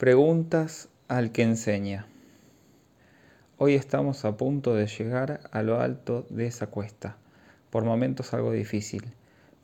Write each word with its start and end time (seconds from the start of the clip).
Preguntas 0.00 0.88
al 1.08 1.30
que 1.30 1.42
enseña. 1.42 2.06
Hoy 3.58 3.74
estamos 3.74 4.24
a 4.24 4.34
punto 4.38 4.74
de 4.74 4.86
llegar 4.86 5.40
a 5.52 5.62
lo 5.62 5.78
alto 5.78 6.26
de 6.30 6.46
esa 6.46 6.68
cuesta, 6.68 7.18
por 7.68 7.84
momentos 7.84 8.32
algo 8.32 8.50
difícil, 8.50 9.12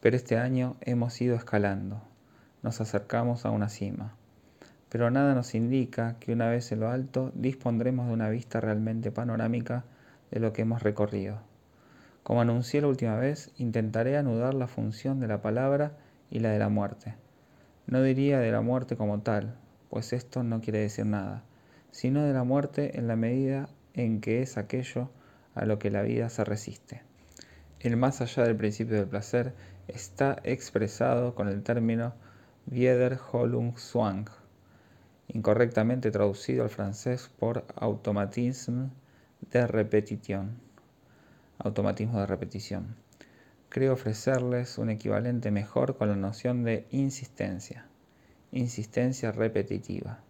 pero 0.02 0.14
este 0.14 0.36
año 0.36 0.76
hemos 0.82 1.18
ido 1.22 1.36
escalando, 1.36 2.02
nos 2.62 2.82
acercamos 2.82 3.46
a 3.46 3.50
una 3.50 3.70
cima. 3.70 4.14
Pero 4.90 5.10
nada 5.10 5.34
nos 5.34 5.54
indica 5.54 6.16
que 6.20 6.34
una 6.34 6.50
vez 6.50 6.70
en 6.70 6.80
lo 6.80 6.90
alto 6.90 7.32
dispondremos 7.34 8.08
de 8.08 8.12
una 8.12 8.28
vista 8.28 8.60
realmente 8.60 9.10
panorámica 9.10 9.84
de 10.30 10.40
lo 10.40 10.52
que 10.52 10.60
hemos 10.60 10.82
recorrido. 10.82 11.38
Como 12.24 12.42
anuncié 12.42 12.82
la 12.82 12.88
última 12.88 13.16
vez, 13.16 13.52
intentaré 13.56 14.18
anudar 14.18 14.52
la 14.52 14.68
función 14.68 15.18
de 15.18 15.28
la 15.28 15.40
palabra 15.40 15.92
y 16.30 16.40
la 16.40 16.50
de 16.50 16.58
la 16.58 16.68
muerte. 16.68 17.14
No 17.86 18.02
diría 18.02 18.38
de 18.38 18.52
la 18.52 18.60
muerte 18.60 18.98
como 18.98 19.20
tal, 19.20 19.56
pues 19.96 20.12
esto 20.12 20.42
no 20.42 20.60
quiere 20.60 20.80
decir 20.80 21.06
nada, 21.06 21.42
sino 21.90 22.22
de 22.22 22.34
la 22.34 22.44
muerte 22.44 22.98
en 22.98 23.08
la 23.08 23.16
medida 23.16 23.70
en 23.94 24.20
que 24.20 24.42
es 24.42 24.58
aquello 24.58 25.08
a 25.54 25.64
lo 25.64 25.78
que 25.78 25.90
la 25.90 26.02
vida 26.02 26.28
se 26.28 26.44
resiste. 26.44 27.00
El 27.80 27.96
más 27.96 28.20
allá 28.20 28.42
del 28.42 28.56
principio 28.56 28.96
del 28.96 29.08
placer 29.08 29.54
está 29.88 30.36
expresado 30.44 31.34
con 31.34 31.48
el 31.48 31.62
término 31.62 32.12
Wiederholungswang, 32.70 34.26
incorrectamente 35.28 36.10
traducido 36.10 36.64
al 36.64 36.68
francés 36.68 37.30
por 37.38 37.64
automatisme 37.74 38.90
de 39.50 39.66
repetición, 39.66 40.58
automatismo 41.56 42.20
de 42.20 42.26
repetición. 42.26 42.96
Creo 43.70 43.94
ofrecerles 43.94 44.76
un 44.76 44.90
equivalente 44.90 45.50
mejor 45.50 45.96
con 45.96 46.10
la 46.10 46.16
noción 46.16 46.64
de 46.64 46.86
insistencia 46.90 47.86
insistencia 48.56 49.32
repetitiva, 49.32 50.20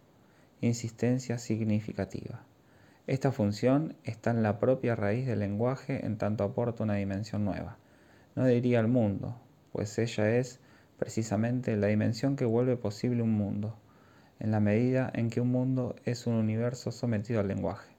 insistencia 0.59 1.37
significativa. 1.37 2.43
Esta 3.07 3.31
función 3.31 3.95
está 4.03 4.31
en 4.31 4.43
la 4.43 4.59
propia 4.59 4.97
raíz 4.97 5.25
del 5.25 5.39
lenguaje 5.39 6.05
en 6.05 6.17
tanto 6.17 6.43
aporta 6.43 6.83
una 6.83 6.95
dimensión 6.95 7.45
nueva. 7.45 7.77
No 8.35 8.45
diría 8.45 8.81
el 8.81 8.89
mundo, 8.89 9.39
pues 9.71 9.97
ella 9.97 10.35
es 10.35 10.59
precisamente 10.99 11.77
la 11.77 11.87
dimensión 11.87 12.35
que 12.35 12.43
vuelve 12.43 12.75
posible 12.75 13.21
un 13.21 13.31
mundo, 13.31 13.77
en 14.41 14.51
la 14.51 14.59
medida 14.59 15.09
en 15.13 15.29
que 15.29 15.39
un 15.39 15.51
mundo 15.51 15.95
es 16.03 16.27
un 16.27 16.33
universo 16.33 16.91
sometido 16.91 17.39
al 17.39 17.47
lenguaje. 17.47 17.93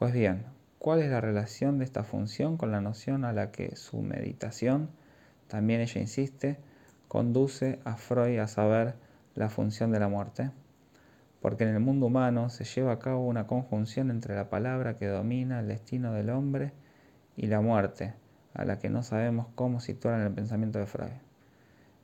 Pues 0.00 0.12
bien, 0.12 0.46
¿cuál 0.80 1.00
es 1.00 1.10
la 1.10 1.20
relación 1.20 1.78
de 1.78 1.84
esta 1.84 2.02
función 2.02 2.56
con 2.56 2.72
la 2.72 2.80
noción 2.80 3.24
a 3.24 3.32
la 3.32 3.52
que 3.52 3.76
su 3.76 4.02
meditación, 4.02 4.90
también 5.46 5.80
ella 5.80 6.00
insiste, 6.00 6.58
conduce 7.06 7.78
a 7.84 7.96
Freud 7.96 8.40
a 8.40 8.48
saber 8.48 9.03
la 9.34 9.48
función 9.48 9.90
de 9.90 10.00
la 10.00 10.08
muerte, 10.08 10.50
porque 11.40 11.64
en 11.64 11.70
el 11.74 11.80
mundo 11.80 12.06
humano 12.06 12.50
se 12.50 12.64
lleva 12.64 12.92
a 12.92 12.98
cabo 12.98 13.26
una 13.26 13.46
conjunción 13.46 14.10
entre 14.10 14.34
la 14.34 14.48
palabra 14.48 14.96
que 14.96 15.06
domina 15.06 15.60
el 15.60 15.68
destino 15.68 16.12
del 16.12 16.30
hombre 16.30 16.72
y 17.36 17.48
la 17.48 17.60
muerte, 17.60 18.14
a 18.54 18.64
la 18.64 18.78
que 18.78 18.88
no 18.88 19.02
sabemos 19.02 19.48
cómo 19.54 19.80
situar 19.80 20.20
en 20.20 20.26
el 20.26 20.32
pensamiento 20.32 20.78
de 20.78 20.86
Freud. 20.86 21.10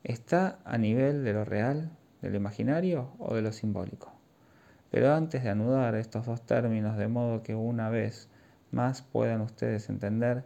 ¿Está 0.02 0.58
a 0.64 0.78
nivel 0.78 1.24
de 1.24 1.32
lo 1.32 1.44
real, 1.44 1.90
de 2.22 2.30
lo 2.30 2.36
imaginario 2.36 3.12
o 3.18 3.34
de 3.34 3.42
lo 3.42 3.52
simbólico? 3.52 4.12
Pero 4.90 5.14
antes 5.14 5.44
de 5.44 5.50
anudar 5.50 5.94
estos 5.94 6.26
dos 6.26 6.44
términos 6.44 6.96
de 6.96 7.06
modo 7.06 7.42
que 7.42 7.54
una 7.54 7.90
vez 7.90 8.28
más 8.72 9.02
puedan 9.02 9.40
ustedes 9.40 9.88
entender, 9.88 10.44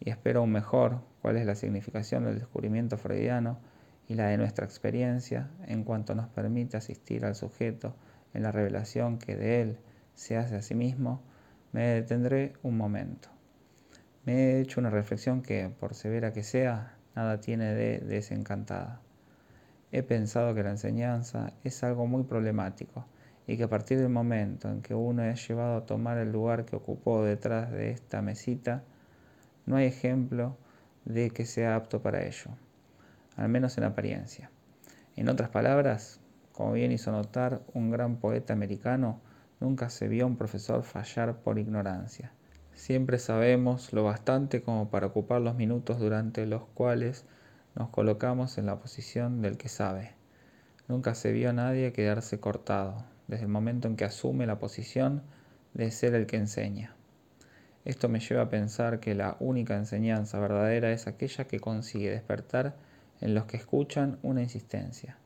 y 0.00 0.10
espero 0.10 0.40
aún 0.40 0.52
mejor, 0.52 1.00
cuál 1.22 1.36
es 1.36 1.46
la 1.46 1.54
significación 1.54 2.24
del 2.24 2.38
descubrimiento 2.38 2.98
freudiano, 2.98 3.58
y 4.08 4.14
la 4.14 4.28
de 4.28 4.38
nuestra 4.38 4.64
experiencia 4.64 5.50
en 5.66 5.84
cuanto 5.84 6.14
nos 6.14 6.28
permite 6.28 6.78
asistir 6.78 7.26
al 7.26 7.34
sujeto 7.34 7.94
en 8.32 8.42
la 8.42 8.50
revelación 8.50 9.18
que 9.18 9.36
de 9.36 9.60
él 9.60 9.78
se 10.14 10.36
hace 10.36 10.56
a 10.56 10.62
sí 10.62 10.74
mismo, 10.74 11.22
me 11.72 11.82
detendré 11.82 12.54
un 12.62 12.76
momento. 12.76 13.28
Me 14.24 14.32
he 14.34 14.60
hecho 14.60 14.80
una 14.80 14.90
reflexión 14.90 15.42
que, 15.42 15.68
por 15.68 15.94
severa 15.94 16.32
que 16.32 16.42
sea, 16.42 16.96
nada 17.14 17.40
tiene 17.40 17.74
de 17.74 18.00
desencantada. 18.00 19.02
He 19.92 20.02
pensado 20.02 20.54
que 20.54 20.62
la 20.62 20.70
enseñanza 20.70 21.52
es 21.62 21.84
algo 21.84 22.06
muy 22.06 22.24
problemático 22.24 23.06
y 23.46 23.56
que 23.56 23.64
a 23.64 23.68
partir 23.68 23.98
del 23.98 24.08
momento 24.08 24.70
en 24.70 24.80
que 24.82 24.94
uno 24.94 25.22
es 25.22 25.46
llevado 25.46 25.76
a 25.76 25.86
tomar 25.86 26.18
el 26.18 26.32
lugar 26.32 26.64
que 26.64 26.76
ocupó 26.76 27.24
detrás 27.24 27.70
de 27.70 27.90
esta 27.90 28.22
mesita, 28.22 28.84
no 29.66 29.76
hay 29.76 29.86
ejemplo 29.86 30.56
de 31.04 31.30
que 31.30 31.46
sea 31.46 31.76
apto 31.76 32.02
para 32.02 32.26
ello 32.26 32.50
al 33.38 33.48
menos 33.48 33.78
en 33.78 33.84
apariencia. 33.84 34.50
En 35.16 35.28
otras 35.28 35.48
palabras, 35.48 36.20
como 36.52 36.72
bien 36.72 36.90
hizo 36.90 37.12
notar 37.12 37.62
un 37.72 37.90
gran 37.90 38.16
poeta 38.16 38.52
americano, 38.52 39.20
nunca 39.60 39.90
se 39.90 40.08
vio 40.08 40.24
a 40.24 40.26
un 40.26 40.36
profesor 40.36 40.82
fallar 40.82 41.36
por 41.36 41.58
ignorancia. 41.58 42.32
Siempre 42.74 43.18
sabemos 43.18 43.92
lo 43.92 44.02
bastante 44.02 44.62
como 44.62 44.90
para 44.90 45.06
ocupar 45.06 45.40
los 45.40 45.54
minutos 45.54 46.00
durante 46.00 46.46
los 46.46 46.64
cuales 46.74 47.24
nos 47.76 47.90
colocamos 47.90 48.58
en 48.58 48.66
la 48.66 48.80
posición 48.80 49.40
del 49.40 49.56
que 49.56 49.68
sabe. 49.68 50.14
Nunca 50.88 51.14
se 51.14 51.30
vio 51.30 51.50
a 51.50 51.52
nadie 51.52 51.92
quedarse 51.92 52.40
cortado, 52.40 53.04
desde 53.28 53.44
el 53.44 53.50
momento 53.50 53.86
en 53.86 53.94
que 53.94 54.04
asume 54.04 54.46
la 54.46 54.58
posición 54.58 55.22
de 55.74 55.92
ser 55.92 56.14
el 56.14 56.26
que 56.26 56.38
enseña. 56.38 56.96
Esto 57.84 58.08
me 58.08 58.18
lleva 58.18 58.42
a 58.42 58.50
pensar 58.50 58.98
que 58.98 59.14
la 59.14 59.36
única 59.38 59.76
enseñanza 59.76 60.40
verdadera 60.40 60.90
es 60.90 61.06
aquella 61.06 61.44
que 61.44 61.60
consigue 61.60 62.10
despertar 62.10 62.74
en 63.20 63.34
los 63.34 63.46
que 63.46 63.56
escuchan 63.56 64.18
una 64.22 64.42
insistencia, 64.42 65.18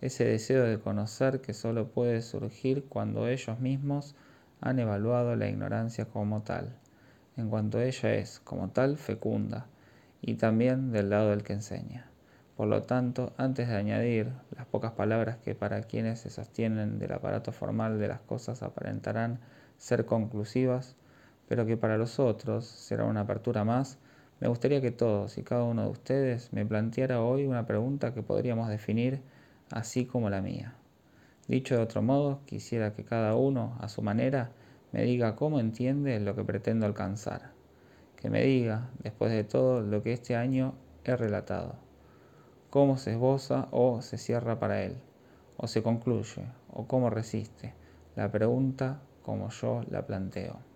ese 0.00 0.24
deseo 0.24 0.64
de 0.64 0.80
conocer 0.80 1.40
que 1.40 1.54
solo 1.54 1.88
puede 1.88 2.22
surgir 2.22 2.84
cuando 2.88 3.28
ellos 3.28 3.60
mismos 3.60 4.16
han 4.60 4.78
evaluado 4.78 5.36
la 5.36 5.48
ignorancia 5.48 6.06
como 6.06 6.42
tal, 6.42 6.76
en 7.36 7.48
cuanto 7.48 7.80
ella 7.80 8.14
es, 8.14 8.40
como 8.40 8.70
tal, 8.70 8.98
fecunda, 8.98 9.66
y 10.20 10.34
también 10.34 10.92
del 10.92 11.10
lado 11.10 11.30
del 11.30 11.42
que 11.42 11.52
enseña. 11.52 12.06
Por 12.56 12.68
lo 12.68 12.82
tanto, 12.82 13.32
antes 13.38 13.68
de 13.68 13.76
añadir 13.76 14.30
las 14.56 14.66
pocas 14.66 14.92
palabras 14.92 15.38
que 15.38 15.54
para 15.54 15.82
quienes 15.82 16.20
se 16.20 16.30
sostienen 16.30 16.98
del 16.98 17.12
aparato 17.12 17.50
formal 17.50 17.98
de 17.98 18.08
las 18.08 18.20
cosas 18.20 18.62
aparentarán 18.62 19.40
ser 19.78 20.04
conclusivas, 20.04 20.96
pero 21.48 21.66
que 21.66 21.76
para 21.76 21.96
los 21.96 22.20
otros 22.20 22.66
será 22.66 23.04
una 23.04 23.22
apertura 23.22 23.64
más, 23.64 23.98
me 24.42 24.48
gustaría 24.48 24.80
que 24.80 24.90
todos 24.90 25.38
y 25.38 25.44
cada 25.44 25.62
uno 25.62 25.84
de 25.84 25.90
ustedes 25.90 26.52
me 26.52 26.66
planteara 26.66 27.22
hoy 27.22 27.46
una 27.46 27.64
pregunta 27.64 28.12
que 28.12 28.24
podríamos 28.24 28.68
definir 28.68 29.22
así 29.70 30.04
como 30.04 30.30
la 30.30 30.42
mía. 30.42 30.74
Dicho 31.46 31.76
de 31.76 31.82
otro 31.82 32.02
modo, 32.02 32.40
quisiera 32.44 32.92
que 32.92 33.04
cada 33.04 33.36
uno, 33.36 33.78
a 33.78 33.88
su 33.88 34.02
manera, 34.02 34.50
me 34.90 35.04
diga 35.04 35.36
cómo 35.36 35.60
entiende 35.60 36.18
lo 36.18 36.34
que 36.34 36.42
pretendo 36.42 36.86
alcanzar. 36.86 37.52
Que 38.16 38.30
me 38.30 38.42
diga, 38.42 38.90
después 39.04 39.30
de 39.30 39.44
todo, 39.44 39.80
lo 39.80 40.02
que 40.02 40.12
este 40.12 40.34
año 40.34 40.74
he 41.04 41.14
relatado. 41.14 41.76
Cómo 42.68 42.98
se 42.98 43.12
esboza 43.12 43.68
o 43.70 44.02
se 44.02 44.18
cierra 44.18 44.58
para 44.58 44.82
él, 44.82 44.96
o 45.56 45.68
se 45.68 45.84
concluye, 45.84 46.46
o 46.72 46.88
cómo 46.88 47.10
resiste 47.10 47.74
la 48.16 48.32
pregunta 48.32 49.02
como 49.22 49.50
yo 49.50 49.82
la 49.88 50.04
planteo. 50.04 50.71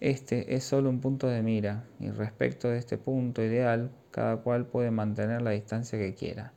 Este 0.00 0.54
es 0.54 0.62
solo 0.62 0.90
un 0.90 1.00
punto 1.00 1.26
de 1.26 1.42
mira 1.42 1.82
y 1.98 2.10
respecto 2.10 2.68
de 2.68 2.78
este 2.78 2.98
punto 2.98 3.42
ideal, 3.42 3.90
cada 4.12 4.36
cual 4.36 4.64
puede 4.64 4.92
mantener 4.92 5.42
la 5.42 5.50
distancia 5.50 5.98
que 5.98 6.14
quiera. 6.14 6.52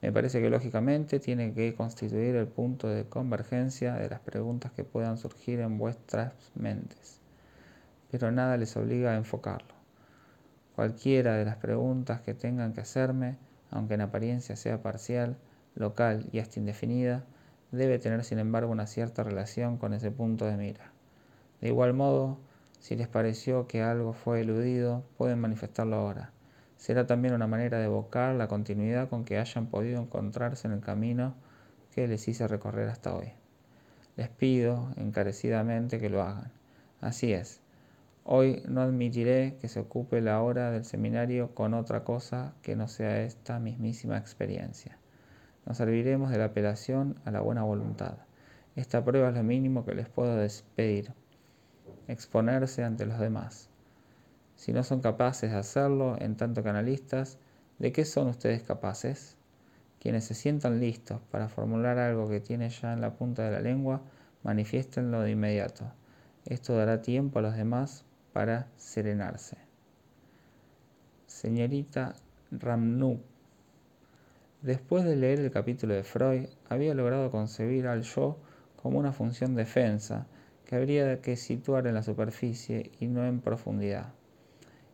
Me 0.00 0.12
parece 0.12 0.40
que 0.40 0.48
lógicamente 0.48 1.18
tiene 1.18 1.52
que 1.54 1.74
constituir 1.74 2.36
el 2.36 2.46
punto 2.46 2.86
de 2.86 3.04
convergencia 3.06 3.94
de 3.94 4.08
las 4.08 4.20
preguntas 4.20 4.70
que 4.70 4.84
puedan 4.84 5.18
surgir 5.18 5.58
en 5.58 5.76
vuestras 5.76 6.34
mentes, 6.54 7.20
pero 8.12 8.30
nada 8.30 8.56
les 8.58 8.76
obliga 8.76 9.10
a 9.10 9.16
enfocarlo. 9.16 9.74
Cualquiera 10.76 11.34
de 11.34 11.46
las 11.46 11.56
preguntas 11.56 12.20
que 12.20 12.34
tengan 12.34 12.74
que 12.74 12.82
hacerme, 12.82 13.38
aunque 13.72 13.94
en 13.94 14.02
apariencia 14.02 14.54
sea 14.54 14.82
parcial, 14.82 15.36
local 15.74 16.28
y 16.30 16.38
hasta 16.38 16.60
indefinida, 16.60 17.24
debe 17.72 17.98
tener 17.98 18.22
sin 18.22 18.38
embargo 18.38 18.70
una 18.70 18.86
cierta 18.86 19.24
relación 19.24 19.78
con 19.78 19.94
ese 19.94 20.12
punto 20.12 20.44
de 20.44 20.56
mira. 20.56 20.92
De 21.60 21.68
igual 21.68 21.92
modo, 21.92 22.38
si 22.84 22.96
les 22.96 23.08
pareció 23.08 23.66
que 23.66 23.80
algo 23.80 24.12
fue 24.12 24.42
eludido, 24.42 25.04
pueden 25.16 25.38
manifestarlo 25.38 25.96
ahora. 25.96 26.32
Será 26.76 27.06
también 27.06 27.32
una 27.32 27.46
manera 27.46 27.78
de 27.78 27.86
evocar 27.86 28.34
la 28.34 28.46
continuidad 28.46 29.08
con 29.08 29.24
que 29.24 29.38
hayan 29.38 29.68
podido 29.68 30.02
encontrarse 30.02 30.68
en 30.68 30.74
el 30.74 30.80
camino 30.80 31.34
que 31.94 32.06
les 32.06 32.28
hice 32.28 32.46
recorrer 32.46 32.90
hasta 32.90 33.16
hoy. 33.16 33.32
Les 34.16 34.28
pido 34.28 34.90
encarecidamente 34.98 35.98
que 35.98 36.10
lo 36.10 36.20
hagan. 36.20 36.52
Así 37.00 37.32
es. 37.32 37.62
Hoy 38.22 38.62
no 38.68 38.82
admitiré 38.82 39.56
que 39.62 39.68
se 39.68 39.80
ocupe 39.80 40.20
la 40.20 40.42
hora 40.42 40.70
del 40.70 40.84
seminario 40.84 41.54
con 41.54 41.72
otra 41.72 42.04
cosa 42.04 42.52
que 42.60 42.76
no 42.76 42.86
sea 42.88 43.22
esta 43.22 43.60
mismísima 43.60 44.18
experiencia. 44.18 44.98
Nos 45.64 45.78
serviremos 45.78 46.30
de 46.30 46.36
la 46.36 46.44
apelación 46.44 47.18
a 47.24 47.30
la 47.30 47.40
buena 47.40 47.62
voluntad. 47.62 48.18
Esta 48.76 49.02
prueba 49.02 49.30
es 49.30 49.34
lo 49.34 49.42
mínimo 49.42 49.86
que 49.86 49.94
les 49.94 50.10
puedo 50.10 50.36
despedir 50.36 51.14
exponerse 52.08 52.84
ante 52.84 53.06
los 53.06 53.18
demás. 53.18 53.68
Si 54.56 54.72
no 54.72 54.82
son 54.82 55.00
capaces 55.00 55.50
de 55.50 55.56
hacerlo 55.56 56.16
en 56.18 56.36
tanto 56.36 56.62
que 56.62 56.68
analistas, 56.68 57.38
¿de 57.78 57.92
qué 57.92 58.04
son 58.04 58.28
ustedes 58.28 58.62
capaces? 58.62 59.36
Quienes 60.00 60.24
se 60.24 60.34
sientan 60.34 60.80
listos 60.80 61.20
para 61.30 61.48
formular 61.48 61.98
algo 61.98 62.28
que 62.28 62.40
tiene 62.40 62.68
ya 62.70 62.92
en 62.92 63.00
la 63.00 63.14
punta 63.14 63.44
de 63.44 63.52
la 63.52 63.60
lengua, 63.60 64.02
manifiéstenlo 64.42 65.22
de 65.22 65.32
inmediato. 65.32 65.90
Esto 66.44 66.76
dará 66.76 67.00
tiempo 67.00 67.38
a 67.38 67.42
los 67.42 67.56
demás 67.56 68.04
para 68.32 68.68
serenarse. 68.76 69.56
Señorita 71.26 72.14
Ramnuk, 72.50 73.20
después 74.62 75.04
de 75.04 75.16
leer 75.16 75.40
el 75.40 75.50
capítulo 75.50 75.94
de 75.94 76.04
Freud, 76.04 76.46
había 76.68 76.94
logrado 76.94 77.30
concebir 77.30 77.86
al 77.86 78.02
yo 78.02 78.38
como 78.76 78.98
una 78.98 79.12
función 79.12 79.54
defensa 79.54 80.26
que 80.74 80.78
habría 80.78 81.20
que 81.20 81.36
situar 81.36 81.86
en 81.86 81.94
la 81.94 82.02
superficie 82.02 82.90
y 82.98 83.06
no 83.06 83.24
en 83.24 83.40
profundidad, 83.40 84.12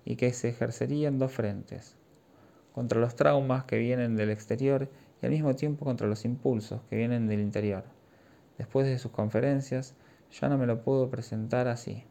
y 0.04 0.16
que 0.16 0.30
se 0.34 0.50
ejercería 0.50 1.08
en 1.08 1.18
dos 1.18 1.32
frentes, 1.32 1.96
contra 2.74 3.00
los 3.00 3.16
traumas 3.16 3.64
que 3.64 3.78
vienen 3.78 4.14
del 4.14 4.28
exterior 4.28 4.90
y 5.22 5.24
al 5.24 5.32
mismo 5.32 5.56
tiempo 5.56 5.86
contra 5.86 6.06
los 6.06 6.26
impulsos 6.26 6.82
que 6.90 6.96
vienen 6.96 7.28
del 7.28 7.40
interior. 7.40 7.84
Después 8.58 8.86
de 8.88 8.98
sus 8.98 9.10
conferencias, 9.10 9.94
ya 10.38 10.50
no 10.50 10.58
me 10.58 10.66
lo 10.66 10.82
puedo 10.82 11.08
presentar 11.08 11.66
así. 11.66 12.04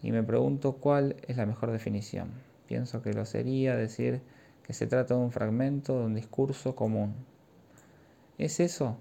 Y 0.00 0.12
me 0.12 0.22
pregunto 0.22 0.74
cuál 0.74 1.16
es 1.26 1.36
la 1.36 1.46
mejor 1.46 1.72
definición. 1.72 2.30
Pienso 2.68 3.02
que 3.02 3.12
lo 3.12 3.24
sería 3.24 3.74
decir 3.74 4.22
que 4.62 4.72
se 4.72 4.86
trata 4.86 5.14
de 5.14 5.20
un 5.20 5.32
fragmento 5.32 5.98
de 5.98 6.06
un 6.06 6.14
discurso 6.14 6.76
común. 6.76 7.16
¿Es 8.38 8.60
eso? 8.60 8.98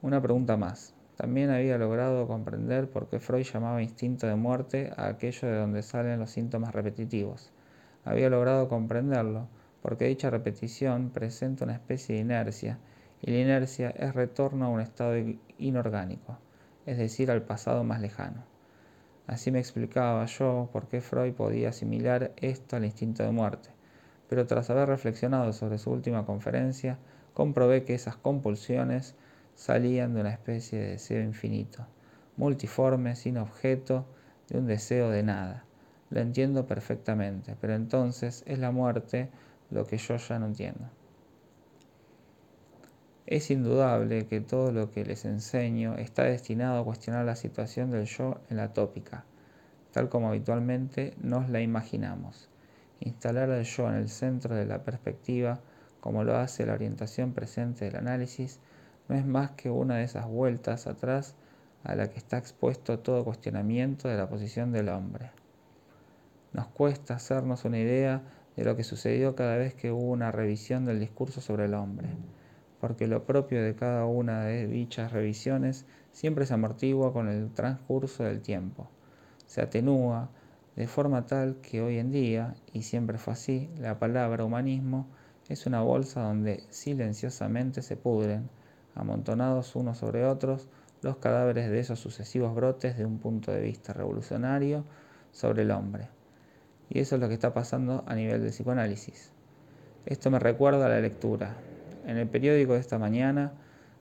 Una 0.00 0.22
pregunta 0.22 0.56
más. 0.56 0.94
También 1.20 1.50
había 1.50 1.76
logrado 1.76 2.26
comprender 2.26 2.88
por 2.88 3.10
qué 3.10 3.20
Freud 3.20 3.44
llamaba 3.44 3.82
instinto 3.82 4.26
de 4.26 4.36
muerte 4.36 4.90
a 4.96 5.08
aquello 5.08 5.48
de 5.48 5.56
donde 5.58 5.82
salen 5.82 6.18
los 6.18 6.30
síntomas 6.30 6.74
repetitivos. 6.74 7.52
Había 8.06 8.30
logrado 8.30 8.70
comprenderlo 8.70 9.46
porque 9.82 10.06
dicha 10.06 10.30
repetición 10.30 11.10
presenta 11.10 11.64
una 11.64 11.74
especie 11.74 12.14
de 12.14 12.22
inercia 12.22 12.78
y 13.20 13.32
la 13.32 13.38
inercia 13.38 13.90
es 13.90 14.14
retorno 14.14 14.64
a 14.64 14.68
un 14.70 14.80
estado 14.80 15.12
inorgánico, 15.58 16.38
es 16.86 16.96
decir, 16.96 17.30
al 17.30 17.42
pasado 17.42 17.84
más 17.84 18.00
lejano. 18.00 18.42
Así 19.26 19.50
me 19.50 19.58
explicaba 19.58 20.24
yo 20.24 20.70
por 20.72 20.88
qué 20.88 21.02
Freud 21.02 21.34
podía 21.34 21.68
asimilar 21.68 22.32
esto 22.38 22.76
al 22.76 22.86
instinto 22.86 23.24
de 23.24 23.30
muerte, 23.30 23.68
pero 24.30 24.46
tras 24.46 24.70
haber 24.70 24.88
reflexionado 24.88 25.52
sobre 25.52 25.76
su 25.76 25.90
última 25.90 26.24
conferencia, 26.24 26.96
comprobé 27.34 27.84
que 27.84 27.92
esas 27.92 28.16
compulsiones 28.16 29.16
salían 29.60 30.14
de 30.14 30.22
una 30.22 30.30
especie 30.30 30.78
de 30.78 30.90
deseo 30.92 31.22
infinito, 31.22 31.86
multiforme, 32.38 33.14
sin 33.14 33.36
objeto, 33.36 34.06
de 34.48 34.58
un 34.58 34.66
deseo 34.66 35.10
de 35.10 35.22
nada. 35.22 35.66
Lo 36.08 36.20
entiendo 36.20 36.66
perfectamente, 36.66 37.54
pero 37.60 37.74
entonces 37.74 38.42
es 38.46 38.58
la 38.58 38.70
muerte 38.70 39.28
lo 39.70 39.84
que 39.84 39.98
yo 39.98 40.16
ya 40.16 40.38
no 40.38 40.46
entiendo. 40.46 40.88
Es 43.26 43.50
indudable 43.50 44.26
que 44.28 44.40
todo 44.40 44.72
lo 44.72 44.90
que 44.90 45.04
les 45.04 45.26
enseño 45.26 45.94
está 45.98 46.22
destinado 46.22 46.80
a 46.80 46.84
cuestionar 46.84 47.26
la 47.26 47.36
situación 47.36 47.90
del 47.90 48.06
yo 48.06 48.40
en 48.48 48.56
la 48.56 48.72
tópica, 48.72 49.26
tal 49.92 50.08
como 50.08 50.28
habitualmente 50.28 51.12
nos 51.20 51.50
la 51.50 51.60
imaginamos. 51.60 52.48
Instalar 53.00 53.50
al 53.50 53.64
yo 53.64 53.90
en 53.90 53.96
el 53.96 54.08
centro 54.08 54.54
de 54.54 54.64
la 54.64 54.84
perspectiva, 54.84 55.60
como 56.00 56.24
lo 56.24 56.38
hace 56.38 56.64
la 56.64 56.72
orientación 56.72 57.34
presente 57.34 57.84
del 57.84 57.96
análisis, 57.96 58.58
no 59.10 59.16
es 59.16 59.26
más 59.26 59.50
que 59.50 59.70
una 59.70 59.96
de 59.96 60.04
esas 60.04 60.28
vueltas 60.28 60.86
atrás 60.86 61.34
a 61.82 61.96
la 61.96 62.08
que 62.10 62.18
está 62.18 62.38
expuesto 62.38 63.00
todo 63.00 63.24
cuestionamiento 63.24 64.06
de 64.06 64.16
la 64.16 64.28
posición 64.28 64.70
del 64.70 64.88
hombre. 64.88 65.32
Nos 66.52 66.68
cuesta 66.68 67.14
hacernos 67.14 67.64
una 67.64 67.80
idea 67.80 68.22
de 68.56 68.64
lo 68.64 68.76
que 68.76 68.84
sucedió 68.84 69.34
cada 69.34 69.56
vez 69.56 69.74
que 69.74 69.90
hubo 69.90 70.12
una 70.12 70.30
revisión 70.30 70.84
del 70.84 71.00
discurso 71.00 71.40
sobre 71.40 71.64
el 71.64 71.74
hombre, 71.74 72.08
porque 72.80 73.08
lo 73.08 73.24
propio 73.24 73.60
de 73.64 73.74
cada 73.74 74.06
una 74.06 74.44
de 74.44 74.68
dichas 74.68 75.10
revisiones 75.10 75.86
siempre 76.12 76.46
se 76.46 76.54
amortigua 76.54 77.12
con 77.12 77.26
el 77.26 77.50
transcurso 77.52 78.22
del 78.22 78.40
tiempo, 78.42 78.88
se 79.46 79.60
atenúa 79.60 80.30
de 80.76 80.86
forma 80.86 81.26
tal 81.26 81.56
que 81.62 81.82
hoy 81.82 81.98
en 81.98 82.12
día, 82.12 82.54
y 82.72 82.82
siempre 82.82 83.18
fue 83.18 83.32
así, 83.32 83.70
la 83.76 83.98
palabra 83.98 84.44
humanismo 84.44 85.08
es 85.48 85.66
una 85.66 85.82
bolsa 85.82 86.22
donde 86.22 86.62
silenciosamente 86.70 87.82
se 87.82 87.96
pudren, 87.96 88.48
amontonados 89.00 89.74
unos 89.76 89.98
sobre 89.98 90.24
otros, 90.24 90.68
los 91.02 91.16
cadáveres 91.16 91.70
de 91.70 91.80
esos 91.80 91.98
sucesivos 91.98 92.54
brotes 92.54 92.96
de 92.96 93.04
un 93.04 93.18
punto 93.18 93.52
de 93.52 93.60
vista 93.60 93.92
revolucionario 93.92 94.84
sobre 95.32 95.62
el 95.62 95.70
hombre 95.70 96.08
y 96.90 96.98
eso 96.98 97.14
es 97.14 97.20
lo 97.20 97.28
que 97.28 97.34
está 97.34 97.54
pasando 97.54 98.04
a 98.06 98.14
nivel 98.14 98.42
de 98.42 98.50
psicoanálisis. 98.50 99.30
Esto 100.06 100.30
me 100.30 100.40
recuerda 100.40 100.86
a 100.86 100.88
la 100.88 101.00
lectura, 101.00 101.54
en 102.04 102.16
el 102.16 102.28
periódico 102.28 102.72
de 102.74 102.80
esta 102.80 102.98
mañana, 102.98 103.52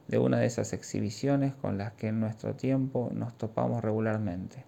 de 0.07 0.17
una 0.17 0.39
de 0.39 0.47
esas 0.47 0.73
exhibiciones 0.73 1.53
con 1.53 1.77
las 1.77 1.93
que 1.93 2.07
en 2.07 2.19
nuestro 2.19 2.55
tiempo 2.55 3.11
nos 3.13 3.37
topamos 3.37 3.83
regularmente. 3.83 4.65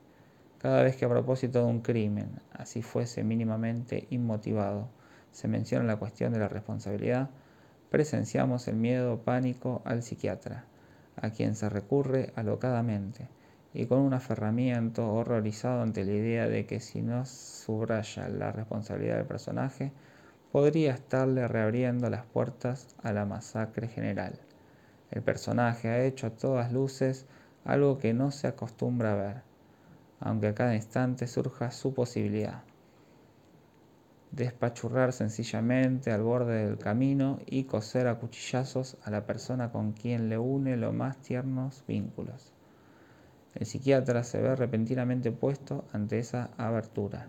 Cada 0.60 0.84
vez 0.84 0.96
que 0.96 1.06
a 1.06 1.10
propósito 1.10 1.60
de 1.60 1.66
un 1.66 1.82
crimen, 1.82 2.40
así 2.54 2.84
fuese 2.84 3.24
mínimamente 3.24 4.06
inmotivado, 4.12 4.88
se 5.32 5.48
menciona 5.48 5.86
la 5.86 5.96
cuestión 5.96 6.32
de 6.32 6.40
la 6.40 6.48
responsabilidad, 6.48 7.32
presenciamos 7.92 8.70
el 8.70 8.78
miedo 8.78 9.20
pánico 9.20 9.82
al 9.84 10.02
psiquiatra, 10.02 10.64
a 11.18 11.30
quien 11.30 11.56
se 11.56 11.70
recurre 11.70 12.32
alocadamente 12.38 13.28
y 13.74 13.86
con 13.86 14.00
un 14.00 14.14
aferramiento 14.14 15.14
horrorizado 15.14 15.82
ante 15.82 16.06
la 16.06 16.14
idea 16.14 16.48
de 16.48 16.66
que 16.66 16.80
si 16.80 17.02
no 17.02 17.26
subraya 17.26 18.30
la 18.30 18.54
responsabilidad 18.54 19.18
del 19.18 19.26
personaje, 19.26 19.92
podría 20.54 20.94
estarle 20.94 21.50
reabriendo 21.50 22.10
las 22.10 22.26
puertas 22.26 22.96
a 23.04 23.12
la 23.12 23.26
masacre 23.26 23.90
general. 23.90 24.40
El 25.12 25.22
personaje 25.22 25.90
ha 25.90 26.02
hecho 26.02 26.28
a 26.28 26.32
todas 26.32 26.72
luces 26.72 27.26
algo 27.66 27.98
que 27.98 28.14
no 28.14 28.32
se 28.32 28.48
acostumbra 28.48 29.12
a 29.12 29.16
ver, 29.16 29.42
aunque 30.22 30.48
a 30.48 30.56
cada 30.56 30.76
instante 30.76 31.28
surja 31.28 31.72
su 31.72 31.94
posibilidad. 31.94 32.64
Despachurrar 34.32 35.12
sencillamente 35.12 36.10
al 36.10 36.24
borde 36.24 36.66
del 36.66 36.78
camino 36.78 37.40
y 37.46 37.66
coser 37.66 38.08
a 38.08 38.16
cuchillazos 38.16 38.98
a 39.04 39.12
la 39.12 39.26
persona 39.26 39.74
con 39.74 39.92
quien 39.92 40.30
le 40.30 40.38
une 40.38 40.78
los 40.78 40.94
más 40.94 41.18
tiernos 41.18 41.84
vínculos. 41.86 42.54
El 43.56 43.66
psiquiatra 43.66 44.24
se 44.24 44.42
ve 44.42 44.56
repentinamente 44.56 45.34
puesto 45.34 45.84
ante 45.92 46.18
esa 46.18 46.52
abertura, 46.56 47.28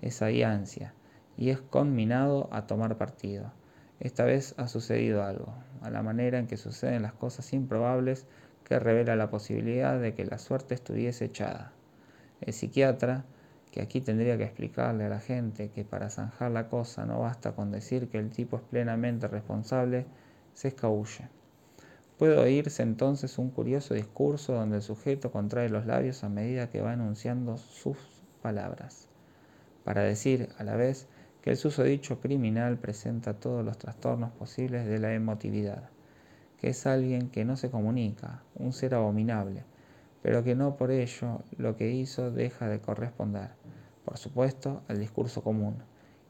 esa 0.00 0.28
ansia, 0.46 0.94
y 1.36 1.50
es 1.50 1.60
conminado 1.60 2.48
a 2.50 2.66
tomar 2.66 2.96
partido. 2.96 3.52
Esta 4.00 4.24
vez 4.24 4.54
ha 4.56 4.68
sucedido 4.68 5.24
algo, 5.24 5.54
a 5.82 5.90
la 5.90 6.02
manera 6.02 6.38
en 6.38 6.46
que 6.46 6.56
suceden 6.56 7.02
las 7.02 7.12
cosas 7.12 7.52
improbables 7.52 8.26
que 8.64 8.78
revela 8.78 9.16
la 9.16 9.28
posibilidad 9.28 10.00
de 10.00 10.14
que 10.14 10.24
la 10.24 10.38
suerte 10.38 10.74
estuviese 10.74 11.26
echada. 11.26 11.72
El 12.40 12.54
psiquiatra, 12.54 13.26
que 13.70 13.82
aquí 13.82 14.00
tendría 14.00 14.36
que 14.36 14.44
explicarle 14.44 15.04
a 15.04 15.08
la 15.08 15.20
gente 15.20 15.70
que 15.70 15.84
para 15.84 16.10
zanjar 16.10 16.50
la 16.50 16.68
cosa 16.68 17.06
no 17.06 17.20
basta 17.20 17.52
con 17.52 17.70
decir 17.70 18.08
que 18.08 18.18
el 18.18 18.30
tipo 18.30 18.56
es 18.56 18.62
plenamente 18.62 19.28
responsable, 19.28 20.06
se 20.54 20.68
escabulle. 20.68 21.28
Puede 22.18 22.36
oírse 22.36 22.82
entonces 22.82 23.38
un 23.38 23.50
curioso 23.50 23.94
discurso 23.94 24.52
donde 24.52 24.76
el 24.76 24.82
sujeto 24.82 25.30
contrae 25.30 25.68
los 25.68 25.86
labios 25.86 26.24
a 26.24 26.28
medida 26.28 26.68
que 26.68 26.80
va 26.80 26.94
enunciando 26.94 27.56
sus 27.56 27.96
palabras, 28.42 29.06
para 29.84 30.02
decir 30.02 30.48
a 30.58 30.64
la 30.64 30.74
vez 30.74 31.06
que 31.42 31.50
el 31.50 31.56
susodicho 31.56 32.20
criminal 32.20 32.78
presenta 32.78 33.34
todos 33.34 33.64
los 33.64 33.78
trastornos 33.78 34.32
posibles 34.32 34.86
de 34.86 34.98
la 34.98 35.14
emotividad, 35.14 35.90
que 36.60 36.70
es 36.70 36.86
alguien 36.86 37.30
que 37.30 37.44
no 37.44 37.56
se 37.56 37.70
comunica, 37.70 38.42
un 38.56 38.72
ser 38.72 38.94
abominable, 38.94 39.62
pero 40.22 40.42
que 40.44 40.54
no 40.54 40.76
por 40.76 40.90
ello 40.90 41.42
lo 41.56 41.76
que 41.76 41.90
hizo 41.90 42.30
deja 42.30 42.68
de 42.68 42.80
corresponder, 42.80 43.50
por 44.04 44.18
supuesto, 44.18 44.82
al 44.88 44.98
discurso 44.98 45.42
común, 45.42 45.76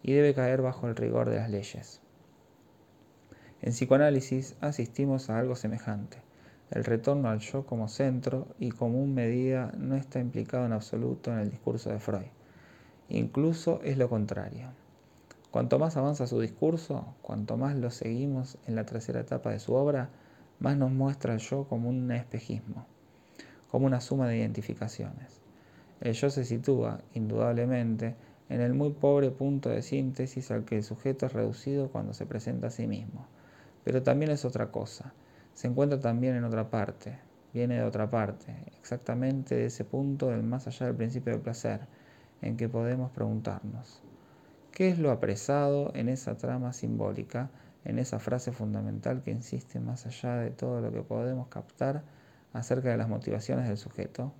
y 0.02 0.12
debe 0.12 0.34
caer 0.34 0.62
bajo 0.62 0.88
el 0.88 0.96
rigor 0.96 1.30
de 1.30 1.36
las 1.36 1.50
leyes. 1.50 2.00
En 3.60 3.72
psicoanálisis 3.72 4.56
asistimos 4.60 5.30
a 5.30 5.38
algo 5.38 5.56
semejante. 5.56 6.18
El 6.70 6.84
retorno 6.84 7.28
al 7.28 7.40
yo 7.40 7.66
como 7.66 7.88
centro 7.88 8.46
y 8.58 8.70
como 8.70 9.02
un 9.02 9.14
medida 9.14 9.72
no 9.76 9.96
está 9.96 10.20
implicado 10.20 10.66
en 10.66 10.72
absoluto 10.72 11.32
en 11.32 11.38
el 11.38 11.50
discurso 11.50 11.90
de 11.90 11.98
Freud. 11.98 12.28
Incluso 13.08 13.80
es 13.82 13.96
lo 13.96 14.08
contrario. 14.08 14.68
Cuanto 15.50 15.78
más 15.78 15.96
avanza 15.96 16.26
su 16.26 16.40
discurso, 16.40 17.14
cuanto 17.22 17.56
más 17.56 17.74
lo 17.74 17.90
seguimos 17.90 18.58
en 18.66 18.74
la 18.74 18.84
tercera 18.84 19.20
etapa 19.20 19.50
de 19.50 19.60
su 19.60 19.72
obra, 19.72 20.10
más 20.58 20.76
nos 20.76 20.90
muestra 20.90 21.32
el 21.32 21.40
yo 21.40 21.64
como 21.64 21.88
un 21.88 22.12
espejismo, 22.12 22.86
como 23.70 23.86
una 23.86 24.00
suma 24.00 24.28
de 24.28 24.38
identificaciones. 24.38 25.40
El 26.00 26.14
yo 26.14 26.30
se 26.30 26.44
sitúa, 26.44 27.00
indudablemente, 27.14 28.14
en 28.48 28.60
el 28.60 28.74
muy 28.74 28.90
pobre 28.90 29.30
punto 29.30 29.68
de 29.68 29.82
síntesis 29.82 30.50
al 30.50 30.64
que 30.64 30.76
el 30.76 30.84
sujeto 30.84 31.26
es 31.26 31.32
reducido 31.32 31.88
cuando 31.88 32.14
se 32.14 32.26
presenta 32.26 32.68
a 32.68 32.70
sí 32.70 32.86
mismo 32.86 33.26
pero 33.88 34.02
también 34.02 34.30
es 34.30 34.44
otra 34.44 34.70
cosa. 34.70 35.14
Se 35.54 35.66
encuentra 35.66 35.98
también 35.98 36.36
en 36.36 36.44
otra 36.44 36.68
parte, 36.68 37.18
viene 37.54 37.76
de 37.76 37.84
otra 37.84 38.10
parte, 38.10 38.54
exactamente 38.78 39.54
de 39.54 39.64
ese 39.64 39.82
punto 39.82 40.28
del 40.28 40.42
más 40.42 40.66
allá 40.66 40.84
del 40.84 40.94
principio 40.94 41.32
del 41.32 41.40
placer, 41.40 41.80
en 42.42 42.58
que 42.58 42.68
podemos 42.68 43.10
preguntarnos, 43.12 44.02
¿qué 44.72 44.90
es 44.90 44.98
lo 44.98 45.10
apresado 45.10 45.90
en 45.94 46.10
esa 46.10 46.36
trama 46.36 46.74
simbólica 46.74 47.48
en 47.86 47.98
esa 47.98 48.18
frase 48.18 48.52
fundamental 48.52 49.22
que 49.22 49.30
insiste 49.30 49.80
más 49.80 50.04
allá 50.04 50.36
de 50.36 50.50
todo 50.50 50.82
lo 50.82 50.92
que 50.92 51.00
podemos 51.00 51.48
captar 51.48 52.02
acerca 52.58 52.90
de 52.90 52.96
las 52.96 53.08
motivaciones 53.08 53.68
del 53.68 53.76
sujeto, 53.76 54.32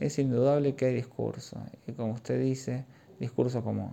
es 0.00 0.18
indudable 0.18 0.74
que 0.74 0.86
hay 0.86 0.94
discurso, 0.94 1.62
y 1.86 1.92
como 1.92 2.12
usted 2.12 2.40
dice, 2.40 2.84
discurso 3.20 3.62
común. 3.62 3.92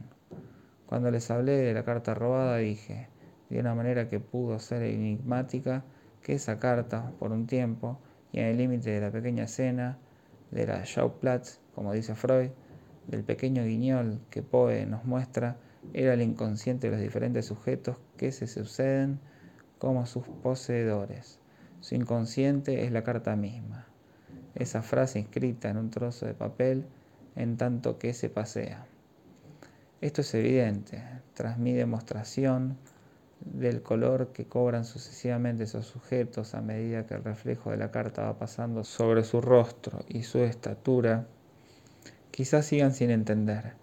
Cuando 0.88 1.12
les 1.12 1.30
hablé 1.30 1.54
de 1.54 1.74
la 1.74 1.84
carta 1.84 2.14
robada 2.14 2.58
dije, 2.58 3.08
de 3.50 3.60
una 3.60 3.76
manera 3.76 4.08
que 4.08 4.20
pudo 4.20 4.60
ser 4.60 4.84
enigmática, 4.84 5.84
que 6.22 6.34
esa 6.34 6.60
carta, 6.60 7.12
por 7.20 7.32
un 7.32 7.48
tiempo, 7.48 8.00
y 8.32 8.40
en 8.40 8.46
el 8.46 8.58
límite 8.58 8.92
de 8.92 9.02
la 9.02 9.12
pequeña 9.12 9.44
escena, 9.44 9.98
de 10.52 10.68
la 10.68 10.84
Schauplatz, 10.86 11.60
como 11.76 11.94
dice 11.94 12.16
Freud, 12.16 12.50
del 13.08 13.24
pequeño 13.24 13.64
guiñol 13.64 14.22
que 14.30 14.42
Poe 14.42 14.86
nos 14.86 15.06
muestra, 15.06 15.58
era 15.94 16.14
el 16.14 16.22
inconsciente 16.22 16.88
de 16.88 16.96
los 16.96 17.02
diferentes 17.02 17.46
sujetos 17.46 17.98
que 18.18 18.32
se 18.32 18.48
suceden 18.48 19.20
como 19.80 20.06
sus 20.06 20.28
poseedores. 20.28 21.41
Su 21.82 21.96
inconsciente 21.96 22.86
es 22.86 22.92
la 22.92 23.04
carta 23.04 23.36
misma, 23.36 23.88
esa 24.54 24.84
frase 24.84 25.18
inscrita 25.18 25.70
en 25.70 25.78
un 25.78 25.90
trozo 25.90 26.28
de 26.28 26.36
papel 26.36 26.86
en 27.36 27.58
tanto 27.58 27.98
que 27.98 28.14
se 28.14 28.30
pasea. 28.30 28.86
Esto 30.00 30.22
es 30.22 30.34
evidente, 30.36 31.04
tras 31.34 31.58
mi 31.58 31.74
demostración 31.74 32.78
del 33.40 33.82
color 33.82 34.28
que 34.32 34.46
cobran 34.46 34.86
sucesivamente 34.86 35.64
esos 35.64 35.88
sujetos 35.88 36.54
a 36.54 36.62
medida 36.62 37.08
que 37.08 37.16
el 37.16 37.24
reflejo 37.24 37.72
de 37.72 37.78
la 37.78 37.90
carta 37.90 38.26
va 38.26 38.38
pasando 38.38 38.84
sobre 38.84 39.24
su 39.24 39.42
rostro 39.42 40.06
y 40.08 40.22
su 40.22 40.38
estatura, 40.40 41.26
quizás 42.30 42.68
sigan 42.68 42.94
sin 42.94 43.10
entender. 43.10 43.74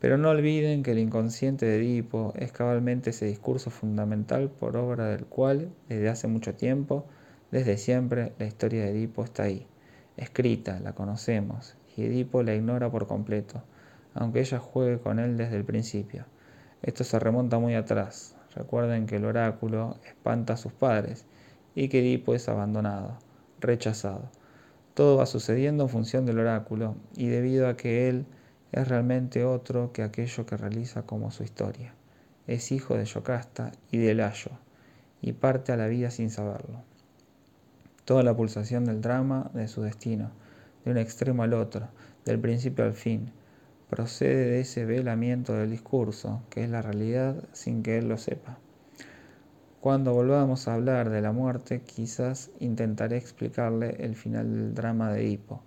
Pero 0.00 0.18
no 0.18 0.30
olviden 0.30 0.82
que 0.82 0.90
el 0.90 0.98
inconsciente 0.98 1.64
de 1.64 1.76
Edipo 1.76 2.32
es 2.36 2.50
cabalmente 2.50 3.10
ese 3.10 3.26
discurso 3.26 3.70
fundamental 3.70 4.50
por 4.50 4.76
obra 4.76 5.06
del 5.06 5.26
cual, 5.26 5.70
desde 5.88 6.08
hace 6.08 6.26
mucho 6.26 6.54
tiempo, 6.54 7.06
desde 7.50 7.78
siempre, 7.78 8.32
la 8.38 8.46
historia 8.46 8.84
de 8.84 8.90
Edipo 8.90 9.22
está 9.22 9.44
ahí, 9.44 9.66
escrita, 10.16 10.80
la 10.80 10.94
conocemos, 10.94 11.76
y 11.96 12.04
Edipo 12.04 12.42
la 12.42 12.54
ignora 12.54 12.90
por 12.90 13.06
completo, 13.06 13.62
aunque 14.14 14.40
ella 14.40 14.58
juegue 14.58 14.98
con 14.98 15.18
él 15.18 15.36
desde 15.36 15.56
el 15.56 15.64
principio. 15.64 16.24
Esto 16.82 17.04
se 17.04 17.18
remonta 17.18 17.58
muy 17.58 17.74
atrás. 17.74 18.34
Recuerden 18.54 19.06
que 19.06 19.16
el 19.16 19.24
oráculo 19.24 19.96
espanta 20.06 20.54
a 20.54 20.56
sus 20.56 20.72
padres 20.72 21.24
y 21.74 21.88
que 21.88 22.00
Edipo 22.00 22.34
es 22.34 22.48
abandonado, 22.48 23.18
rechazado. 23.60 24.30
Todo 24.94 25.18
va 25.18 25.26
sucediendo 25.26 25.84
en 25.84 25.90
función 25.90 26.26
del 26.26 26.38
oráculo 26.38 26.96
y 27.14 27.28
debido 27.28 27.68
a 27.68 27.76
que 27.76 28.08
él 28.08 28.26
es 28.72 28.88
realmente 28.88 29.44
otro 29.44 29.92
que 29.92 30.02
aquello 30.02 30.46
que 30.46 30.56
realiza 30.56 31.02
como 31.02 31.30
su 31.30 31.44
historia. 31.44 31.94
Es 32.46 32.72
hijo 32.72 32.96
de 32.96 33.04
Yocasta 33.04 33.72
y 33.90 33.98
de 33.98 34.14
Layo 34.14 34.52
y 35.20 35.32
parte 35.32 35.72
a 35.72 35.76
la 35.76 35.86
vida 35.86 36.10
sin 36.10 36.30
saberlo. 36.30 36.95
Toda 38.06 38.22
la 38.22 38.36
pulsación 38.36 38.84
del 38.84 39.00
drama 39.00 39.50
de 39.52 39.66
su 39.66 39.82
destino, 39.82 40.30
de 40.84 40.92
un 40.92 40.96
extremo 40.96 41.42
al 41.42 41.54
otro, 41.54 41.88
del 42.24 42.38
principio 42.38 42.84
al 42.84 42.92
fin, 42.92 43.32
procede 43.90 44.46
de 44.46 44.60
ese 44.60 44.84
velamiento 44.84 45.54
del 45.54 45.72
discurso, 45.72 46.40
que 46.48 46.62
es 46.62 46.70
la 46.70 46.82
realidad 46.82 47.42
sin 47.50 47.82
que 47.82 47.98
él 47.98 48.08
lo 48.08 48.16
sepa. 48.16 48.58
Cuando 49.80 50.14
volvamos 50.14 50.68
a 50.68 50.74
hablar 50.74 51.10
de 51.10 51.20
la 51.20 51.32
muerte, 51.32 51.80
quizás 51.80 52.52
intentaré 52.60 53.16
explicarle 53.16 53.96
el 53.98 54.14
final 54.14 54.52
del 54.52 54.74
drama 54.76 55.10
de 55.10 55.22
Edipo, 55.22 55.62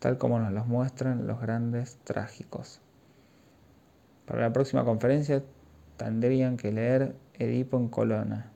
tal 0.00 0.18
como 0.18 0.40
nos 0.40 0.52
los 0.52 0.66
muestran 0.66 1.28
los 1.28 1.40
grandes 1.40 1.98
trágicos. 2.02 2.80
Para 4.26 4.40
la 4.40 4.52
próxima 4.52 4.84
conferencia 4.84 5.44
tendrían 5.96 6.56
que 6.56 6.72
leer 6.72 7.14
Edipo 7.38 7.76
en 7.76 7.86
Colona. 7.86 8.50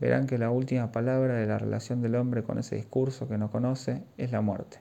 Verán 0.00 0.26
que 0.26 0.38
la 0.38 0.50
última 0.50 0.92
palabra 0.92 1.34
de 1.34 1.46
la 1.46 1.58
relación 1.58 2.02
del 2.02 2.14
hombre 2.14 2.44
con 2.44 2.58
ese 2.58 2.76
discurso 2.76 3.28
que 3.28 3.38
no 3.38 3.50
conoce 3.50 4.04
es 4.16 4.30
la 4.30 4.40
muerte. 4.40 4.78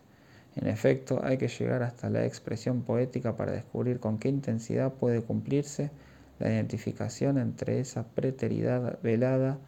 En 0.56 0.68
efecto, 0.68 1.22
hay 1.24 1.38
que 1.38 1.48
llegar 1.48 1.84
hasta 1.84 2.10
la 2.10 2.26
expresión 2.26 2.82
poética 2.82 3.36
para 3.36 3.52
descubrir 3.52 4.00
con 4.00 4.18
qué 4.18 4.30
intensidad 4.30 4.94
puede 4.94 5.22
cumplirse 5.22 5.92
la 6.40 6.50
identificación 6.50 7.38
entre 7.38 7.80
esa 7.80 8.08
preteridad 8.08 9.00
velada 9.02 9.60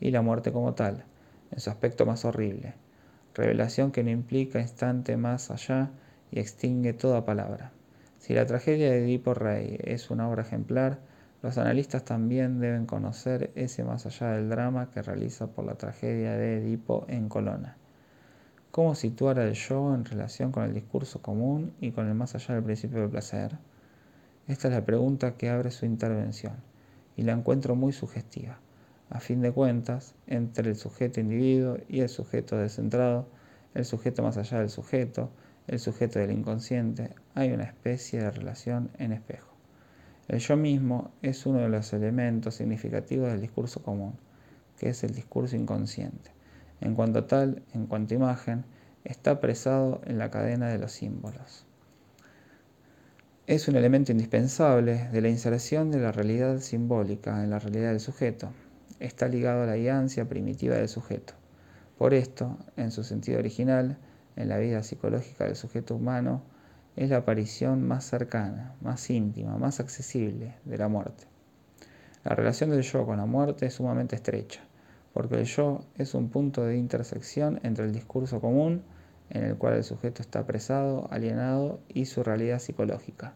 y 0.00 0.10
la 0.10 0.22
muerte 0.22 0.52
como 0.52 0.74
tal, 0.74 1.04
en 1.50 1.60
su 1.60 1.70
aspecto 1.70 2.06
más 2.06 2.24
horrible, 2.24 2.74
revelación 3.34 3.92
que 3.92 4.02
no 4.02 4.10
implica 4.10 4.60
instante 4.60 5.16
más 5.16 5.50
allá 5.50 5.90
y 6.30 6.40
extingue 6.40 6.92
toda 6.92 7.24
palabra. 7.24 7.72
Si 8.18 8.34
la 8.34 8.46
tragedia 8.46 8.90
de 8.90 9.04
Edipo 9.04 9.34
Rey 9.34 9.78
es 9.82 10.10
una 10.10 10.28
obra 10.28 10.42
ejemplar, 10.42 10.98
los 11.46 11.58
analistas 11.58 12.04
también 12.04 12.58
deben 12.58 12.86
conocer 12.86 13.52
ese 13.54 13.84
más 13.84 14.04
allá 14.04 14.32
del 14.32 14.48
drama 14.48 14.90
que 14.90 15.00
realiza 15.00 15.46
por 15.46 15.64
la 15.64 15.76
tragedia 15.76 16.32
de 16.32 16.58
Edipo 16.58 17.04
en 17.06 17.28
Colona. 17.28 17.76
¿Cómo 18.72 18.96
situar 18.96 19.38
al 19.38 19.52
yo 19.52 19.94
en 19.94 20.04
relación 20.04 20.50
con 20.50 20.64
el 20.64 20.74
discurso 20.74 21.22
común 21.22 21.72
y 21.80 21.92
con 21.92 22.08
el 22.08 22.14
más 22.14 22.34
allá 22.34 22.56
del 22.56 22.64
principio 22.64 22.98
del 22.98 23.10
placer? 23.10 23.56
Esta 24.48 24.66
es 24.66 24.74
la 24.74 24.84
pregunta 24.84 25.36
que 25.36 25.48
abre 25.48 25.70
su 25.70 25.86
intervención 25.86 26.56
y 27.16 27.22
la 27.22 27.34
encuentro 27.34 27.76
muy 27.76 27.92
sugestiva. 27.92 28.58
A 29.08 29.20
fin 29.20 29.40
de 29.40 29.52
cuentas, 29.52 30.16
entre 30.26 30.70
el 30.70 30.74
sujeto 30.74 31.20
individuo 31.20 31.76
y 31.88 32.00
el 32.00 32.08
sujeto 32.08 32.56
descentrado, 32.56 33.28
el 33.72 33.84
sujeto 33.84 34.24
más 34.24 34.36
allá 34.36 34.58
del 34.58 34.70
sujeto, 34.70 35.30
el 35.68 35.78
sujeto 35.78 36.18
del 36.18 36.32
inconsciente, 36.32 37.10
hay 37.36 37.52
una 37.52 37.62
especie 37.62 38.18
de 38.18 38.32
relación 38.32 38.90
en 38.98 39.12
espejo. 39.12 39.55
El 40.28 40.40
yo 40.40 40.56
mismo 40.56 41.12
es 41.22 41.46
uno 41.46 41.58
de 41.58 41.68
los 41.68 41.92
elementos 41.92 42.54
significativos 42.54 43.30
del 43.30 43.40
discurso 43.40 43.82
común, 43.82 44.14
que 44.78 44.88
es 44.88 45.04
el 45.04 45.14
discurso 45.14 45.56
inconsciente. 45.56 46.30
En 46.80 46.94
cuanto 46.94 47.24
tal, 47.24 47.62
en 47.74 47.86
cuanto 47.86 48.14
imagen, 48.14 48.64
está 49.04 49.32
apresado 49.32 50.00
en 50.04 50.18
la 50.18 50.30
cadena 50.30 50.68
de 50.68 50.78
los 50.78 50.92
símbolos 50.92 51.66
es 53.46 53.68
un 53.68 53.76
elemento 53.76 54.10
indispensable 54.10 55.08
de 55.12 55.20
la 55.20 55.28
inserción 55.28 55.92
de 55.92 56.00
la 56.00 56.10
realidad 56.10 56.58
simbólica 56.58 57.44
en 57.44 57.50
la 57.50 57.60
realidad 57.60 57.90
del 57.90 58.00
sujeto. 58.00 58.50
Está 58.98 59.28
ligado 59.28 59.62
a 59.62 59.66
la 59.66 59.76
guiancia 59.76 60.28
primitiva 60.28 60.74
del 60.74 60.88
sujeto. 60.88 61.34
Por 61.96 62.12
esto, 62.12 62.58
en 62.76 62.90
su 62.90 63.04
sentido 63.04 63.38
original, 63.38 63.98
en 64.34 64.48
la 64.48 64.58
vida 64.58 64.82
psicológica 64.82 65.44
del 65.44 65.54
sujeto 65.54 65.94
humano, 65.94 66.42
es 66.96 67.10
la 67.10 67.18
aparición 67.18 67.86
más 67.86 68.04
cercana, 68.04 68.74
más 68.80 69.08
íntima, 69.10 69.58
más 69.58 69.80
accesible 69.80 70.54
de 70.64 70.78
la 70.78 70.88
muerte. 70.88 71.24
La 72.24 72.34
relación 72.34 72.70
del 72.70 72.82
yo 72.82 73.06
con 73.06 73.18
la 73.18 73.26
muerte 73.26 73.66
es 73.66 73.74
sumamente 73.74 74.16
estrecha, 74.16 74.62
porque 75.12 75.36
el 75.36 75.44
yo 75.44 75.84
es 75.96 76.14
un 76.14 76.30
punto 76.30 76.64
de 76.64 76.76
intersección 76.76 77.60
entre 77.62 77.84
el 77.84 77.92
discurso 77.92 78.40
común 78.40 78.82
en 79.30 79.44
el 79.44 79.56
cual 79.56 79.74
el 79.74 79.84
sujeto 79.84 80.22
está 80.22 80.40
apresado, 80.40 81.08
alienado 81.10 81.80
y 81.88 82.06
su 82.06 82.22
realidad 82.22 82.58
psicológica. 82.58 83.34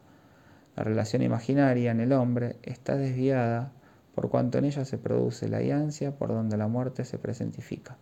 La 0.77 0.85
relación 0.85 1.23
imaginaria 1.23 1.91
en 1.91 2.01
el 2.01 2.13
hombre 2.13 2.57
está 2.63 2.97
desviada 2.97 3.73
por 4.15 4.29
cuanto 4.29 4.59
en 4.59 4.65
ella 4.65 4.85
se 4.85 4.99
produce 4.99 5.49
la 5.49 5.59
ansia 5.77 6.17
por 6.17 6.29
donde 6.29 6.57
la 6.57 6.69
muerte 6.69 7.05
se 7.05 7.19
presentifica. 7.19 7.97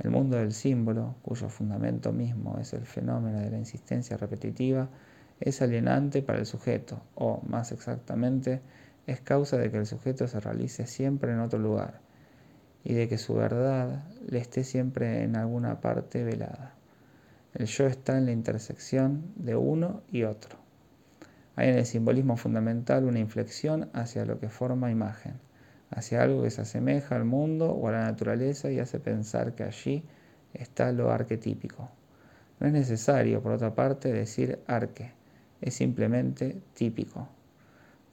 El 0.00 0.10
mundo 0.10 0.38
del 0.38 0.52
símbolo, 0.52 1.16
cuyo 1.20 1.50
fundamento 1.50 2.10
mismo 2.10 2.58
es 2.58 2.72
el 2.72 2.86
fenómeno 2.86 3.38
de 3.38 3.50
la 3.50 3.58
insistencia 3.58 4.16
repetitiva, 4.16 4.88
es 5.40 5.60
alienante 5.60 6.22
para 6.22 6.38
el 6.38 6.46
sujeto, 6.46 7.02
o, 7.14 7.42
más 7.46 7.70
exactamente, 7.70 8.62
es 9.06 9.20
causa 9.20 9.58
de 9.58 9.70
que 9.70 9.76
el 9.76 9.84
sujeto 9.84 10.26
se 10.26 10.40
realice 10.40 10.86
siempre 10.86 11.32
en 11.32 11.40
otro 11.40 11.58
lugar, 11.58 12.00
y 12.82 12.94
de 12.94 13.08
que 13.08 13.18
su 13.18 13.34
verdad 13.34 14.04
le 14.26 14.38
esté 14.38 14.64
siempre 14.64 15.22
en 15.22 15.36
alguna 15.36 15.82
parte 15.82 16.24
velada. 16.24 16.74
El 17.52 17.66
yo 17.66 17.86
está 17.86 18.16
en 18.16 18.24
la 18.24 18.32
intersección 18.32 19.34
de 19.36 19.54
uno 19.54 20.02
y 20.10 20.22
otro. 20.22 20.56
Hay 21.56 21.68
en 21.68 21.76
el 21.76 21.84
simbolismo 21.84 22.38
fundamental 22.38 23.04
una 23.04 23.18
inflexión 23.18 23.90
hacia 23.92 24.24
lo 24.24 24.40
que 24.40 24.48
forma 24.48 24.90
imagen, 24.90 25.34
hacia 25.90 26.22
algo 26.22 26.42
que 26.42 26.50
se 26.50 26.62
asemeja 26.62 27.16
al 27.16 27.24
mundo 27.24 27.72
o 27.72 27.88
a 27.88 27.92
la 27.92 28.02
naturaleza 28.02 28.70
y 28.70 28.78
hace 28.78 29.00
pensar 29.00 29.54
que 29.54 29.64
allí 29.64 30.04
está 30.54 30.92
lo 30.92 31.10
arquetípico. 31.10 31.90
No 32.58 32.66
es 32.66 32.72
necesario, 32.72 33.42
por 33.42 33.52
otra 33.52 33.74
parte, 33.74 34.12
decir 34.12 34.60
arque, 34.66 35.12
es 35.60 35.74
simplemente 35.74 36.62
típico. 36.74 37.28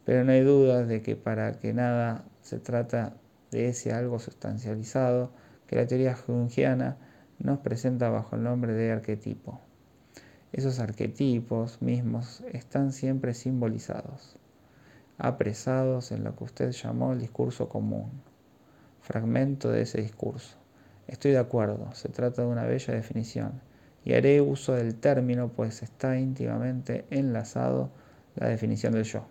Pero 0.05 0.23
no 0.23 0.31
hay 0.31 0.41
duda 0.41 0.85
de 0.85 1.01
que 1.01 1.15
para 1.15 1.59
que 1.59 1.73
nada 1.73 2.23
se 2.41 2.59
trata 2.59 3.13
de 3.51 3.69
ese 3.69 3.91
algo 3.91 4.19
sustancializado 4.19 5.31
que 5.67 5.75
la 5.75 5.85
teoría 5.85 6.15
jungiana 6.15 6.97
nos 7.39 7.59
presenta 7.59 8.09
bajo 8.09 8.35
el 8.35 8.43
nombre 8.43 8.73
de 8.73 8.91
arquetipo. 8.91 9.59
Esos 10.53 10.79
arquetipos 10.79 11.81
mismos 11.81 12.41
están 12.53 12.93
siempre 12.93 13.33
simbolizados, 13.33 14.37
apresados 15.17 16.11
en 16.11 16.23
lo 16.23 16.35
que 16.35 16.43
usted 16.43 16.71
llamó 16.71 17.13
el 17.13 17.19
discurso 17.19 17.69
común, 17.69 18.09
fragmento 19.01 19.71
de 19.71 19.81
ese 19.81 20.01
discurso. 20.01 20.57
Estoy 21.07 21.31
de 21.31 21.39
acuerdo, 21.39 21.93
se 21.93 22.09
trata 22.09 22.41
de 22.41 22.47
una 22.47 22.65
bella 22.65 22.93
definición, 22.93 23.61
y 24.03 24.13
haré 24.13 24.41
uso 24.41 24.73
del 24.73 24.95
término 24.95 25.49
pues 25.49 25.81
está 25.83 26.17
íntimamente 26.17 27.05
enlazado 27.09 27.89
la 28.35 28.47
definición 28.47 28.93
del 28.93 29.03
yo. 29.03 29.25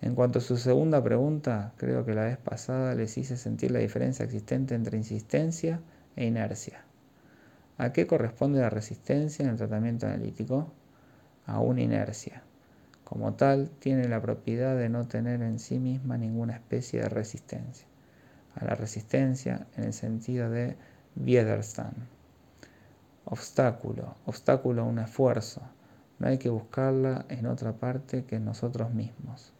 En 0.00 0.14
cuanto 0.14 0.38
a 0.38 0.42
su 0.42 0.56
segunda 0.56 1.02
pregunta, 1.02 1.72
creo 1.76 2.04
que 2.04 2.14
la 2.14 2.24
vez 2.24 2.38
pasada 2.38 2.94
les 2.94 3.18
hice 3.18 3.36
sentir 3.36 3.72
la 3.72 3.80
diferencia 3.80 4.24
existente 4.24 4.74
entre 4.74 4.96
insistencia 4.96 5.80
e 6.16 6.24
inercia. 6.24 6.84
¿A 7.78 7.92
qué 7.92 8.06
corresponde 8.06 8.60
la 8.60 8.70
resistencia 8.70 9.44
en 9.44 9.50
el 9.50 9.56
tratamiento 9.56 10.06
analítico? 10.06 10.72
A 11.46 11.60
una 11.60 11.80
inercia. 11.80 12.42
Como 13.08 13.32
tal, 13.32 13.70
tiene 13.70 14.06
la 14.06 14.20
propiedad 14.20 14.76
de 14.76 14.90
no 14.90 15.08
tener 15.08 15.40
en 15.40 15.58
sí 15.58 15.78
misma 15.78 16.18
ninguna 16.18 16.52
especie 16.52 17.00
de 17.00 17.08
resistencia. 17.08 17.86
A 18.54 18.66
la 18.66 18.74
resistencia 18.74 19.66
en 19.78 19.84
el 19.84 19.92
sentido 19.94 20.50
de 20.50 20.76
Widerstand. 21.16 21.96
Obstáculo. 23.24 24.14
Obstáculo 24.26 24.82
a 24.82 24.84
un 24.84 24.98
esfuerzo. 24.98 25.62
No 26.18 26.28
hay 26.28 26.36
que 26.36 26.50
buscarla 26.50 27.24
en 27.30 27.46
otra 27.46 27.72
parte 27.72 28.26
que 28.26 28.36
en 28.36 28.44
nosotros 28.44 28.92
mismos. 28.92 29.54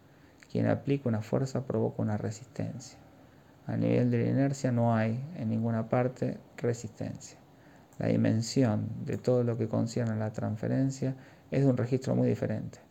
Quien 0.53 0.67
aplica 0.67 1.09
una 1.09 1.23
fuerza 1.23 1.65
provoca 1.65 2.03
una 2.03 2.19
resistencia. 2.19 2.99
A 3.67 3.79
nivel 3.79 4.11
de 4.11 4.25
la 4.25 4.29
inercia 4.29 4.73
no 4.73 4.95
hay 4.95 5.25
en 5.39 5.49
ninguna 5.49 5.89
parte 5.89 6.37
resistencia. 6.59 7.39
La 7.99 8.09
dimensión 8.09 8.91
de 9.07 9.17
todo 9.17 9.43
lo 9.43 9.57
que 9.57 9.69
concierne 9.69 10.13
a 10.13 10.17
la 10.17 10.35
transferencia 10.35 11.17
es 11.51 11.63
de 11.63 11.71
un 11.71 11.79
registro 11.79 12.15
muy 12.15 12.29
diferente. 12.29 12.88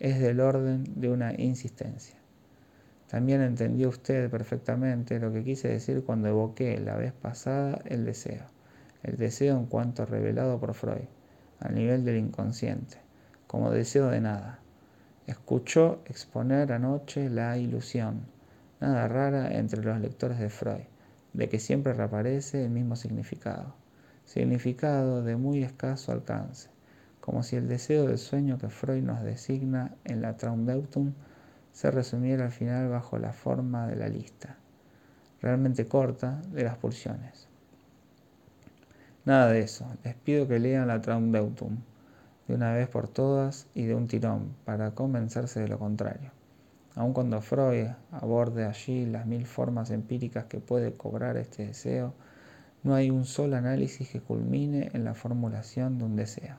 Es 0.00 0.18
del 0.18 0.40
orden 0.40 0.82
de 0.96 1.08
una 1.08 1.32
insistencia. 1.40 2.16
También 3.08 3.42
entendió 3.42 3.88
usted 3.88 4.28
perfectamente 4.28 5.20
lo 5.20 5.32
que 5.32 5.44
quise 5.44 5.68
decir 5.68 6.02
cuando 6.04 6.28
evoqué 6.28 6.78
la 6.80 6.96
vez 6.96 7.12
pasada 7.12 7.80
el 7.84 8.04
deseo. 8.04 8.46
El 9.04 9.16
deseo 9.16 9.56
en 9.56 9.66
cuanto 9.66 10.04
revelado 10.04 10.58
por 10.58 10.74
Freud, 10.74 11.06
a 11.60 11.68
nivel 11.68 12.04
del 12.04 12.16
inconsciente, 12.16 12.98
como 13.46 13.70
deseo 13.70 14.08
de 14.08 14.20
nada 14.20 14.60
Escuchó 15.30 16.02
exponer 16.06 16.72
anoche 16.72 17.30
la 17.30 17.56
ilusión, 17.56 18.22
nada 18.80 19.06
rara 19.06 19.56
entre 19.56 19.80
los 19.80 20.00
lectores 20.00 20.40
de 20.40 20.50
Freud, 20.50 20.82
de 21.34 21.48
que 21.48 21.60
siempre 21.60 21.92
reaparece 21.92 22.64
el 22.64 22.70
mismo 22.70 22.96
significado, 22.96 23.76
significado 24.24 25.22
de 25.22 25.36
muy 25.36 25.62
escaso 25.62 26.10
alcance, 26.10 26.68
como 27.20 27.42
si 27.42 27.56
el 27.56 27.68
deseo 27.68 28.06
del 28.06 28.18
sueño 28.18 28.58
que 28.58 28.68
Freud 28.68 29.02
nos 29.02 29.22
designa 29.22 29.94
en 30.04 30.22
la 30.22 30.36
Traumdeutung 30.36 31.12
se 31.72 31.90
resumiera 31.90 32.46
al 32.46 32.50
final 32.50 32.88
bajo 32.88 33.18
la 33.18 33.32
forma 33.32 33.86
de 33.86 33.96
la 33.96 34.08
lista, 34.08 34.56
realmente 35.40 35.86
corta, 35.86 36.42
de 36.50 36.64
las 36.64 36.76
pulsiones. 36.76 37.48
Nada 39.24 39.48
de 39.48 39.60
eso, 39.60 39.86
les 40.02 40.14
pido 40.14 40.48
que 40.48 40.58
lean 40.58 40.88
la 40.88 41.00
Traumdeutung 41.00 41.78
de 42.48 42.54
una 42.54 42.72
vez 42.72 42.88
por 42.88 43.06
todas 43.06 43.66
y 43.74 43.84
de 43.84 43.94
un 43.94 44.08
tirón, 44.08 44.54
para 44.64 44.90
convencerse 44.92 45.60
de 45.60 45.68
lo 45.68 45.78
contrario. 45.78 46.32
Aun 46.96 47.12
cuando 47.12 47.40
Freud 47.40 47.86
aborde 48.10 48.64
allí 48.64 49.06
las 49.06 49.26
mil 49.26 49.46
formas 49.46 49.90
empíricas 49.90 50.46
que 50.46 50.58
puede 50.58 50.94
cobrar 50.94 51.36
este 51.36 51.66
deseo, 51.66 52.12
no 52.82 52.94
hay 52.94 53.10
un 53.10 53.24
solo 53.24 53.56
análisis 53.56 54.08
que 54.08 54.20
culmine 54.20 54.90
en 54.94 55.04
la 55.04 55.14
formulación 55.14 55.98
de 55.98 56.04
un 56.04 56.16
deseo. 56.16 56.56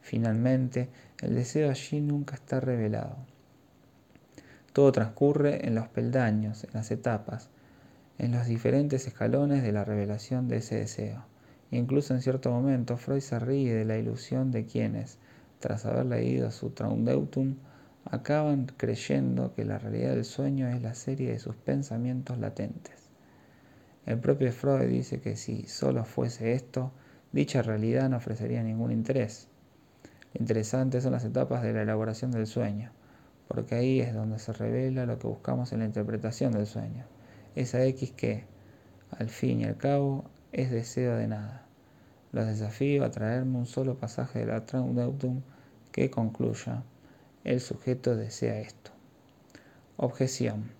Finalmente, 0.00 0.88
el 1.20 1.34
deseo 1.34 1.70
allí 1.70 2.00
nunca 2.00 2.34
está 2.34 2.60
revelado. 2.60 3.16
Todo 4.72 4.92
transcurre 4.92 5.66
en 5.66 5.74
los 5.74 5.88
peldaños, 5.88 6.64
en 6.64 6.70
las 6.74 6.90
etapas, 6.90 7.50
en 8.18 8.32
los 8.32 8.46
diferentes 8.46 9.06
escalones 9.06 9.62
de 9.62 9.72
la 9.72 9.84
revelación 9.84 10.48
de 10.48 10.58
ese 10.58 10.76
deseo. 10.76 11.24
Incluso 11.70 12.14
en 12.14 12.22
cierto 12.22 12.50
momento 12.50 12.96
Freud 12.96 13.20
se 13.20 13.38
ríe 13.38 13.74
de 13.74 13.84
la 13.84 13.96
ilusión 13.96 14.50
de 14.50 14.66
quienes, 14.66 15.18
tras 15.58 15.86
haber 15.86 16.06
leído 16.06 16.50
su 16.50 16.70
Traumdeutung, 16.70 17.56
acaban 18.04 18.66
creyendo 18.76 19.54
que 19.54 19.64
la 19.64 19.78
realidad 19.78 20.14
del 20.14 20.24
sueño 20.24 20.68
es 20.68 20.80
la 20.82 20.94
serie 20.94 21.30
de 21.30 21.38
sus 21.38 21.54
pensamientos 21.56 22.38
latentes. 22.38 23.10
El 24.06 24.18
propio 24.18 24.52
Freud 24.52 24.88
dice 24.88 25.20
que 25.20 25.36
si 25.36 25.64
solo 25.68 26.04
fuese 26.04 26.54
esto, 26.54 26.92
dicha 27.32 27.62
realidad 27.62 28.08
no 28.08 28.16
ofrecería 28.16 28.62
ningún 28.62 28.90
interés. 28.90 29.49
Lo 30.34 30.40
interesante 30.40 31.00
son 31.00 31.12
las 31.12 31.24
etapas 31.24 31.62
de 31.62 31.72
la 31.72 31.82
elaboración 31.82 32.30
del 32.30 32.46
sueño, 32.46 32.92
porque 33.48 33.74
ahí 33.74 34.00
es 34.00 34.14
donde 34.14 34.38
se 34.38 34.52
revela 34.52 35.06
lo 35.06 35.18
que 35.18 35.26
buscamos 35.26 35.72
en 35.72 35.80
la 35.80 35.86
interpretación 35.86 36.52
del 36.52 36.66
sueño, 36.66 37.04
esa 37.56 37.84
X 37.84 38.12
que, 38.12 38.44
al 39.10 39.28
fin 39.28 39.60
y 39.60 39.64
al 39.64 39.76
cabo, 39.76 40.24
es 40.52 40.70
deseo 40.70 41.16
de 41.16 41.26
nada. 41.26 41.66
Los 42.32 42.46
desafío 42.46 43.04
a 43.04 43.10
traerme 43.10 43.58
un 43.58 43.66
solo 43.66 43.96
pasaje 43.98 44.40
de 44.40 44.46
la 44.46 44.64
Traumdeutung 44.64 45.42
que 45.90 46.10
concluya, 46.10 46.84
el 47.42 47.60
sujeto 47.60 48.14
desea 48.14 48.60
esto. 48.60 48.92
Objeción. 49.96 50.70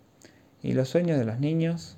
¿Y 0.62 0.74
los 0.74 0.88
sueños 0.88 1.18
de 1.18 1.24
los 1.24 1.40
niños? 1.40 1.96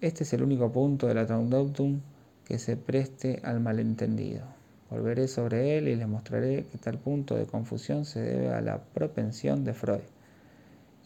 Este 0.00 0.22
es 0.22 0.32
el 0.34 0.42
único 0.42 0.70
punto 0.70 1.08
de 1.08 1.14
la 1.14 1.26
Traumdeutung 1.26 2.00
que 2.44 2.58
se 2.58 2.76
preste 2.76 3.40
al 3.42 3.58
malentendido. 3.58 4.55
Volveré 4.90 5.26
sobre 5.26 5.78
él 5.78 5.88
y 5.88 5.96
les 5.96 6.06
mostraré 6.06 6.64
que 6.66 6.78
tal 6.78 6.98
punto 6.98 7.34
de 7.34 7.46
confusión 7.46 8.04
se 8.04 8.20
debe 8.20 8.54
a 8.54 8.60
la 8.60 8.78
propensión 8.78 9.64
de 9.64 9.74
Freud, 9.74 10.04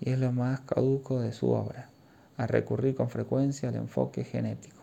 y 0.00 0.10
es 0.10 0.18
lo 0.18 0.32
más 0.32 0.60
caduco 0.60 1.20
de 1.20 1.32
su 1.32 1.50
obra, 1.50 1.88
a 2.36 2.46
recurrir 2.46 2.94
con 2.94 3.08
frecuencia 3.08 3.70
al 3.70 3.76
enfoque 3.76 4.24
genético. 4.24 4.82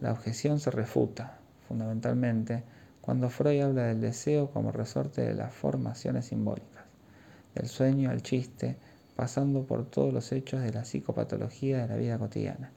La 0.00 0.12
objeción 0.12 0.60
se 0.60 0.70
refuta, 0.70 1.38
fundamentalmente, 1.68 2.64
cuando 3.00 3.30
Freud 3.30 3.62
habla 3.62 3.84
del 3.84 4.00
deseo 4.00 4.50
como 4.50 4.72
resorte 4.72 5.22
de 5.22 5.34
las 5.34 5.54
formaciones 5.54 6.26
simbólicas, 6.26 6.84
del 7.54 7.66
sueño 7.66 8.10
al 8.10 8.22
chiste, 8.22 8.76
pasando 9.16 9.64
por 9.64 9.86
todos 9.86 10.12
los 10.12 10.32
hechos 10.32 10.60
de 10.62 10.72
la 10.72 10.84
psicopatología 10.84 11.78
de 11.78 11.88
la 11.88 11.96
vida 11.96 12.18
cotidiana. 12.18 12.72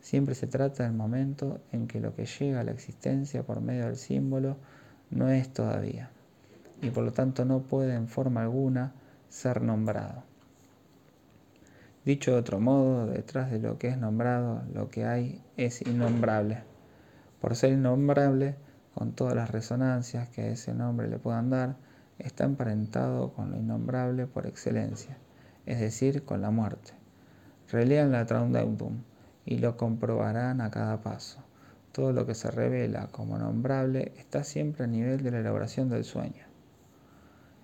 Siempre 0.00 0.34
se 0.34 0.46
trata 0.46 0.84
del 0.84 0.92
momento 0.92 1.60
en 1.72 1.86
que 1.86 2.00
lo 2.00 2.14
que 2.14 2.26
llega 2.26 2.60
a 2.60 2.64
la 2.64 2.70
existencia 2.70 3.42
por 3.42 3.60
medio 3.60 3.86
del 3.86 3.96
símbolo 3.96 4.56
no 5.10 5.28
es 5.28 5.52
todavía, 5.52 6.10
y 6.80 6.90
por 6.90 7.04
lo 7.04 7.12
tanto 7.12 7.44
no 7.44 7.60
puede 7.60 7.94
en 7.94 8.08
forma 8.08 8.42
alguna 8.42 8.92
ser 9.28 9.62
nombrado. 9.62 10.22
Dicho 12.04 12.30
de 12.30 12.38
otro 12.38 12.60
modo, 12.60 13.06
detrás 13.06 13.50
de 13.50 13.58
lo 13.58 13.76
que 13.78 13.88
es 13.88 13.98
nombrado, 13.98 14.62
lo 14.72 14.88
que 14.88 15.04
hay 15.04 15.42
es 15.56 15.82
innombrable. 15.82 16.62
Por 17.40 17.54
ser 17.54 17.72
innombrable, 17.72 18.56
con 18.94 19.12
todas 19.12 19.34
las 19.34 19.50
resonancias 19.50 20.28
que 20.30 20.42
a 20.42 20.48
ese 20.48 20.72
nombre 20.72 21.08
le 21.08 21.18
puedan 21.18 21.50
dar, 21.50 21.76
está 22.18 22.44
emparentado 22.44 23.32
con 23.32 23.50
lo 23.50 23.58
innombrable 23.58 24.26
por 24.26 24.46
excelencia, 24.46 25.18
es 25.66 25.80
decir, 25.80 26.24
con 26.24 26.40
la 26.40 26.50
muerte. 26.50 26.92
Relean 27.70 28.10
la 28.10 28.24
Traumdeutung 28.24 29.02
y 29.48 29.56
lo 29.56 29.78
comprobarán 29.78 30.60
a 30.60 30.70
cada 30.70 31.00
paso. 31.00 31.42
Todo 31.92 32.12
lo 32.12 32.26
que 32.26 32.34
se 32.34 32.50
revela 32.50 33.06
como 33.06 33.38
nombrable 33.38 34.12
está 34.18 34.44
siempre 34.44 34.84
a 34.84 34.86
nivel 34.86 35.22
de 35.22 35.30
la 35.30 35.38
elaboración 35.38 35.88
del 35.88 36.04
sueño. 36.04 36.44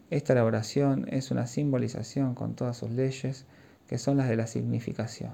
Esta 0.09 0.33
elaboración 0.33 1.05
es 1.11 1.31
una 1.31 1.47
simbolización 1.47 2.35
con 2.35 2.55
todas 2.55 2.79
sus 2.79 2.90
leyes 2.90 3.44
que 3.87 3.99
son 3.99 4.16
las 4.16 4.31
de 4.31 4.37
la 4.37 4.47
significación. 4.47 5.33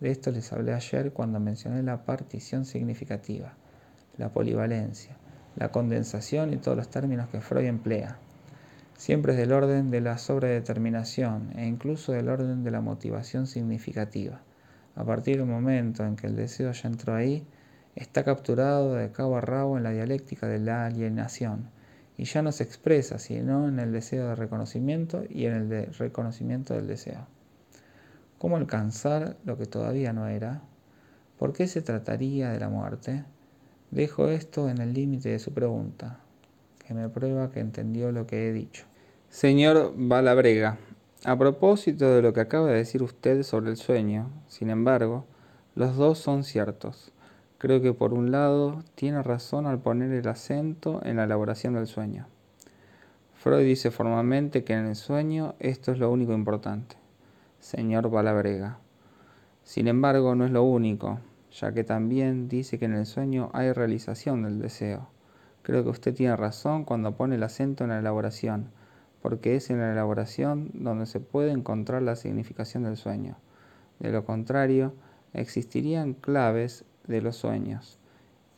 De 0.00 0.10
esto 0.10 0.30
les 0.32 0.52
hablé 0.52 0.74
ayer 0.74 1.14
cuando 1.14 1.40
mencioné 1.40 1.82
la 1.82 2.04
partición 2.04 2.66
significativa, 2.66 3.54
la 4.18 4.28
polivalencia, 4.34 5.16
la 5.56 5.70
condensación 5.70 6.52
y 6.52 6.58
todos 6.58 6.76
los 6.76 6.90
términos 6.90 7.30
que 7.30 7.40
Freud 7.40 7.64
emplea. 7.64 8.18
Siempre 8.98 9.32
es 9.32 9.38
del 9.38 9.52
orden 9.52 9.90
de 9.90 10.02
la 10.02 10.18
sobredeterminación 10.18 11.52
e 11.56 11.66
incluso 11.66 12.12
del 12.12 12.28
orden 12.28 12.64
de 12.64 12.70
la 12.70 12.82
motivación 12.82 13.46
significativa. 13.46 14.42
A 15.00 15.04
partir 15.06 15.38
del 15.38 15.46
momento 15.46 16.04
en 16.04 16.14
que 16.14 16.26
el 16.26 16.36
deseo 16.36 16.72
ya 16.72 16.86
entró 16.86 17.14
ahí, 17.14 17.42
está 17.96 18.22
capturado 18.22 18.96
de 18.96 19.10
cabo 19.10 19.38
a 19.38 19.40
rabo 19.40 19.78
en 19.78 19.82
la 19.82 19.92
dialéctica 19.92 20.46
de 20.46 20.58
la 20.58 20.84
alienación 20.84 21.70
y 22.18 22.24
ya 22.24 22.42
no 22.42 22.52
se 22.52 22.64
expresa 22.64 23.18
sino 23.18 23.66
en 23.66 23.78
el 23.78 23.92
deseo 23.92 24.28
de 24.28 24.34
reconocimiento 24.34 25.24
y 25.30 25.46
en 25.46 25.54
el 25.54 25.68
de 25.70 25.86
reconocimiento 25.86 26.74
del 26.74 26.86
deseo. 26.86 27.26
¿Cómo 28.36 28.58
alcanzar 28.58 29.38
lo 29.46 29.56
que 29.56 29.64
todavía 29.64 30.12
no 30.12 30.28
era? 30.28 30.60
¿Por 31.38 31.54
qué 31.54 31.66
se 31.66 31.80
trataría 31.80 32.50
de 32.50 32.60
la 32.60 32.68
muerte? 32.68 33.24
Dejo 33.90 34.28
esto 34.28 34.68
en 34.68 34.82
el 34.82 34.92
límite 34.92 35.30
de 35.30 35.38
su 35.38 35.54
pregunta, 35.54 36.20
que 36.86 36.92
me 36.92 37.08
prueba 37.08 37.50
que 37.50 37.60
entendió 37.60 38.12
lo 38.12 38.26
que 38.26 38.50
he 38.50 38.52
dicho. 38.52 38.84
Señor 39.30 39.94
Balabrega, 39.96 40.76
a 41.24 41.36
propósito 41.36 42.08
de 42.10 42.22
lo 42.22 42.32
que 42.32 42.40
acaba 42.40 42.68
de 42.68 42.76
decir 42.76 43.02
usted 43.02 43.42
sobre 43.42 43.70
el 43.70 43.76
sueño, 43.76 44.30
sin 44.48 44.70
embargo, 44.70 45.26
los 45.74 45.96
dos 45.96 46.18
son 46.18 46.44
ciertos. 46.44 47.12
Creo 47.58 47.82
que 47.82 47.92
por 47.92 48.14
un 48.14 48.30
lado 48.30 48.82
tiene 48.94 49.22
razón 49.22 49.66
al 49.66 49.80
poner 49.80 50.12
el 50.12 50.28
acento 50.28 51.00
en 51.04 51.16
la 51.16 51.24
elaboración 51.24 51.74
del 51.74 51.86
sueño. 51.86 52.26
Freud 53.34 53.64
dice 53.64 53.90
formalmente 53.90 54.64
que 54.64 54.72
en 54.72 54.86
el 54.86 54.96
sueño 54.96 55.54
esto 55.58 55.92
es 55.92 55.98
lo 55.98 56.10
único 56.10 56.32
importante 56.32 57.00
señor 57.60 58.10
Balabrega. 58.10 58.78
Sin 59.62 59.86
embargo, 59.86 60.34
no 60.34 60.46
es 60.46 60.50
lo 60.50 60.64
único, 60.64 61.20
ya 61.52 61.72
que 61.72 61.84
también 61.84 62.48
dice 62.48 62.78
que 62.78 62.86
en 62.86 62.94
el 62.94 63.06
sueño 63.06 63.50
hay 63.52 63.72
realización 63.72 64.42
del 64.42 64.58
deseo. 64.58 65.08
Creo 65.62 65.84
que 65.84 65.90
usted 65.90 66.14
tiene 66.14 66.34
razón 66.36 66.84
cuando 66.84 67.16
pone 67.16 67.36
el 67.36 67.42
acento 67.42 67.84
en 67.84 67.90
la 67.90 67.98
elaboración, 67.98 68.70
porque 69.22 69.56
es 69.56 69.70
en 69.70 69.80
la 69.80 69.92
elaboración 69.92 70.70
donde 70.74 71.06
se 71.06 71.20
puede 71.20 71.52
encontrar 71.52 72.02
la 72.02 72.16
significación 72.16 72.84
del 72.84 72.96
sueño. 72.96 73.36
De 73.98 74.10
lo 74.10 74.24
contrario, 74.24 74.94
existirían 75.32 76.14
claves 76.14 76.84
de 77.06 77.20
los 77.20 77.36
sueños, 77.36 77.98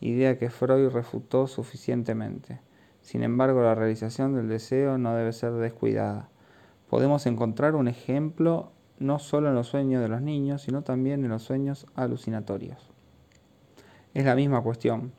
idea 0.00 0.38
que 0.38 0.50
Freud 0.50 0.90
refutó 0.90 1.46
suficientemente. 1.46 2.60
Sin 3.00 3.22
embargo, 3.22 3.62
la 3.62 3.74
realización 3.74 4.34
del 4.34 4.48
deseo 4.48 4.98
no 4.98 5.14
debe 5.14 5.32
ser 5.32 5.52
descuidada. 5.54 6.28
Podemos 6.88 7.26
encontrar 7.26 7.74
un 7.74 7.88
ejemplo 7.88 8.72
no 8.98 9.18
solo 9.18 9.48
en 9.48 9.54
los 9.54 9.66
sueños 9.66 10.00
de 10.00 10.08
los 10.08 10.22
niños, 10.22 10.62
sino 10.62 10.82
también 10.82 11.24
en 11.24 11.30
los 11.30 11.42
sueños 11.42 11.86
alucinatorios. 11.94 12.90
Es 14.14 14.24
la 14.24 14.36
misma 14.36 14.62
cuestión. 14.62 15.12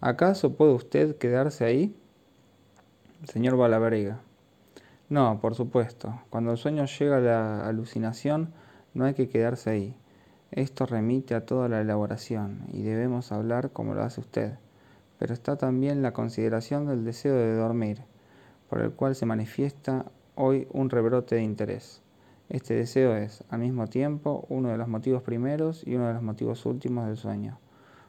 ¿Acaso 0.00 0.54
puede 0.54 0.72
usted 0.72 1.18
quedarse 1.18 1.64
ahí? 1.64 1.94
Señor 3.24 3.56
Balabrega. 3.56 4.20
No, 5.08 5.40
por 5.40 5.54
supuesto. 5.54 6.20
Cuando 6.28 6.50
el 6.50 6.58
sueño 6.58 6.84
llega 6.84 7.16
a 7.16 7.20
la 7.20 7.66
alucinación, 7.66 8.52
no 8.92 9.06
hay 9.06 9.14
que 9.14 9.30
quedarse 9.30 9.70
ahí. 9.70 9.96
Esto 10.50 10.84
remite 10.84 11.34
a 11.34 11.46
toda 11.46 11.68
la 11.68 11.80
elaboración 11.80 12.66
y 12.72 12.82
debemos 12.82 13.32
hablar 13.32 13.70
como 13.70 13.94
lo 13.94 14.02
hace 14.02 14.20
usted. 14.20 14.58
Pero 15.18 15.32
está 15.32 15.56
también 15.56 16.02
la 16.02 16.12
consideración 16.12 16.86
del 16.86 17.04
deseo 17.04 17.34
de 17.34 17.54
dormir, 17.54 18.02
por 18.68 18.82
el 18.82 18.92
cual 18.92 19.14
se 19.14 19.24
manifiesta 19.24 20.04
hoy 20.34 20.68
un 20.72 20.90
rebrote 20.90 21.36
de 21.36 21.42
interés. 21.42 22.02
Este 22.50 22.74
deseo 22.74 23.16
es, 23.16 23.44
al 23.48 23.60
mismo 23.60 23.86
tiempo, 23.86 24.44
uno 24.50 24.68
de 24.68 24.76
los 24.76 24.88
motivos 24.88 25.22
primeros 25.22 25.86
y 25.86 25.96
uno 25.96 26.08
de 26.08 26.14
los 26.14 26.22
motivos 26.22 26.66
últimos 26.66 27.06
del 27.06 27.16
sueño. 27.16 27.58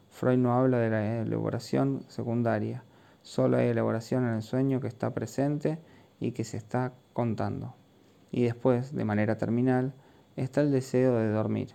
Freud 0.09 0.37
no 0.37 0.53
habla 0.53 0.79
de 0.79 0.89
la 0.89 1.21
elaboración 1.21 2.03
secundaria, 2.07 2.83
solo 3.21 3.57
hay 3.57 3.67
elaboración 3.67 4.25
en 4.25 4.35
el 4.35 4.41
sueño 4.41 4.81
que 4.81 4.87
está 4.87 5.13
presente 5.13 5.79
y 6.19 6.31
que 6.31 6.43
se 6.43 6.57
está 6.57 6.93
contando. 7.13 7.75
Y 8.31 8.43
después, 8.43 8.93
de 8.93 9.05
manera 9.05 9.37
terminal, 9.37 9.93
está 10.35 10.61
el 10.61 10.71
deseo 10.71 11.15
de 11.15 11.29
dormir, 11.29 11.73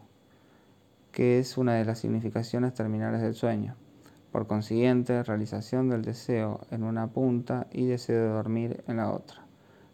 que 1.12 1.38
es 1.38 1.59
una 1.59 1.74
de 1.74 1.85
las 1.85 1.98
significaciones 1.98 2.74
terminales 2.74 3.20
del 3.20 3.35
sueño. 3.35 3.76
Por 4.33 4.46
consiguiente, 4.46 5.22
realización 5.22 5.88
del 5.88 6.02
deseo 6.02 6.61
en 6.70 6.83
una 6.83 7.09
punta 7.09 7.66
y 7.70 7.87
deseo 7.87 8.20
de 8.20 8.28
dormir 8.28 8.85
en 8.88 8.96
la 8.96 9.12
otra. 9.12 9.44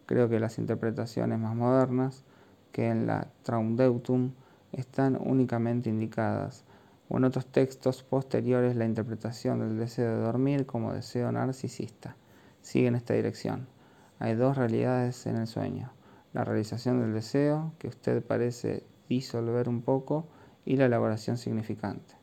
Creo 0.06 0.28
que 0.28 0.40
las 0.40 0.58
interpretaciones 0.58 1.38
más 1.38 1.54
modernas 1.54 2.24
que 2.72 2.88
en 2.88 3.06
la 3.06 3.28
Traumdeutung 3.42 4.32
están 4.72 5.18
únicamente 5.20 5.90
indicadas, 5.90 6.64
o 7.08 7.18
en 7.18 7.24
otros 7.24 7.46
textos 7.46 8.02
posteriores 8.02 8.76
la 8.76 8.86
interpretación 8.86 9.60
del 9.60 9.78
deseo 9.78 10.16
de 10.16 10.22
dormir 10.22 10.64
como 10.64 10.92
deseo 10.92 11.30
narcisista. 11.32 12.16
Sigue 12.62 12.86
en 12.86 12.94
esta 12.94 13.14
dirección. 13.14 13.66
Hay 14.20 14.34
dos 14.34 14.58
realidades 14.58 15.24
en 15.24 15.36
el 15.36 15.46
sueño. 15.46 15.92
La 16.34 16.44
realización 16.44 17.00
del 17.00 17.14
deseo, 17.14 17.72
que 17.78 17.88
usted 17.88 18.22
parece 18.22 18.84
disolver 19.08 19.66
un 19.66 19.80
poco, 19.80 20.28
y 20.66 20.76
la 20.76 20.84
elaboración 20.84 21.38
significante. 21.38 22.14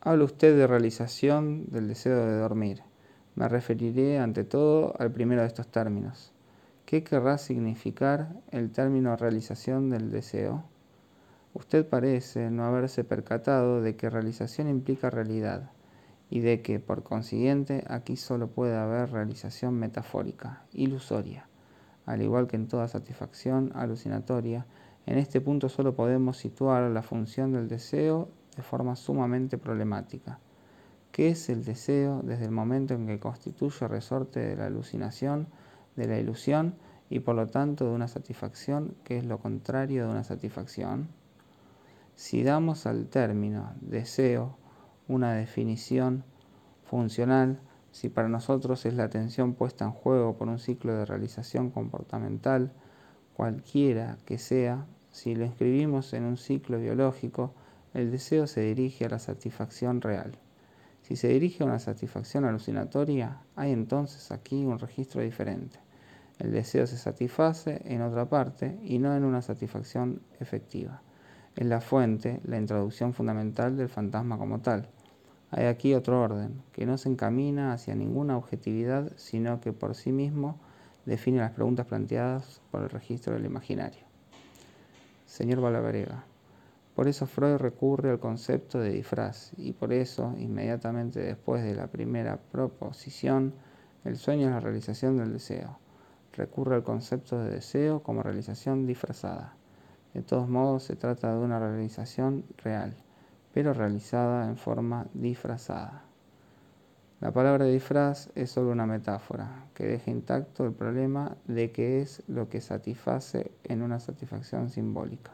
Habla 0.00 0.24
usted 0.24 0.56
de 0.56 0.66
realización 0.66 1.66
del 1.70 1.86
deseo 1.86 2.26
de 2.26 2.38
dormir. 2.38 2.82
Me 3.36 3.48
referiré 3.48 4.18
ante 4.18 4.42
todo 4.42 4.94
al 4.98 5.12
primero 5.12 5.42
de 5.42 5.46
estos 5.46 5.68
términos. 5.68 6.32
¿Qué 6.86 7.04
querrá 7.04 7.38
significar 7.38 8.34
el 8.50 8.72
término 8.72 9.14
realización 9.14 9.90
del 9.90 10.10
deseo? 10.10 10.64
Usted 11.54 11.88
parece 11.88 12.50
no 12.50 12.64
haberse 12.64 13.04
percatado 13.04 13.80
de 13.80 13.94
que 13.94 14.10
realización 14.10 14.68
implica 14.68 15.08
realidad 15.08 15.70
y 16.30 16.40
de 16.40 16.62
que, 16.62 16.78
por 16.80 17.02
consiguiente, 17.02 17.84
aquí 17.88 18.16
solo 18.16 18.48
puede 18.48 18.76
haber 18.76 19.10
realización 19.10 19.74
metafórica, 19.74 20.64
ilusoria. 20.72 21.48
Al 22.06 22.22
igual 22.22 22.46
que 22.46 22.56
en 22.56 22.68
toda 22.68 22.88
satisfacción 22.88 23.72
alucinatoria, 23.74 24.66
en 25.06 25.18
este 25.18 25.40
punto 25.40 25.68
solo 25.68 25.94
podemos 25.94 26.36
situar 26.36 26.90
la 26.90 27.02
función 27.02 27.52
del 27.52 27.68
deseo 27.68 28.28
de 28.56 28.62
forma 28.62 28.96
sumamente 28.96 29.58
problemática. 29.58 30.38
¿Qué 31.12 31.30
es 31.30 31.48
el 31.48 31.64
deseo 31.64 32.20
desde 32.22 32.44
el 32.44 32.50
momento 32.50 32.94
en 32.94 33.06
que 33.06 33.18
constituye 33.18 33.88
resorte 33.88 34.40
de 34.40 34.56
la 34.56 34.66
alucinación? 34.66 35.48
de 35.98 36.06
la 36.06 36.18
ilusión 36.18 36.76
y 37.10 37.20
por 37.20 37.34
lo 37.34 37.48
tanto 37.48 37.84
de 37.84 37.90
una 37.90 38.08
satisfacción 38.08 38.94
que 39.04 39.18
es 39.18 39.26
lo 39.26 39.38
contrario 39.38 40.04
de 40.04 40.10
una 40.10 40.24
satisfacción? 40.24 41.08
Si 42.14 42.42
damos 42.42 42.86
al 42.86 43.06
término 43.08 43.72
deseo 43.80 44.56
una 45.08 45.34
definición 45.34 46.24
funcional, 46.84 47.58
si 47.90 48.08
para 48.08 48.28
nosotros 48.28 48.86
es 48.86 48.94
la 48.94 49.04
atención 49.04 49.54
puesta 49.54 49.84
en 49.84 49.92
juego 49.92 50.36
por 50.36 50.48
un 50.48 50.58
ciclo 50.58 50.94
de 50.94 51.04
realización 51.04 51.70
comportamental, 51.70 52.72
cualquiera 53.34 54.18
que 54.24 54.38
sea, 54.38 54.86
si 55.10 55.34
lo 55.34 55.44
inscribimos 55.44 56.12
en 56.12 56.24
un 56.24 56.36
ciclo 56.36 56.78
biológico, 56.78 57.54
el 57.94 58.10
deseo 58.10 58.46
se 58.46 58.60
dirige 58.60 59.06
a 59.06 59.10
la 59.10 59.18
satisfacción 59.18 60.00
real. 60.00 60.38
Si 61.02 61.16
se 61.16 61.28
dirige 61.28 61.64
a 61.64 61.66
una 61.66 61.78
satisfacción 61.78 62.44
alucinatoria, 62.44 63.40
hay 63.56 63.72
entonces 63.72 64.30
aquí 64.30 64.64
un 64.64 64.78
registro 64.78 65.22
diferente 65.22 65.80
el 66.38 66.52
deseo 66.52 66.86
se 66.86 66.96
satisface 66.96 67.82
en 67.84 68.00
otra 68.00 68.28
parte 68.28 68.78
y 68.84 68.98
no 68.98 69.16
en 69.16 69.24
una 69.24 69.42
satisfacción 69.42 70.22
efectiva. 70.38 71.02
Es 71.56 71.66
la 71.66 71.80
fuente, 71.80 72.40
la 72.44 72.58
introducción 72.58 73.12
fundamental 73.12 73.76
del 73.76 73.88
fantasma 73.88 74.38
como 74.38 74.60
tal. 74.60 74.88
Hay 75.50 75.66
aquí 75.66 75.94
otro 75.94 76.20
orden, 76.20 76.62
que 76.72 76.86
no 76.86 76.98
se 76.98 77.08
encamina 77.08 77.72
hacia 77.72 77.94
ninguna 77.94 78.36
objetividad, 78.36 79.12
sino 79.16 79.60
que 79.60 79.72
por 79.72 79.94
sí 79.94 80.12
mismo 80.12 80.58
define 81.06 81.38
las 81.38 81.52
preguntas 81.52 81.86
planteadas 81.86 82.60
por 82.70 82.82
el 82.82 82.90
registro 82.90 83.34
del 83.34 83.46
imaginario. 83.46 84.04
Señor 85.26 85.60
Balabrega, 85.60 86.24
por 86.94 87.08
eso 87.08 87.26
Freud 87.26 87.56
recurre 87.56 88.10
al 88.10 88.18
concepto 88.18 88.78
de 88.80 88.90
disfraz 88.90 89.52
y 89.56 89.72
por 89.72 89.92
eso, 89.92 90.34
inmediatamente 90.38 91.20
después 91.20 91.62
de 91.62 91.74
la 91.74 91.86
primera 91.86 92.38
proposición, 92.50 93.54
el 94.04 94.16
sueño 94.16 94.48
es 94.48 94.52
la 94.52 94.60
realización 94.60 95.16
del 95.16 95.32
deseo 95.32 95.78
recurre 96.38 96.76
al 96.76 96.84
concepto 96.84 97.38
de 97.38 97.50
deseo 97.50 98.02
como 98.02 98.22
realización 98.22 98.86
disfrazada. 98.86 99.54
De 100.14 100.22
todos 100.22 100.48
modos, 100.48 100.84
se 100.84 100.96
trata 100.96 101.32
de 101.32 101.38
una 101.38 101.58
realización 101.58 102.44
real, 102.58 102.96
pero 103.52 103.72
realizada 103.72 104.48
en 104.48 104.56
forma 104.56 105.06
disfrazada. 105.14 106.02
La 107.20 107.32
palabra 107.32 107.64
disfraz 107.64 108.30
es 108.34 108.50
solo 108.50 108.70
una 108.70 108.86
metáfora 108.86 109.66
que 109.74 109.86
deja 109.86 110.10
intacto 110.10 110.64
el 110.64 110.72
problema 110.72 111.36
de 111.46 111.72
qué 111.72 112.00
es 112.00 112.22
lo 112.28 112.48
que 112.48 112.60
satisface 112.60 113.50
en 113.64 113.82
una 113.82 113.98
satisfacción 113.98 114.70
simbólica. 114.70 115.32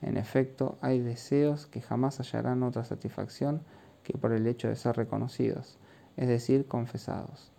En 0.00 0.16
efecto, 0.16 0.78
hay 0.80 1.00
deseos 1.00 1.66
que 1.66 1.80
jamás 1.80 2.18
hallarán 2.18 2.62
otra 2.62 2.84
satisfacción 2.84 3.62
que 4.02 4.16
por 4.16 4.32
el 4.32 4.46
hecho 4.46 4.68
de 4.68 4.76
ser 4.76 4.96
reconocidos, 4.96 5.78
es 6.16 6.28
decir, 6.28 6.66
confesados 6.66 7.52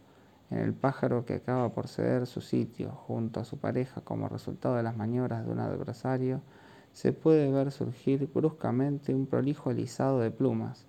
en 0.54 0.60
el 0.60 0.74
pájaro 0.74 1.26
que 1.26 1.34
acaba 1.34 1.70
por 1.74 1.88
ceder 1.88 2.28
su 2.28 2.40
sitio 2.40 2.92
junto 2.92 3.40
a 3.40 3.46
su 3.46 3.58
pareja 3.58 4.02
como 4.02 4.30
resultado 4.30 4.76
de 4.76 4.84
las 4.84 4.96
maniobras 4.96 5.46
de 5.46 5.52
un 5.52 5.60
adversario, 5.60 6.42
se 6.94 7.12
puede 7.12 7.52
ver 7.52 7.72
surgir 7.72 8.30
bruscamente 8.34 9.14
un 9.14 9.26
prolijo 9.26 9.72
alisado 9.72 10.20
de 10.20 10.32
plumas, 10.32 10.86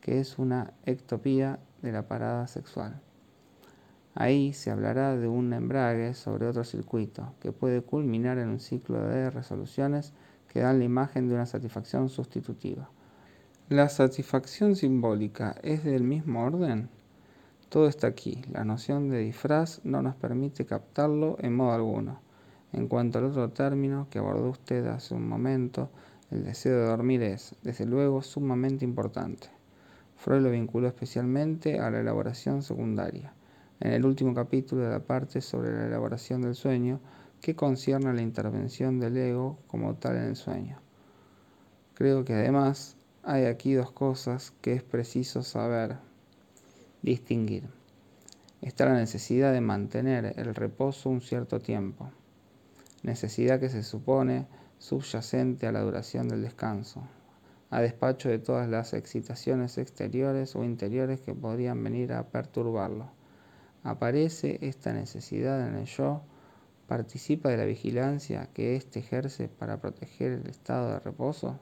que 0.00 0.18
es 0.18 0.38
una 0.38 0.72
ectopía 0.84 1.60
de 1.82 1.92
la 1.92 2.08
parada 2.08 2.46
sexual. 2.46 3.00
Ahí 4.14 4.52
se 4.52 4.70
hablará 4.70 5.16
de 5.16 5.28
un 5.28 5.52
embrague 5.52 6.14
sobre 6.14 6.46
otro 6.46 6.64
circuito, 6.64 7.34
que 7.40 7.52
puede 7.52 7.82
culminar 7.82 8.38
en 8.38 8.48
un 8.48 8.60
ciclo 8.60 9.00
de 9.06 9.30
resoluciones 9.30 10.12
que 10.48 10.60
dan 10.60 10.78
la 10.80 10.84
imagen 10.84 11.28
de 11.28 11.34
una 11.34 11.46
satisfacción 11.46 12.08
sustitutiva. 12.08 12.90
¿La 13.68 13.88
satisfacción 13.88 14.76
simbólica 14.76 15.56
es 15.62 15.84
del 15.84 16.02
mismo 16.02 16.44
orden? 16.44 16.90
Todo 17.70 17.88
está 17.88 18.06
aquí. 18.06 18.42
La 18.52 18.64
noción 18.64 19.08
de 19.08 19.20
disfraz 19.20 19.80
no 19.82 20.02
nos 20.02 20.14
permite 20.14 20.66
captarlo 20.66 21.36
en 21.40 21.56
modo 21.56 21.72
alguno. 21.72 22.20
En 22.72 22.88
cuanto 22.88 23.18
al 23.18 23.26
otro 23.26 23.50
término 23.50 24.06
que 24.10 24.18
abordó 24.18 24.50
usted 24.50 24.86
hace 24.86 25.14
un 25.14 25.28
momento, 25.28 25.90
el 26.30 26.44
deseo 26.44 26.78
de 26.78 26.86
dormir 26.86 27.22
es, 27.22 27.54
desde 27.62 27.84
luego, 27.84 28.22
sumamente 28.22 28.84
importante. 28.84 29.48
Freud 30.16 30.42
lo 30.42 30.50
vinculó 30.50 30.88
especialmente 30.88 31.80
a 31.80 31.90
la 31.90 32.00
elaboración 32.00 32.62
secundaria, 32.62 33.34
en 33.80 33.92
el 33.92 34.06
último 34.06 34.32
capítulo 34.32 34.82
de 34.82 34.90
la 34.90 35.00
parte 35.00 35.40
sobre 35.40 35.72
la 35.72 35.86
elaboración 35.86 36.40
del 36.40 36.54
sueño, 36.54 37.00
que 37.42 37.56
concierne 37.56 38.08
a 38.08 38.14
la 38.14 38.22
intervención 38.22 39.00
del 39.00 39.16
ego 39.16 39.58
como 39.66 39.94
tal 39.96 40.16
en 40.16 40.22
el 40.22 40.36
sueño. 40.36 40.78
Creo 41.94 42.24
que 42.24 42.34
además 42.34 42.96
hay 43.22 43.44
aquí 43.44 43.74
dos 43.74 43.90
cosas 43.90 44.52
que 44.62 44.72
es 44.72 44.82
preciso 44.82 45.42
saber 45.42 45.96
distinguir. 47.02 47.64
Está 48.62 48.86
la 48.86 48.94
necesidad 48.94 49.52
de 49.52 49.60
mantener 49.60 50.34
el 50.36 50.54
reposo 50.54 51.10
un 51.10 51.20
cierto 51.20 51.58
tiempo, 51.58 52.10
necesidad 53.02 53.60
que 53.60 53.68
se 53.68 53.82
supone 53.82 54.46
subyacente 54.78 55.66
a 55.66 55.72
la 55.72 55.80
duración 55.80 56.28
del 56.28 56.42
descanso, 56.42 57.02
a 57.70 57.80
despacho 57.80 58.28
de 58.28 58.38
todas 58.38 58.68
las 58.68 58.94
excitaciones 58.94 59.78
exteriores 59.78 60.56
o 60.56 60.64
interiores 60.64 61.20
que 61.20 61.34
podrían 61.34 61.82
venir 61.82 62.12
a 62.12 62.28
perturbarlo. 62.28 63.10
¿Aparece 63.84 64.58
esta 64.60 64.92
necesidad 64.92 65.66
en 65.68 65.74
el 65.74 65.86
yo? 65.86 66.22
¿Participa 66.86 67.48
de 67.48 67.56
la 67.56 67.64
vigilancia 67.64 68.48
que 68.52 68.76
éste 68.76 69.00
ejerce 69.00 69.48
para 69.48 69.80
proteger 69.80 70.32
el 70.32 70.46
estado 70.48 70.90
de 70.90 71.00
reposo? 71.00 71.58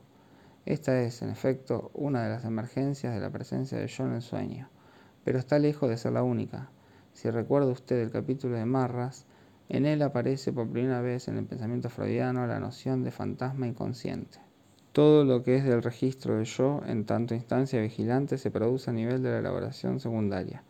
Esta 0.66 1.00
es, 1.00 1.22
en 1.22 1.30
efecto, 1.30 1.90
una 1.94 2.24
de 2.24 2.30
las 2.30 2.44
emergencias 2.44 3.14
de 3.14 3.20
la 3.20 3.30
presencia 3.30 3.78
del 3.78 3.88
yo 3.88 4.04
en 4.04 4.12
el 4.12 4.22
sueño, 4.22 4.68
pero 5.24 5.38
está 5.38 5.58
lejos 5.58 5.88
de 5.88 5.96
ser 5.96 6.12
la 6.12 6.22
única. 6.22 6.70
Si 7.12 7.30
recuerda 7.30 7.72
usted 7.72 7.98
el 8.00 8.10
capítulo 8.10 8.56
de 8.56 8.66
Marras, 8.66 9.24
en 9.70 9.86
él 9.86 10.02
aparece 10.02 10.52
por 10.52 10.68
primera 10.68 11.00
vez 11.00 11.28
en 11.28 11.38
el 11.38 11.46
pensamiento 11.46 11.88
freudiano 11.88 12.46
la 12.46 12.58
noción 12.58 13.04
de 13.04 13.12
fantasma 13.12 13.68
inconsciente. 13.68 14.38
Todo 14.92 15.24
lo 15.24 15.44
que 15.44 15.54
es 15.54 15.64
del 15.64 15.84
registro 15.84 16.36
del 16.36 16.44
yo 16.44 16.82
en 16.86 17.06
tanto 17.06 17.36
instancia 17.36 17.80
vigilante 17.80 18.36
se 18.36 18.50
produce 18.50 18.90
a 18.90 18.92
nivel 18.92 19.22
de 19.22 19.30
la 19.30 19.38
elaboración 19.38 20.00
secundaria, 20.00 20.64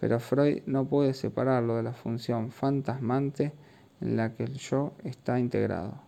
pero 0.00 0.18
Freud 0.18 0.62
no 0.66 0.84
puede 0.86 1.14
separarlo 1.14 1.76
de 1.76 1.84
la 1.84 1.92
función 1.92 2.50
fantasmante 2.50 3.52
en 4.00 4.16
la 4.16 4.34
que 4.34 4.42
el 4.42 4.54
yo 4.54 4.94
está 5.04 5.38
integrado. 5.38 6.02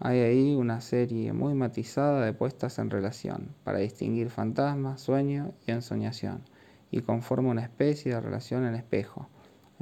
Hay 0.00 0.18
ahí 0.18 0.56
una 0.56 0.80
serie 0.80 1.32
muy 1.32 1.54
matizada 1.54 2.24
de 2.24 2.32
puestas 2.32 2.80
en 2.80 2.90
relación 2.90 3.54
para 3.62 3.78
distinguir 3.78 4.30
fantasma, 4.30 4.98
sueño 4.98 5.52
y 5.64 5.70
ensoñación, 5.70 6.42
y 6.90 7.02
conforma 7.02 7.50
una 7.50 7.62
especie 7.62 8.12
de 8.12 8.20
relación 8.20 8.66
en 8.66 8.74
espejo. 8.74 9.28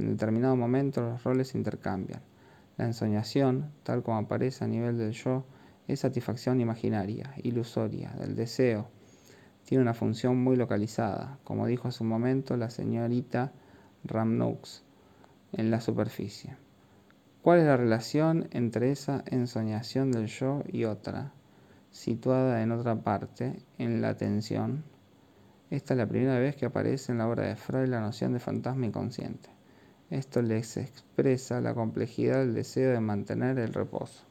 En 0.01 0.09
determinado 0.09 0.57
momento 0.57 1.03
los 1.03 1.23
roles 1.25 1.49
se 1.49 1.59
intercambian. 1.59 2.23
La 2.79 2.87
ensoñación, 2.87 3.71
tal 3.83 4.03
como 4.03 4.17
aparece 4.17 4.65
a 4.65 4.67
nivel 4.67 4.97
del 4.97 5.13
yo, 5.13 5.45
es 5.89 6.01
satisfacción 6.01 6.59
imaginaria, 6.59 7.35
ilusoria, 7.43 8.11
del 8.19 8.35
deseo. 8.35 8.89
Tiene 9.67 9.83
una 9.83 9.93
función 9.93 10.43
muy 10.43 10.57
localizada, 10.57 11.39
como 11.45 11.67
dijo 11.67 11.89
hace 11.89 12.03
un 12.03 12.09
momento 12.09 12.57
la 12.57 12.71
señorita 12.71 13.53
Ramnux, 14.05 14.85
en 15.53 15.71
la 15.71 15.83
superficie. 15.83 16.57
¿Cuál 17.43 17.59
es 17.59 17.67
la 17.67 17.77
relación 17.77 18.49
entre 18.53 18.93
esa 18.93 19.23
ensoñación 19.27 20.13
del 20.13 20.29
yo 20.29 20.63
y 20.67 20.85
otra, 20.85 21.35
situada 21.91 22.63
en 22.63 22.73
otra 22.73 23.03
parte, 23.03 23.63
en 23.77 24.01
la 24.01 24.09
atención? 24.09 24.83
Esta 25.69 25.93
es 25.93 25.99
la 25.99 26.07
primera 26.07 26.39
vez 26.39 26.57
que 26.57 26.65
aparece 26.65 27.13
en 27.13 27.19
la 27.19 27.29
obra 27.29 27.45
de 27.45 27.57
Freud 27.57 27.91
la 27.91 28.01
noción 28.01 28.33
de 28.33 28.41
fantasma 28.41 28.87
inconsciente. 28.87 29.60
Esto 30.11 30.43
les 30.43 30.77
expresa 30.77 31.61
la 31.61 31.73
complejidad 31.73 32.39
del 32.39 32.53
deseo 32.53 32.91
de 32.91 33.01
mantener 33.01 33.61
el 33.61 33.73
reposo. 33.73 34.25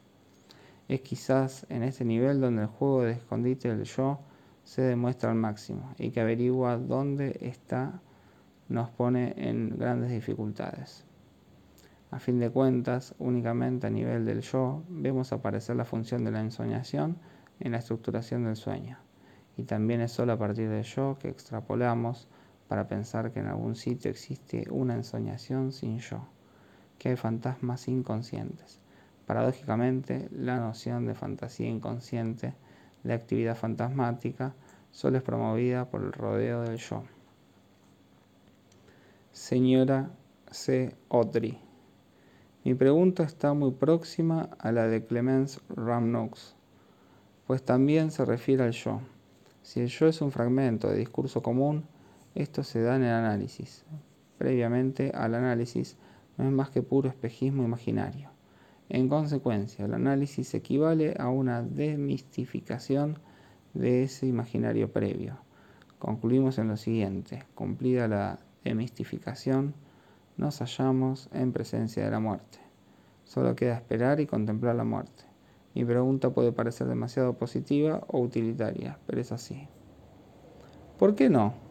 Es 0.88 1.00
quizás 1.00 1.64
en 1.70 1.82
este 1.82 2.04
nivel 2.04 2.38
donde 2.38 2.62
el 2.62 2.68
juego 2.68 3.02
de 3.02 3.12
escondite 3.12 3.74
del 3.74 3.84
yo 3.84 4.20
se 4.62 4.82
demuestra 4.82 5.30
al 5.30 5.36
máximo 5.36 5.94
y 5.98 6.10
que 6.10 6.20
averigua 6.20 6.76
dónde 6.76 7.38
está 7.40 8.02
nos 8.68 8.90
pone 8.90 9.32
en 9.38 9.78
grandes 9.78 10.10
dificultades. 10.10 11.06
A 12.10 12.18
fin 12.18 12.38
de 12.40 12.50
cuentas, 12.50 13.14
únicamente 13.18 13.86
a 13.86 13.90
nivel 13.90 14.26
del 14.26 14.42
yo 14.42 14.82
vemos 14.90 15.32
aparecer 15.32 15.76
la 15.76 15.86
función 15.86 16.24
de 16.24 16.30
la 16.30 16.40
ensoñación 16.40 17.16
en 17.58 17.72
la 17.72 17.78
estructuración 17.78 18.44
del 18.44 18.56
sueño. 18.56 18.98
Y 19.56 19.62
también 19.62 20.02
es 20.02 20.12
solo 20.12 20.34
a 20.34 20.38
partir 20.38 20.68
del 20.68 20.84
yo 20.84 21.16
que 21.18 21.30
extrapolamos 21.30 22.28
para 22.70 22.86
pensar 22.86 23.32
que 23.32 23.40
en 23.40 23.48
algún 23.48 23.74
sitio 23.74 24.12
existe 24.12 24.64
una 24.70 24.94
ensoñación 24.94 25.72
sin 25.72 25.98
yo, 25.98 26.28
que 26.98 27.08
hay 27.08 27.16
fantasmas 27.16 27.88
inconscientes. 27.88 28.78
Paradójicamente, 29.26 30.28
la 30.30 30.60
noción 30.60 31.04
de 31.04 31.16
fantasía 31.16 31.68
inconsciente 31.68 32.54
de 33.02 33.12
actividad 33.12 33.56
fantasmática 33.56 34.54
solo 34.92 35.16
es 35.16 35.24
promovida 35.24 35.90
por 35.90 36.04
el 36.04 36.12
rodeo 36.12 36.62
del 36.62 36.76
yo. 36.76 37.02
Señora 39.32 40.12
C. 40.52 40.94
Audrey. 41.08 41.58
Mi 42.62 42.74
pregunta 42.74 43.24
está 43.24 43.52
muy 43.52 43.72
próxima 43.72 44.48
a 44.60 44.70
la 44.70 44.86
de 44.86 45.04
Clemens 45.04 45.60
Ramnox, 45.70 46.54
pues 47.48 47.64
también 47.64 48.12
se 48.12 48.24
refiere 48.24 48.62
al 48.62 48.70
yo. 48.70 49.00
Si 49.60 49.80
el 49.80 49.88
yo 49.88 50.06
es 50.06 50.22
un 50.22 50.30
fragmento 50.30 50.88
de 50.88 50.98
discurso 50.98 51.42
común, 51.42 51.84
esto 52.34 52.62
se 52.62 52.80
da 52.80 52.96
en 52.96 53.02
el 53.02 53.12
análisis. 53.12 53.84
Previamente 54.38 55.10
al 55.14 55.34
análisis 55.34 55.96
no 56.38 56.44
es 56.44 56.52
más 56.52 56.70
que 56.70 56.82
puro 56.82 57.08
espejismo 57.08 57.64
imaginario. 57.64 58.30
En 58.88 59.08
consecuencia, 59.08 59.84
el 59.84 59.94
análisis 59.94 60.52
equivale 60.54 61.14
a 61.18 61.28
una 61.28 61.62
demistificación 61.62 63.18
de 63.74 64.02
ese 64.04 64.26
imaginario 64.26 64.92
previo. 64.92 65.38
Concluimos 65.98 66.58
en 66.58 66.68
lo 66.68 66.76
siguiente, 66.76 67.44
cumplida 67.54 68.08
la 68.08 68.38
demistificación, 68.64 69.74
nos 70.36 70.58
hallamos 70.60 71.28
en 71.32 71.52
presencia 71.52 72.04
de 72.04 72.10
la 72.10 72.20
muerte. 72.20 72.58
Solo 73.24 73.54
queda 73.54 73.74
esperar 73.74 74.18
y 74.18 74.26
contemplar 74.26 74.74
la 74.74 74.84
muerte. 74.84 75.24
Mi 75.74 75.84
pregunta 75.84 76.30
puede 76.30 76.50
parecer 76.50 76.88
demasiado 76.88 77.34
positiva 77.34 78.02
o 78.08 78.20
utilitaria, 78.20 78.98
pero 79.06 79.20
es 79.20 79.30
así. 79.30 79.68
¿Por 80.98 81.14
qué 81.14 81.30
no? 81.30 81.69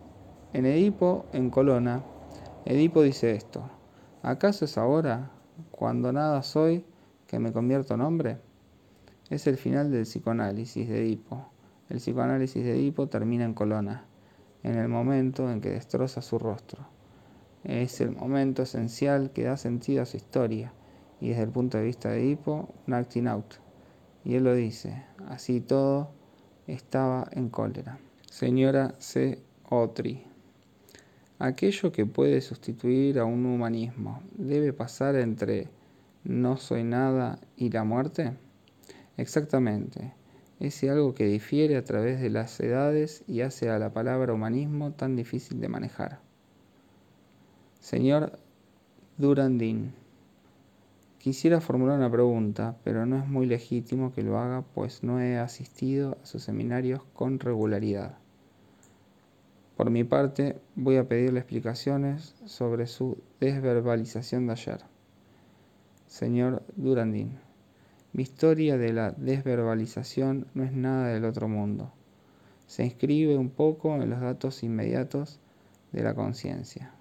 En 0.52 0.66
Edipo, 0.66 1.28
en 1.32 1.52
Colona, 1.52 2.02
Edipo 2.66 3.04
dice 3.04 3.34
esto. 3.34 3.70
¿Acaso 4.24 4.66
es 4.66 4.80
ahora, 4.80 5.30
cuando 5.70 6.12
nada 6.12 6.42
soy, 6.42 6.86
que 7.28 7.38
me 7.38 7.54
convierto 7.54 7.94
en 7.94 8.02
hombre? 8.02 8.40
Es 9.30 9.46
el 9.46 9.58
final 9.58 9.92
del 9.92 10.06
psicoanálisis 10.06 10.90
de 10.90 11.02
Edipo. 11.02 11.52
El 11.88 11.98
psicoanálisis 11.98 12.64
de 12.64 12.72
Edipo 12.72 13.08
termina 13.08 13.46
en 13.46 13.54
Colona, 13.54 14.06
en 14.64 14.74
el 14.74 14.88
momento 14.88 15.52
en 15.52 15.62
que 15.62 15.70
destroza 15.70 16.24
su 16.24 16.40
rostro. 16.40 16.88
Es 17.64 18.02
el 18.02 18.16
momento 18.16 18.64
esencial 18.64 19.30
que 19.30 19.44
da 19.44 19.56
sentido 19.56 20.02
a 20.02 20.08
su 20.08 20.18
historia 20.18 20.74
y 21.22 21.30
desde 21.30 21.44
el 21.44 21.50
punto 21.50 21.78
de 21.78 21.84
vista 21.84 22.10
de 22.10 22.24
Edipo, 22.24 22.70
un 22.88 22.96
acting 22.96 23.28
out. 23.28 23.54
Y 24.24 24.34
él 24.34 24.46
lo 24.46 24.56
dice, 24.56 25.06
así 25.28 25.62
todo 25.62 26.10
estaba 26.66 27.28
en 27.34 27.50
cólera. 27.50 28.00
Señora 28.32 28.96
C. 28.98 29.44
Otri. 29.70 30.29
Aquello 31.42 31.94
que 31.94 32.06
puede 32.06 32.42
sustituir 32.42 33.18
a 33.18 33.24
un 33.24 33.46
humanismo 33.46 34.22
debe 34.38 34.74
pasar 34.74 35.16
entre 35.16 35.70
no 36.26 36.58
soy 36.58 36.84
nada 36.84 37.40
y 37.56 37.70
la 37.70 37.86
muerte. 37.86 38.34
Exactamente. 39.16 40.14
Es 40.60 40.84
algo 40.84 41.16
que 41.16 41.24
difiere 41.26 41.78
a 41.78 41.86
través 41.86 42.20
de 42.20 42.30
las 42.30 42.60
edades 42.60 43.24
y 43.26 43.40
hace 43.40 43.70
a 43.70 43.80
la 43.80 43.94
palabra 43.94 44.34
humanismo 44.34 44.92
tan 44.92 45.16
difícil 45.16 45.62
de 45.62 45.70
manejar. 45.70 46.20
Señor 47.80 48.38
Durandín, 49.18 49.94
quisiera 51.20 51.62
formular 51.62 51.98
una 51.98 52.12
pregunta, 52.12 52.76
pero 52.84 53.06
no 53.06 53.18
es 53.18 53.26
muy 53.26 53.46
legítimo 53.46 54.12
que 54.12 54.24
lo 54.24 54.38
haga, 54.38 54.66
pues 54.74 55.04
no 55.04 55.22
he 55.22 55.38
asistido 55.38 56.18
a 56.22 56.26
sus 56.26 56.44
seminarios 56.44 57.02
con 57.14 57.40
regularidad. 57.40 58.18
Por 59.80 59.92
mi 59.92 60.04
parte, 60.04 60.60
voy 60.76 60.98
a 60.98 61.08
pedirle 61.08 61.40
explicaciones 61.40 62.36
sobre 62.44 62.86
su 62.86 63.18
desverbalización 63.40 64.46
de 64.46 64.52
ayer. 64.52 64.82
Señor 66.06 66.64
Durandín, 66.76 67.40
mi 68.12 68.24
historia 68.24 68.78
de 68.78 68.92
la 68.92 69.12
desverbalización 69.12 70.48
no 70.54 70.66
es 70.66 70.74
nada 70.74 71.08
del 71.08 71.24
otro 71.24 71.48
mundo. 71.48 71.94
Se 72.68 72.84
inscribe 72.84 73.38
un 73.38 73.50
poco 73.50 73.96
en 73.96 74.10
los 74.10 74.20
datos 74.20 74.64
inmediatos 74.64 75.40
de 75.94 76.04
la 76.04 76.14
conciencia. 76.14 76.92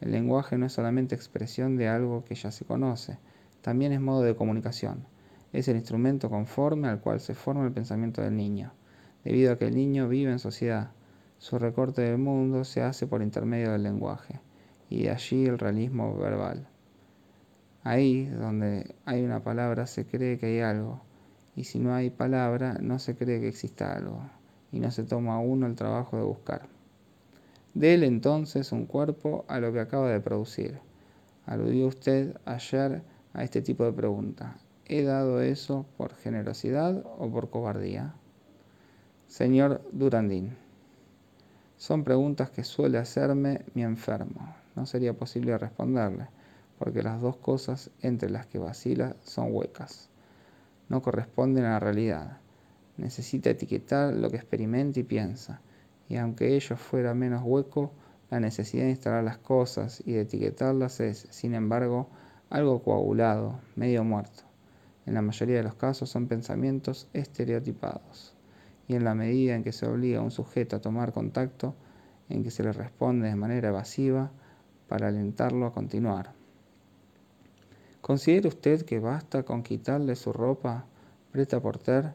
El 0.00 0.12
lenguaje 0.12 0.58
no 0.58 0.66
es 0.66 0.72
solamente 0.72 1.16
expresión 1.16 1.74
de 1.74 1.88
algo 1.88 2.24
que 2.24 2.36
ya 2.36 2.52
se 2.52 2.64
conoce, 2.64 3.18
también 3.62 3.90
es 3.90 4.00
modo 4.00 4.22
de 4.22 4.36
comunicación. 4.36 5.06
Es 5.52 5.66
el 5.66 5.74
instrumento 5.74 6.30
conforme 6.30 6.86
al 6.86 7.00
cual 7.00 7.18
se 7.18 7.34
forma 7.34 7.64
el 7.64 7.72
pensamiento 7.72 8.22
del 8.22 8.36
niño, 8.36 8.74
debido 9.24 9.52
a 9.52 9.58
que 9.58 9.66
el 9.66 9.74
niño 9.74 10.08
vive 10.08 10.30
en 10.30 10.38
sociedad. 10.38 10.92
Su 11.38 11.58
recorte 11.58 12.02
del 12.02 12.18
mundo 12.18 12.64
se 12.64 12.82
hace 12.82 13.06
por 13.06 13.22
intermedio 13.22 13.70
del 13.70 13.84
lenguaje, 13.84 14.40
y 14.90 15.04
de 15.04 15.10
allí 15.10 15.46
el 15.46 15.58
realismo 15.58 16.16
verbal. 16.16 16.66
Ahí 17.84 18.26
donde 18.26 18.94
hay 19.04 19.22
una 19.22 19.42
palabra 19.44 19.86
se 19.86 20.04
cree 20.04 20.36
que 20.36 20.46
hay 20.46 20.60
algo, 20.60 21.00
y 21.54 21.64
si 21.64 21.78
no 21.78 21.94
hay 21.94 22.10
palabra 22.10 22.78
no 22.80 22.98
se 22.98 23.16
cree 23.16 23.40
que 23.40 23.48
exista 23.48 23.94
algo, 23.94 24.22
y 24.72 24.80
no 24.80 24.90
se 24.90 25.04
toma 25.04 25.38
uno 25.38 25.66
el 25.66 25.76
trabajo 25.76 26.16
de 26.16 26.24
buscar. 26.24 26.68
Dele 27.72 28.06
entonces 28.06 28.72
un 28.72 28.86
cuerpo 28.86 29.44
a 29.46 29.60
lo 29.60 29.72
que 29.72 29.80
acaba 29.80 30.10
de 30.10 30.20
producir. 30.20 30.80
Aludió 31.46 31.86
usted 31.86 32.36
ayer 32.46 33.02
a 33.32 33.44
este 33.44 33.62
tipo 33.62 33.84
de 33.84 33.92
pregunta. 33.92 34.56
¿He 34.86 35.04
dado 35.04 35.40
eso 35.40 35.86
por 35.96 36.14
generosidad 36.14 37.04
o 37.18 37.30
por 37.30 37.50
cobardía? 37.50 38.14
Señor 39.28 39.82
Durandín, 39.92 40.56
son 41.78 42.04
preguntas 42.04 42.50
que 42.50 42.64
suele 42.64 42.98
hacerme 42.98 43.64
mi 43.72 43.82
enfermo. 43.82 44.54
No 44.76 44.84
sería 44.84 45.14
posible 45.14 45.56
responderle, 45.56 46.26
porque 46.78 47.02
las 47.02 47.22
dos 47.22 47.36
cosas 47.36 47.90
entre 48.02 48.28
las 48.28 48.46
que 48.46 48.58
vacila 48.58 49.16
son 49.24 49.54
huecas. 49.54 50.10
No 50.90 51.00
corresponden 51.00 51.64
a 51.64 51.70
la 51.70 51.80
realidad. 51.80 52.38
Necesita 52.98 53.48
etiquetar 53.48 54.12
lo 54.12 54.30
que 54.30 54.36
experimenta 54.36 55.00
y 55.00 55.04
piensa 55.04 55.62
y 56.08 56.16
aunque 56.16 56.56
ello 56.56 56.76
fuera 56.76 57.14
menos 57.14 57.42
hueco, 57.44 57.92
La 58.30 58.40
necesidad 58.40 58.84
de 58.84 58.90
instalar 58.90 59.24
las 59.24 59.38
cosas 59.38 60.02
y 60.04 60.12
de 60.12 60.20
etiquetarlas 60.20 61.00
es, 61.00 61.26
sin 61.30 61.54
embargo, 61.54 62.10
algo 62.50 62.82
coagulado, 62.82 63.58
medio 63.74 64.04
muerto. 64.04 64.42
En 65.06 65.14
la 65.14 65.22
mayoría 65.22 65.56
de 65.56 65.62
los 65.62 65.76
casos 65.76 66.10
son 66.10 66.28
pensamientos 66.28 67.08
estereotipados. 67.14 68.37
Y 68.88 68.94
en 68.94 69.04
la 69.04 69.14
medida 69.14 69.54
en 69.54 69.62
que 69.62 69.72
se 69.72 69.86
obliga 69.86 70.18
a 70.18 70.22
un 70.22 70.30
sujeto 70.30 70.76
a 70.76 70.80
tomar 70.80 71.12
contacto, 71.12 71.76
en 72.28 72.42
que 72.42 72.50
se 72.50 72.62
le 72.62 72.72
responde 72.72 73.28
de 73.28 73.36
manera 73.36 73.68
evasiva 73.68 74.30
para 74.88 75.08
alentarlo 75.08 75.66
a 75.66 75.72
continuar. 75.72 76.32
¿Considera 78.00 78.48
usted 78.48 78.82
que 78.82 79.00
basta 79.00 79.42
con 79.42 79.62
quitarle 79.62 80.16
su 80.16 80.32
ropa 80.32 80.86
preta 81.30 81.60
porter 81.60 82.14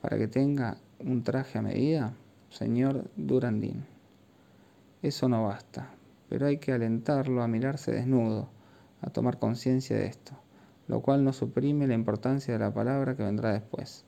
para 0.00 0.16
que 0.16 0.28
tenga 0.28 0.76
un 1.00 1.24
traje 1.24 1.58
a 1.58 1.62
medida? 1.62 2.14
Señor 2.50 3.10
Durandín. 3.16 3.84
Eso 5.02 5.28
no 5.28 5.46
basta, 5.46 5.90
pero 6.28 6.46
hay 6.46 6.58
que 6.58 6.72
alentarlo 6.72 7.42
a 7.42 7.48
mirarse 7.48 7.92
desnudo, 7.92 8.48
a 9.00 9.10
tomar 9.10 9.38
conciencia 9.38 9.96
de 9.96 10.06
esto, 10.06 10.32
lo 10.86 11.00
cual 11.00 11.24
no 11.24 11.32
suprime 11.32 11.86
la 11.86 11.94
importancia 11.94 12.52
de 12.52 12.60
la 12.60 12.72
palabra 12.72 13.16
que 13.16 13.24
vendrá 13.24 13.52
después. 13.52 14.04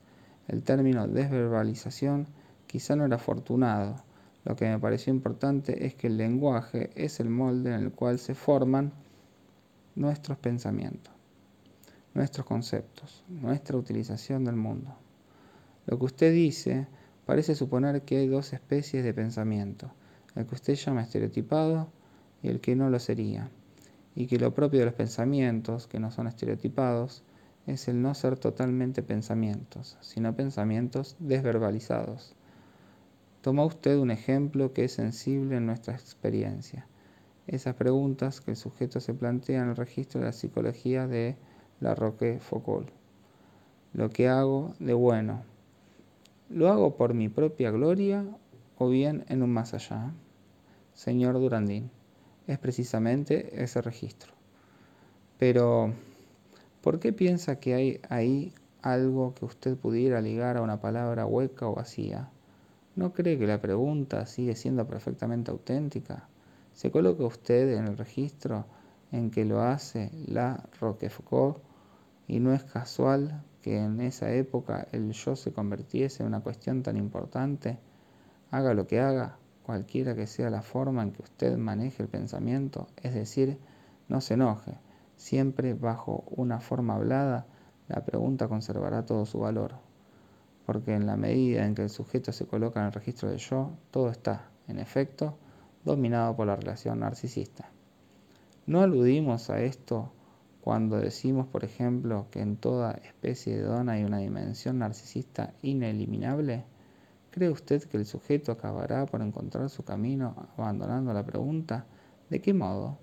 El 0.47 0.63
término 0.63 1.07
desverbalización 1.07 2.27
quizá 2.67 2.95
no 2.95 3.05
era 3.05 3.15
afortunado. 3.15 3.95
Lo 4.43 4.55
que 4.55 4.65
me 4.65 4.79
pareció 4.79 5.11
importante 5.11 5.85
es 5.85 5.95
que 5.95 6.07
el 6.07 6.17
lenguaje 6.17 6.91
es 6.95 7.19
el 7.19 7.29
molde 7.29 7.73
en 7.73 7.81
el 7.81 7.91
cual 7.91 8.19
se 8.19 8.35
forman 8.35 8.93
nuestros 9.95 10.37
pensamientos, 10.37 11.13
nuestros 12.13 12.45
conceptos, 12.45 13.23
nuestra 13.29 13.77
utilización 13.77 14.43
del 14.45 14.55
mundo. 14.55 14.95
Lo 15.87 15.97
que 15.97 16.05
usted 16.05 16.33
dice 16.33 16.87
parece 17.25 17.55
suponer 17.55 18.03
que 18.03 18.17
hay 18.17 18.27
dos 18.27 18.53
especies 18.53 19.03
de 19.03 19.13
pensamiento, 19.13 19.91
el 20.35 20.45
que 20.45 20.55
usted 20.55 20.75
llama 20.75 21.01
estereotipado 21.01 21.87
y 22.43 22.49
el 22.49 22.59
que 22.59 22.75
no 22.75 22.89
lo 22.89 22.99
sería, 22.99 23.49
y 24.15 24.27
que 24.27 24.37
lo 24.37 24.53
propio 24.53 24.79
de 24.79 24.85
los 24.85 24.93
pensamientos, 24.93 25.87
que 25.87 25.99
no 25.99 26.11
son 26.11 26.27
estereotipados, 26.27 27.23
es 27.67 27.87
el 27.87 28.01
no 28.01 28.13
ser 28.13 28.37
totalmente 28.37 29.01
pensamientos, 29.01 29.97
sino 30.01 30.35
pensamientos 30.35 31.15
desverbalizados. 31.19 32.35
Toma 33.41 33.65
usted 33.65 33.97
un 33.97 34.11
ejemplo 34.11 34.73
que 34.73 34.85
es 34.85 34.93
sensible 34.93 35.57
en 35.57 35.65
nuestra 35.65 35.93
experiencia. 35.93 36.87
Esas 37.47 37.75
preguntas 37.75 38.41
que 38.41 38.51
el 38.51 38.57
sujeto 38.57 38.99
se 38.99 39.13
plantea 39.13 39.61
en 39.61 39.69
el 39.69 39.75
registro 39.75 40.19
de 40.19 40.27
la 40.27 40.33
psicología 40.33 41.07
de 41.07 41.37
la 41.79 41.95
Roquefoucauld. 41.95 42.89
Lo 43.93 44.09
que 44.09 44.27
hago 44.27 44.73
de 44.79 44.93
bueno, 44.93 45.43
¿lo 46.49 46.69
hago 46.69 46.95
por 46.97 47.13
mi 47.13 47.29
propia 47.29 47.71
gloria 47.71 48.25
o 48.77 48.89
bien 48.89 49.25
en 49.29 49.43
un 49.43 49.51
más 49.51 49.73
allá? 49.73 50.11
Señor 50.93 51.35
Durandín, 51.35 51.91
es 52.47 52.57
precisamente 52.57 53.63
ese 53.63 53.81
registro. 53.81 54.33
Pero 55.37 55.93
¿Por 56.85 56.99
qué 56.99 57.11
piensa 57.11 57.59
que 57.59 57.73
hay 57.73 57.99
ahí 58.09 58.53
algo 58.83 59.33
que 59.33 59.43
usted 59.43 59.75
pudiera 59.75 60.21
ligar 60.21 60.55
a 60.55 60.61
una 60.61 60.81
palabra 60.81 61.25
hueca 61.25 61.67
o 61.67 61.73
vacía? 61.73 62.29
¿No 62.95 63.11
cree 63.11 63.39
que 63.39 63.47
la 63.47 63.59
pregunta 63.59 64.27
sigue 64.27 64.55
siendo 64.55 64.85
perfectamente 64.85 65.49
auténtica? 65.49 66.29
¿Se 66.73 66.91
coloca 66.91 67.23
usted 67.23 67.75
en 67.75 67.87
el 67.87 67.97
registro 67.97 68.67
en 69.11 69.31
que 69.31 69.45
lo 69.45 69.63
hace 69.63 70.11
la 70.27 70.63
Roquefort 70.79 71.57
y 72.27 72.39
no 72.39 72.53
es 72.53 72.63
casual 72.65 73.43
que 73.63 73.79
en 73.79 73.99
esa 73.99 74.31
época 74.31 74.87
el 74.91 75.11
yo 75.11 75.35
se 75.35 75.51
convirtiese 75.51 76.21
en 76.21 76.27
una 76.27 76.41
cuestión 76.41 76.83
tan 76.83 76.97
importante? 76.97 77.79
Haga 78.51 78.75
lo 78.75 78.85
que 78.85 78.99
haga, 78.99 79.39
cualquiera 79.63 80.13
que 80.13 80.27
sea 80.27 80.51
la 80.51 80.61
forma 80.61 81.01
en 81.01 81.13
que 81.13 81.23
usted 81.23 81.57
maneje 81.57 82.03
el 82.03 82.09
pensamiento, 82.09 82.85
es 83.01 83.15
decir, 83.15 83.57
no 84.07 84.21
se 84.21 84.35
enoje, 84.35 84.77
Siempre 85.25 85.73
bajo 85.73 86.23
una 86.27 86.59
forma 86.59 86.93
hablada, 86.93 87.47
la 87.87 88.05
pregunta 88.05 88.47
conservará 88.47 89.07
todo 89.07 89.25
su 89.25 89.39
valor, 89.39 89.73
porque 90.67 90.93
en 90.93 91.07
la 91.07 91.17
medida 91.17 91.65
en 91.65 91.73
que 91.73 91.81
el 91.81 91.89
sujeto 91.89 92.31
se 92.31 92.45
coloca 92.45 92.79
en 92.79 92.85
el 92.85 92.91
registro 92.91 93.31
de 93.31 93.39
yo, 93.39 93.71
todo 93.89 94.11
está, 94.11 94.51
en 94.67 94.77
efecto, 94.77 95.35
dominado 95.83 96.35
por 96.35 96.45
la 96.45 96.55
relación 96.55 96.99
narcisista. 96.99 97.71
¿No 98.67 98.81
aludimos 98.81 99.49
a 99.49 99.61
esto 99.61 100.11
cuando 100.61 100.97
decimos, 100.97 101.47
por 101.47 101.63
ejemplo, 101.63 102.27
que 102.29 102.41
en 102.41 102.55
toda 102.55 102.91
especie 102.91 103.57
de 103.57 103.63
don 103.63 103.89
hay 103.89 104.03
una 104.03 104.19
dimensión 104.19 104.77
narcisista 104.77 105.55
ineliminable? 105.63 106.65
¿Cree 107.31 107.49
usted 107.49 107.81
que 107.85 107.97
el 107.97 108.05
sujeto 108.05 108.51
acabará 108.51 109.07
por 109.07 109.23
encontrar 109.23 109.71
su 109.71 109.83
camino 109.83 110.49
abandonando 110.55 111.13
la 111.13 111.25
pregunta? 111.25 111.87
¿De 112.29 112.43
qué 112.43 112.53
modo? 112.53 112.99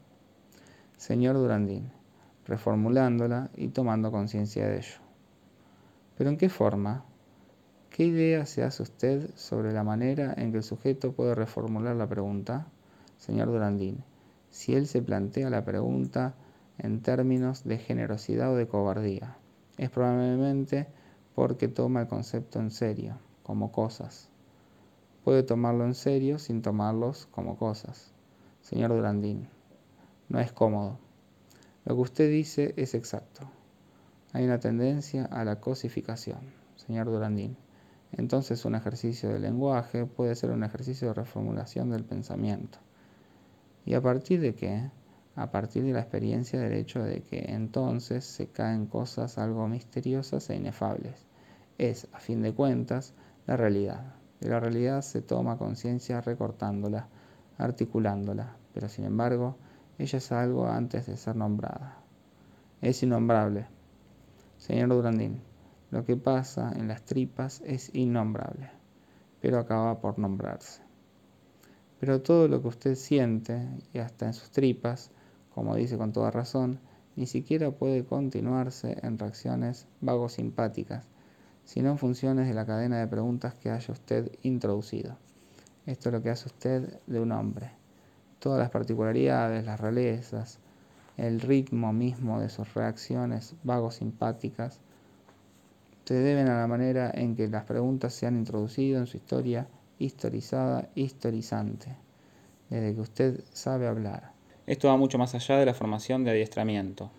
Señor 0.97 1.35
Durandín, 1.35 1.91
reformulándola 2.47 3.51
y 3.57 3.69
tomando 3.69 4.11
conciencia 4.11 4.67
de 4.69 4.79
ello. 4.79 4.99
Pero 6.17 6.31
¿en 6.31 6.37
qué 6.37 6.49
forma? 6.49 7.05
¿Qué 7.91 8.05
idea 8.07 8.47
se 8.47 8.63
hace 8.63 8.83
usted 8.83 9.31
sobre 9.35 9.73
la 9.73 9.85
manera 9.85 10.35
en 10.37 10.51
que 10.51 10.59
el 10.59 10.63
sujeto 10.63 11.13
puede 11.13 11.35
reformular 11.35 11.95
la 11.95 12.09
pregunta? 12.09 12.67
Señor 13.19 13.49
Durandín, 13.49 14.03
si 14.51 14.75
él 14.75 14.87
se 14.87 15.03
plantea 15.03 15.51
la 15.51 15.65
pregunta 15.65 16.35
en 16.79 17.03
términos 17.03 17.65
de 17.65 17.79
generosidad 17.79 18.53
o 18.53 18.57
de 18.57 18.67
cobardía, 18.67 19.37
es 19.79 19.91
probablemente 19.91 20.89
porque 21.35 21.69
toma 21.69 22.03
el 22.03 22.09
concepto 22.09 22.61
en 22.61 22.71
serio, 22.71 23.19
como 23.43 23.73
cosas. 23.73 24.29
Puede 25.25 25.43
tomarlo 25.43 25.85
en 25.85 25.95
serio 25.95 26.39
sin 26.39 26.63
tomarlos 26.63 27.27
como 27.31 27.57
cosas. 27.57 28.13
Señor 28.61 28.91
Durandín, 28.91 29.49
no 30.29 30.41
es 30.41 30.53
cómodo. 30.53 30.99
Lo 31.85 31.97
que 31.97 32.01
usted 32.03 32.31
dice 32.31 32.75
es 32.77 32.95
exacto. 32.95 33.51
Hay 34.33 34.45
una 34.45 34.61
tendencia 34.61 35.25
a 35.25 35.45
la 35.45 35.61
cosificación, 35.61 36.39
señor 36.77 37.07
Durandín. 37.07 37.57
Entonces 38.13 38.65
un 38.65 38.75
ejercicio 38.75 39.31
de 39.31 39.41
lenguaje 39.41 40.07
puede 40.07 40.35
ser 40.37 40.51
un 40.51 40.63
ejercicio 40.65 41.09
de 41.09 41.15
reformulación 41.15 41.91
del 41.91 42.05
pensamiento. 42.05 42.79
¿Y 43.85 43.95
a 43.95 44.01
partir 44.01 44.41
de 44.41 44.55
qué? 44.55 44.91
A 45.35 45.51
partir 45.51 45.83
de 45.83 45.93
la 45.93 46.01
experiencia 46.01 46.61
del 46.61 46.75
hecho 46.75 47.03
de 47.03 47.23
que 47.23 47.47
entonces 47.49 48.25
se 48.25 48.47
caen 48.47 48.87
cosas 48.87 49.39
algo 49.39 49.67
misteriosas 49.67 50.51
e 50.51 50.57
inefables. 50.57 51.27
Es, 51.79 52.07
a 52.13 52.21
fin 52.21 52.43
de 52.43 52.53
cuentas, 52.53 53.15
la 53.47 53.57
realidad. 53.57 54.15
De 54.41 54.51
la 54.51 54.61
realidad 54.61 55.03
se 55.03 55.21
toma 55.21 55.59
conciencia 55.59 56.21
recortándola, 56.21 57.09
articulándola, 57.59 58.57
pero 58.73 58.89
sin 58.89 59.05
embargo, 59.05 59.57
ella 60.03 60.19
es 60.19 60.33
algo 60.33 60.67
antes 60.67 61.07
de 61.07 61.17
ser 61.17 61.37
nombrada. 61.37 61.97
Es 62.81 63.05
innombrable. 63.05 63.67
Señor 64.59 64.89
Durandín, 64.89 65.41
lo 65.93 66.05
que 66.05 66.17
pasa 66.17 66.73
en 66.75 66.89
las 66.89 67.05
tripas 67.05 67.63
es 67.65 67.95
innombrable, 67.95 68.69
pero 69.41 69.61
acaba 69.61 70.01
por 70.01 70.19
nombrarse. 70.19 70.83
Pero 72.01 72.21
todo 72.21 72.49
lo 72.49 72.61
que 72.61 72.67
usted 72.67 72.95
siente, 72.97 73.69
y 73.93 73.99
hasta 73.99 74.27
en 74.27 74.35
sus 74.35 74.51
tripas, 74.51 75.13
como 75.55 75.77
dice 75.77 75.97
con 75.97 76.13
toda 76.13 76.33
razón, 76.33 76.81
ni 77.15 77.27
siquiera 77.27 77.71
puede 77.71 78.05
continuarse 78.05 78.99
en 79.03 79.21
reacciones 79.21 79.87
vago-simpáticas, 80.01 81.07
sino 81.65 81.93
en 81.93 81.99
funciones 81.99 82.49
de 82.49 82.55
la 82.55 82.67
cadena 82.67 82.99
de 82.99 83.07
preguntas 83.07 83.55
que 83.55 83.71
haya 83.71 83.93
usted 83.93 84.33
introducido. 84.43 85.17
Esto 85.87 86.09
es 86.09 86.13
lo 86.13 86.23
que 86.23 86.31
hace 86.31 86.49
usted 86.49 86.99
de 87.07 87.21
un 87.21 87.31
hombre 87.31 87.82
todas 88.43 88.59
las 88.59 88.71
particularidades, 88.71 89.65
las 89.65 89.79
rarezas, 89.79 90.59
el 91.17 91.41
ritmo 91.41 91.93
mismo 91.93 92.41
de 92.41 92.49
sus 92.49 92.75
reacciones 92.75 93.55
vago 93.63 93.93
simpáticas, 93.93 94.81
se 96.05 96.15
deben 96.15 96.49
a 96.49 96.59
la 96.59 96.67
manera 96.67 97.13
en 97.15 97.37
que 97.37 97.47
las 97.47 97.65
preguntas 97.65 98.13
se 98.13 98.27
han 98.27 98.37
introducido 98.37 98.99
en 98.99 99.07
su 99.07 99.17
historia 99.17 99.69
historizada, 100.01 100.89
historizante, 100.97 101.95
desde 102.69 102.93
que 102.97 103.01
usted 103.01 103.45
sabe 103.53 103.87
hablar. 103.87 104.33
Esto 104.67 104.89
va 104.89 104.97
mucho 104.97 105.19
más 105.19 105.37
allá 105.37 105.59
de 105.59 105.67
la 105.67 105.75
formación 105.75 106.25
de 106.25 106.33
adiestramiento. 106.33 107.13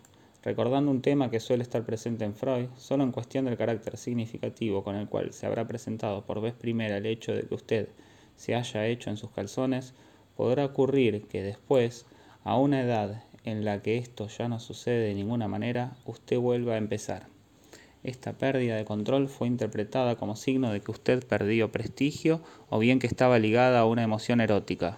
Recordando 0.44 0.92
un 0.92 1.02
tema 1.02 1.30
que 1.30 1.40
suele 1.40 1.64
estar 1.64 1.86
presente 1.86 2.26
en 2.26 2.36
Freud, 2.36 2.68
solo 2.76 3.06
en 3.06 3.14
cuestión 3.14 3.46
del 3.46 3.56
carácter 3.56 3.96
significativo 3.96 4.84
con 4.84 4.97
el 4.97 5.08
cual 5.08 5.32
se 5.32 5.45
habrá 5.45 5.66
presentado 5.66 6.26
por 6.26 6.41
vez 6.41 6.54
primera 6.54 6.97
el 6.97 7.06
hecho 7.06 7.32
de 7.32 7.43
que 7.43 7.56
usted 7.56 7.88
se 8.36 8.56
haya 8.56 8.86
hecho 8.88 9.10
en 9.10 9.16
sus 9.16 9.32
calzones, 9.32 9.93
podrá 10.36 10.66
ocurrir 10.66 11.28
que 11.28 11.44
después, 11.44 12.06
a 12.44 12.58
una 12.58 12.82
edad 12.82 13.24
en 13.44 13.66
la 13.66 13.82
que 13.82 13.98
esto 13.98 14.28
ya 14.28 14.48
no 14.48 14.60
sucede 14.60 15.08
de 15.08 15.14
ninguna 15.14 15.48
manera, 15.48 15.96
usted 16.06 16.38
vuelva 16.38 16.74
a 16.74 16.78
empezar. 16.78 17.28
Esta 18.04 18.34
pérdida 18.34 18.76
de 18.76 18.86
control 18.86 19.30
fue 19.30 19.48
interpretada 19.48 20.18
como 20.18 20.36
signo 20.36 20.72
de 20.72 20.82
que 20.82 20.92
usted 20.92 21.26
perdió 21.26 21.72
prestigio 21.72 22.42
o 22.70 22.80
bien 22.80 23.00
que 23.00 23.08
estaba 23.08 23.40
ligada 23.40 23.80
a 23.80 23.86
una 23.86 24.04
emoción 24.04 24.42
erótica. 24.42 24.98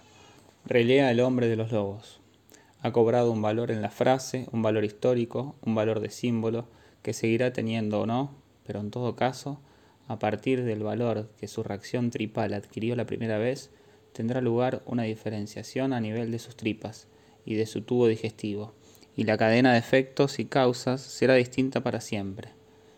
Relea 0.64 1.12
el 1.12 1.20
hombre 1.20 1.46
de 1.48 1.54
los 1.54 1.70
lobos. 1.70 2.20
Ha 2.82 2.92
cobrado 2.92 3.30
un 3.30 3.42
valor 3.42 3.70
en 3.70 3.80
la 3.80 3.90
frase, 3.90 4.48
un 4.52 4.62
valor 4.62 4.84
histórico, 4.84 5.54
un 5.62 5.76
valor 5.76 6.00
de 6.00 6.10
símbolo, 6.10 6.66
que 7.02 7.12
seguirá 7.12 7.52
teniendo 7.52 8.00
o 8.00 8.06
no, 8.06 8.34
pero 8.66 8.80
en 8.80 8.90
todo 8.90 9.14
caso, 9.14 9.60
a 10.08 10.18
partir 10.18 10.64
del 10.64 10.82
valor 10.82 11.30
que 11.38 11.46
su 11.46 11.62
reacción 11.62 12.10
tripal 12.10 12.54
adquirió 12.54 12.96
la 12.96 13.06
primera 13.06 13.38
vez, 13.38 13.70
tendrá 14.16 14.40
lugar 14.40 14.82
una 14.86 15.02
diferenciación 15.02 15.92
a 15.92 16.00
nivel 16.00 16.32
de 16.32 16.38
sus 16.38 16.56
tripas 16.56 17.06
y 17.44 17.54
de 17.54 17.66
su 17.66 17.82
tubo 17.82 18.06
digestivo, 18.06 18.72
y 19.14 19.24
la 19.24 19.36
cadena 19.36 19.72
de 19.72 19.78
efectos 19.78 20.38
y 20.38 20.46
causas 20.46 21.02
será 21.02 21.34
distinta 21.34 21.82
para 21.82 22.00
siempre. 22.00 22.48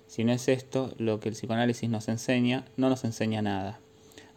Si 0.07 0.23
no 0.23 0.33
es 0.33 0.47
esto 0.47 0.95
lo 0.97 1.19
que 1.19 1.29
el 1.29 1.35
psicoanálisis 1.35 1.91
nos 1.91 2.07
enseña, 2.07 2.67
no 2.77 2.89
nos 2.89 3.03
enseña 3.03 3.43
nada. 3.43 3.81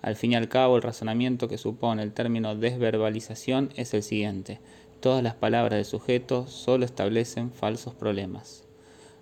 Al 0.01 0.15
fin 0.15 0.31
y 0.31 0.35
al 0.35 0.49
cabo, 0.49 0.75
el 0.75 0.81
razonamiento 0.81 1.47
que 1.47 1.59
supone 1.59 2.01
el 2.01 2.13
término 2.13 2.55
desverbalización 2.55 3.69
es 3.75 3.93
el 3.93 4.01
siguiente. 4.01 4.59
Todas 5.01 5.21
las 5.21 5.35
palabras 5.35 5.77
del 5.77 5.85
sujeto 5.85 6.47
solo 6.47 6.83
establecen 6.83 7.51
falsos 7.51 7.93
problemas. 7.93 8.63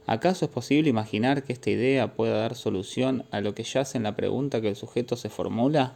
¿Acaso 0.07 0.45
es 0.45 0.51
posible 0.51 0.89
imaginar 0.89 1.43
que 1.43 1.51
esta 1.51 1.70
idea 1.70 2.14
pueda 2.14 2.38
dar 2.38 2.55
solución 2.55 3.26
a 3.32 3.41
lo 3.41 3.53
que 3.53 3.64
yace 3.64 3.97
en 3.97 4.03
la 4.03 4.16
pregunta 4.16 4.62
que 4.62 4.70
el 4.70 4.78
sujeto 4.78 5.18
se 5.18 5.30
formula? 5.30 5.95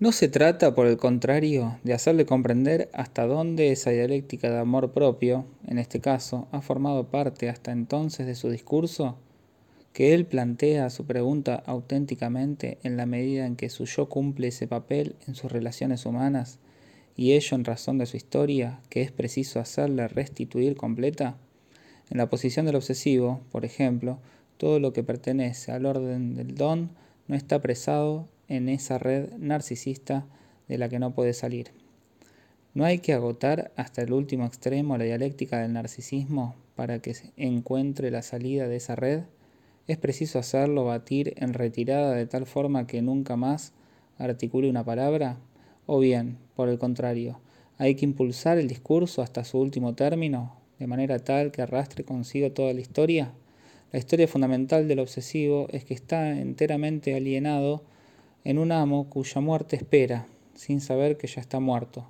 No 0.00 0.12
se 0.12 0.28
trata, 0.28 0.76
por 0.76 0.86
el 0.86 0.96
contrario, 0.96 1.80
de 1.82 1.92
hacerle 1.92 2.24
comprender 2.24 2.88
hasta 2.92 3.26
dónde 3.26 3.72
esa 3.72 3.90
dialéctica 3.90 4.48
de 4.48 4.58
amor 4.58 4.92
propio, 4.92 5.44
en 5.66 5.78
este 5.78 5.98
caso, 5.98 6.46
ha 6.52 6.60
formado 6.60 7.08
parte 7.08 7.48
hasta 7.48 7.72
entonces 7.72 8.24
de 8.24 8.36
su 8.36 8.48
discurso, 8.48 9.18
que 9.92 10.14
él 10.14 10.24
plantea 10.24 10.90
su 10.90 11.04
pregunta 11.04 11.64
auténticamente 11.66 12.78
en 12.84 12.96
la 12.96 13.06
medida 13.06 13.44
en 13.44 13.56
que 13.56 13.70
su 13.70 13.86
yo 13.86 14.08
cumple 14.08 14.46
ese 14.46 14.68
papel 14.68 15.16
en 15.26 15.34
sus 15.34 15.50
relaciones 15.50 16.06
humanas, 16.06 16.60
y 17.16 17.32
ello 17.32 17.56
en 17.56 17.64
razón 17.64 17.98
de 17.98 18.06
su 18.06 18.16
historia, 18.16 18.78
que 18.90 19.02
es 19.02 19.10
preciso 19.10 19.58
hacerle 19.58 20.06
restituir 20.06 20.76
completa. 20.76 21.36
En 22.08 22.18
la 22.18 22.30
posición 22.30 22.66
del 22.66 22.76
obsesivo, 22.76 23.40
por 23.50 23.64
ejemplo, 23.64 24.20
todo 24.58 24.78
lo 24.78 24.92
que 24.92 25.02
pertenece 25.02 25.72
al 25.72 25.86
orden 25.86 26.36
del 26.36 26.54
don 26.54 26.90
no 27.26 27.34
está 27.34 27.56
apresado 27.56 28.28
en 28.48 28.68
esa 28.68 28.98
red 28.98 29.32
narcisista 29.38 30.26
de 30.68 30.78
la 30.78 30.88
que 30.88 30.98
no 30.98 31.14
puede 31.14 31.34
salir. 31.34 31.70
No 32.74 32.84
hay 32.84 32.98
que 32.98 33.12
agotar 33.12 33.72
hasta 33.76 34.02
el 34.02 34.12
último 34.12 34.46
extremo 34.46 34.96
la 34.98 35.04
dialéctica 35.04 35.60
del 35.60 35.72
narcisismo 35.72 36.54
para 36.76 37.00
que 37.00 37.14
encuentre 37.36 38.10
la 38.10 38.22
salida 38.22 38.68
de 38.68 38.76
esa 38.76 38.94
red. 38.94 39.22
Es 39.86 39.96
preciso 39.96 40.38
hacerlo 40.38 40.84
batir 40.84 41.34
en 41.38 41.54
retirada 41.54 42.14
de 42.14 42.26
tal 42.26 42.46
forma 42.46 42.86
que 42.86 43.02
nunca 43.02 43.36
más 43.36 43.72
articule 44.18 44.70
una 44.70 44.84
palabra. 44.84 45.38
O 45.86 45.98
bien, 45.98 46.38
por 46.54 46.68
el 46.68 46.78
contrario, 46.78 47.40
hay 47.78 47.94
que 47.94 48.04
impulsar 48.04 48.58
el 48.58 48.68
discurso 48.68 49.22
hasta 49.22 49.44
su 49.44 49.58
último 49.58 49.94
término, 49.94 50.56
de 50.78 50.86
manera 50.86 51.18
tal 51.18 51.50
que 51.50 51.62
arrastre 51.62 52.04
consigo 52.04 52.52
toda 52.52 52.72
la 52.74 52.80
historia. 52.80 53.32
La 53.90 53.98
historia 53.98 54.28
fundamental 54.28 54.86
del 54.86 54.98
obsesivo 54.98 55.66
es 55.70 55.84
que 55.84 55.94
está 55.94 56.38
enteramente 56.38 57.14
alienado 57.14 57.82
en 58.48 58.58
un 58.58 58.72
amo 58.72 59.10
cuya 59.10 59.42
muerte 59.42 59.76
espera, 59.76 60.26
sin 60.54 60.80
saber 60.80 61.18
que 61.18 61.26
ya 61.26 61.38
está 61.38 61.60
muerto, 61.60 62.06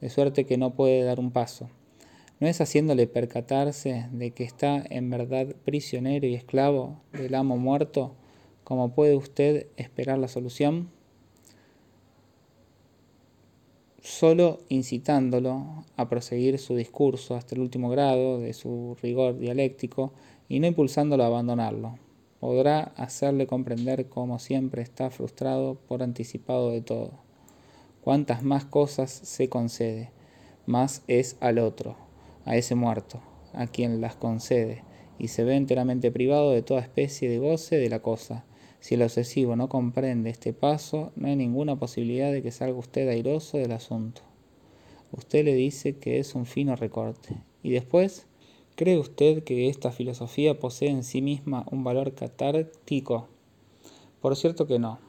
de 0.00 0.10
suerte 0.10 0.44
que 0.44 0.58
no 0.58 0.74
puede 0.74 1.04
dar 1.04 1.20
un 1.20 1.30
paso. 1.30 1.68
¿No 2.40 2.48
es 2.48 2.60
haciéndole 2.60 3.06
percatarse 3.06 4.08
de 4.10 4.32
que 4.32 4.42
está 4.42 4.82
en 4.90 5.08
verdad 5.08 5.54
prisionero 5.64 6.26
y 6.26 6.34
esclavo 6.34 6.96
del 7.12 7.36
amo 7.36 7.58
muerto 7.58 8.16
como 8.64 8.92
puede 8.92 9.14
usted 9.14 9.68
esperar 9.76 10.18
la 10.18 10.26
solución? 10.26 10.90
Solo 14.00 14.58
incitándolo 14.68 15.84
a 15.96 16.08
proseguir 16.08 16.58
su 16.58 16.74
discurso 16.74 17.36
hasta 17.36 17.54
el 17.54 17.60
último 17.60 17.88
grado 17.88 18.40
de 18.40 18.52
su 18.52 18.96
rigor 19.00 19.38
dialéctico 19.38 20.12
y 20.48 20.58
no 20.58 20.66
impulsándolo 20.66 21.22
a 21.22 21.28
abandonarlo 21.28 22.07
podrá 22.40 22.92
hacerle 22.96 23.46
comprender 23.46 24.08
cómo 24.08 24.38
siempre 24.38 24.82
está 24.82 25.10
frustrado 25.10 25.74
por 25.74 26.02
anticipado 26.02 26.70
de 26.70 26.80
todo. 26.80 27.12
Cuantas 28.00 28.42
más 28.42 28.64
cosas 28.64 29.10
se 29.10 29.48
concede, 29.48 30.12
más 30.66 31.02
es 31.08 31.36
al 31.40 31.58
otro, 31.58 31.96
a 32.44 32.56
ese 32.56 32.74
muerto, 32.74 33.20
a 33.52 33.66
quien 33.66 34.00
las 34.00 34.14
concede, 34.14 34.84
y 35.18 35.28
se 35.28 35.42
ve 35.44 35.56
enteramente 35.56 36.12
privado 36.12 36.52
de 36.52 36.62
toda 36.62 36.80
especie 36.80 37.28
de 37.28 37.38
goce 37.38 37.76
de 37.76 37.88
la 37.88 38.00
cosa. 38.00 38.44
Si 38.80 38.94
el 38.94 39.02
obsesivo 39.02 39.56
no 39.56 39.68
comprende 39.68 40.30
este 40.30 40.52
paso, 40.52 41.12
no 41.16 41.26
hay 41.26 41.34
ninguna 41.34 41.76
posibilidad 41.76 42.30
de 42.30 42.42
que 42.42 42.52
salga 42.52 42.78
usted 42.78 43.08
airoso 43.08 43.58
del 43.58 43.72
asunto. 43.72 44.22
Usted 45.10 45.44
le 45.44 45.54
dice 45.54 45.96
que 45.96 46.20
es 46.20 46.36
un 46.36 46.46
fino 46.46 46.76
recorte, 46.76 47.42
y 47.64 47.70
después 47.70 48.27
¿Cree 48.78 48.96
usted 48.96 49.42
que 49.42 49.68
esta 49.68 49.90
filosofía 49.90 50.60
posee 50.60 50.90
en 50.90 51.02
sí 51.02 51.20
misma 51.20 51.66
un 51.72 51.82
valor 51.82 52.14
catártico? 52.14 53.26
Por 54.20 54.36
cierto 54.36 54.68
que 54.68 54.78
no. 54.78 55.00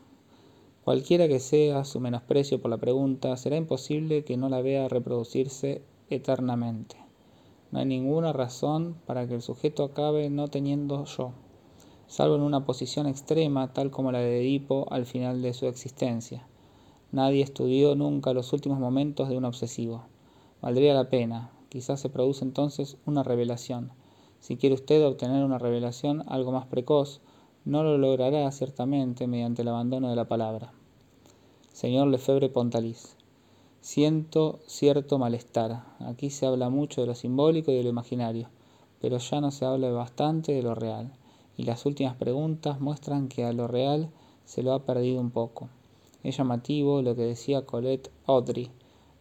Cualquiera 0.84 1.28
que 1.28 1.39
sea 1.39 1.86
su 1.86 1.99
menosprecio 1.99 2.59
por 2.59 2.72
la 2.72 2.80
pregunta, 2.80 3.38
será 3.38 3.57
imposible 3.57 4.24
que 4.24 4.38
no 4.38 4.49
la 4.49 4.63
vea 4.63 4.88
reproducirse 4.88 5.84
eternamente. 6.09 6.95
No 7.70 7.78
hay 7.78 7.86
ninguna 7.86 8.34
razón 8.34 8.95
para 9.05 9.28
que 9.28 9.36
el 9.36 9.43
sujeto 9.43 9.84
acabe 9.84 10.32
no 10.32 10.47
teniendo 10.47 11.05
yo, 11.05 11.34
salvo 12.07 12.38
en 12.38 12.41
una 12.41 12.65
posición 12.65 13.05
extrema 13.05 13.72
tal 13.72 13.91
como 13.91 14.11
la 14.11 14.17
de 14.17 14.41
Edipo 14.41 14.88
al 14.89 15.05
final 15.05 15.43
de 15.43 15.53
su 15.53 15.67
existencia. 15.67 16.47
Nadie 17.11 17.43
estudió 17.43 17.93
nunca 17.93 18.34
los 18.34 18.51
últimos 18.51 18.80
momentos 18.80 19.30
de 19.30 19.38
un 19.38 19.45
obsesivo. 19.45 20.05
Valdría 20.59 20.95
la 20.95 21.11
pena, 21.11 21.51
quizás 21.70 21.99
se 21.99 22.09
produce 22.09 22.43
entonces 22.43 22.97
una 23.05 23.24
revelación. 23.24 23.91
Si 24.39 24.57
quiere 24.57 24.76
usted 24.76 25.05
obtener 25.05 25.43
una 25.43 25.57
revelación 25.57 26.24
algo 26.28 26.51
más 26.51 26.65
precoz, 26.65 27.22
no 27.65 27.84
lo 27.84 27.97
logrará 27.97 28.51
ciertamente 28.51 29.28
mediante 29.28 29.61
el 29.61 29.67
abandono 29.67 30.09
de 30.09 30.15
la 30.15 30.28
palabra. 30.28 30.74
Señor 31.72 32.07
Lefebvre 32.07 32.49
Pontalis, 32.49 33.15
siento 33.82 34.59
cierto 34.65 35.20
malestar. 35.20 35.84
Aquí 35.99 36.30
se 36.30 36.45
habla 36.45 36.70
mucho 36.70 37.01
de 37.01 37.07
lo 37.07 37.15
simbólico 37.15 37.72
y 37.72 37.76
de 37.76 37.84
lo 37.84 37.89
imaginario, 37.89 38.49
pero 39.01 39.17
ya 39.17 39.39
no 39.39 39.51
se 39.51 39.65
habla 39.65 39.91
bastante 39.91 40.53
de 40.53 40.63
lo 40.63 40.76
real, 40.76 41.11
y 41.57 41.63
las 41.63 41.86
últimas 41.86 42.15
preguntas 42.15 42.80
muestran 42.80 43.28
que 43.28 43.45
a 43.45 43.53
lo 43.53 43.67
real 43.67 44.09
se 44.45 44.63
lo 44.63 44.74
ha 44.74 44.86
perdido 44.86 45.22
un 45.22 45.32
poco. 45.32 45.70
Es 46.24 46.38
llamativo 46.38 47.01
lo 47.01 47.15
que 47.15 47.22
decía 47.22 47.65
Colette 47.65 48.11
Audrey 48.26 48.72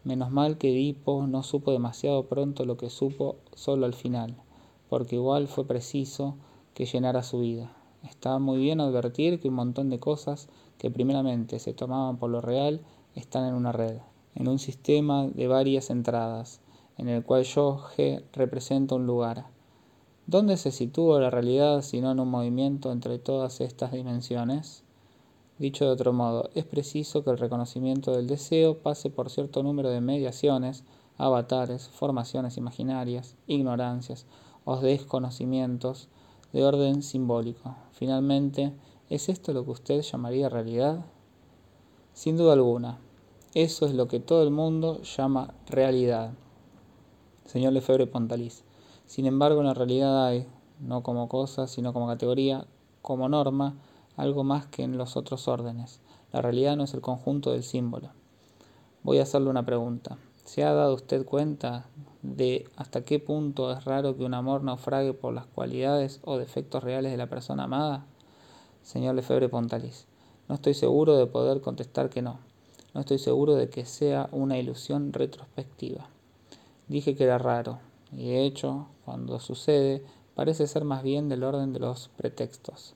Menos 0.08 0.30
mal 0.30 0.56
que 0.56 0.70
Edipo 0.70 1.26
no 1.26 1.42
supo 1.42 1.70
demasiado 1.70 2.28
pronto 2.28 2.64
lo 2.64 2.78
que 2.78 2.88
supo 2.88 3.36
solo 3.54 3.84
al 3.84 3.92
final, 3.92 4.34
porque 4.88 5.16
igual 5.16 5.48
fue 5.48 5.66
preciso 5.66 6.36
que 6.72 6.86
llenara 6.86 7.22
su 7.22 7.40
vida. 7.40 7.76
Estaba 8.08 8.38
muy 8.38 8.56
bien 8.56 8.80
advertir 8.80 9.38
que 9.38 9.48
un 9.48 9.56
montón 9.56 9.90
de 9.90 10.00
cosas 10.00 10.48
que 10.78 10.90
primeramente 10.90 11.58
se 11.58 11.74
tomaban 11.74 12.16
por 12.16 12.30
lo 12.30 12.40
real 12.40 12.80
están 13.16 13.46
en 13.48 13.52
una 13.52 13.70
red, 13.70 13.98
en 14.34 14.48
un 14.48 14.58
sistema 14.58 15.26
de 15.26 15.46
varias 15.46 15.90
entradas, 15.90 16.62
en 16.96 17.10
el 17.10 17.22
cual 17.22 17.44
yo, 17.44 17.78
G, 17.94 18.22
representa 18.32 18.94
un 18.94 19.04
lugar. 19.04 19.48
¿Dónde 20.26 20.56
se 20.56 20.70
sitúa 20.70 21.20
la 21.20 21.28
realidad 21.28 21.82
sino 21.82 22.12
en 22.12 22.20
un 22.20 22.30
movimiento 22.30 22.92
entre 22.92 23.18
todas 23.18 23.60
estas 23.60 23.92
dimensiones? 23.92 24.84
Dicho 25.58 25.84
de 25.84 25.90
otro 25.90 26.12
modo, 26.12 26.50
es 26.54 26.64
preciso 26.64 27.24
que 27.24 27.30
el 27.30 27.38
reconocimiento 27.38 28.12
del 28.12 28.28
deseo 28.28 28.78
pase 28.78 29.10
por 29.10 29.28
cierto 29.28 29.64
número 29.64 29.90
de 29.90 30.00
mediaciones, 30.00 30.84
avatares, 31.16 31.88
formaciones 31.88 32.56
imaginarias, 32.56 33.34
ignorancias 33.48 34.26
o 34.64 34.76
desconocimientos 34.76 36.08
de 36.52 36.64
orden 36.64 37.02
simbólico. 37.02 37.74
Finalmente, 37.90 38.72
¿es 39.10 39.28
esto 39.28 39.52
lo 39.52 39.64
que 39.64 39.72
usted 39.72 40.02
llamaría 40.02 40.48
realidad? 40.48 41.04
Sin 42.12 42.36
duda 42.36 42.52
alguna, 42.52 42.98
eso 43.54 43.86
es 43.86 43.94
lo 43.94 44.06
que 44.06 44.20
todo 44.20 44.44
el 44.44 44.50
mundo 44.50 45.02
llama 45.02 45.54
realidad. 45.66 46.34
Señor 47.46 47.72
Lefebvre 47.72 48.06
Pontalis. 48.06 48.62
Sin 49.06 49.26
embargo, 49.26 49.60
en 49.60 49.66
la 49.66 49.74
realidad 49.74 50.26
hay, 50.26 50.46
no 50.78 51.02
como 51.02 51.28
cosa, 51.28 51.66
sino 51.66 51.92
como 51.92 52.06
categoría, 52.06 52.66
como 53.02 53.28
norma, 53.28 53.74
algo 54.18 54.44
más 54.44 54.66
que 54.66 54.82
en 54.82 54.98
los 54.98 55.16
otros 55.16 55.48
órdenes. 55.48 56.00
La 56.32 56.42
realidad 56.42 56.76
no 56.76 56.84
es 56.84 56.92
el 56.92 57.00
conjunto 57.00 57.52
del 57.52 57.62
símbolo. 57.62 58.10
Voy 59.02 59.18
a 59.18 59.22
hacerle 59.22 59.48
una 59.48 59.64
pregunta. 59.64 60.18
¿Se 60.44 60.64
ha 60.64 60.74
dado 60.74 60.94
usted 60.94 61.24
cuenta 61.24 61.86
de 62.22 62.68
hasta 62.76 63.02
qué 63.02 63.20
punto 63.20 63.72
es 63.72 63.84
raro 63.84 64.16
que 64.16 64.24
un 64.24 64.34
amor 64.34 64.64
naufrague 64.64 65.14
por 65.14 65.32
las 65.32 65.46
cualidades 65.46 66.20
o 66.24 66.36
defectos 66.36 66.82
reales 66.82 67.12
de 67.12 67.16
la 67.16 67.28
persona 67.28 67.64
amada? 67.64 68.04
Señor 68.82 69.14
Lefebvre 69.14 69.48
Pontalis, 69.48 70.06
no 70.48 70.56
estoy 70.56 70.74
seguro 70.74 71.16
de 71.16 71.26
poder 71.26 71.60
contestar 71.60 72.10
que 72.10 72.20
no. 72.20 72.40
No 72.94 73.00
estoy 73.00 73.18
seguro 73.18 73.54
de 73.54 73.70
que 73.70 73.84
sea 73.84 74.28
una 74.32 74.58
ilusión 74.58 75.12
retrospectiva. 75.12 76.08
Dije 76.88 77.14
que 77.14 77.24
era 77.24 77.38
raro, 77.38 77.78
y 78.10 78.30
de 78.30 78.44
hecho, 78.44 78.88
cuando 79.04 79.38
sucede, 79.38 80.02
parece 80.34 80.66
ser 80.66 80.84
más 80.84 81.02
bien 81.02 81.28
del 81.28 81.44
orden 81.44 81.72
de 81.72 81.78
los 81.78 82.08
pretextos. 82.16 82.94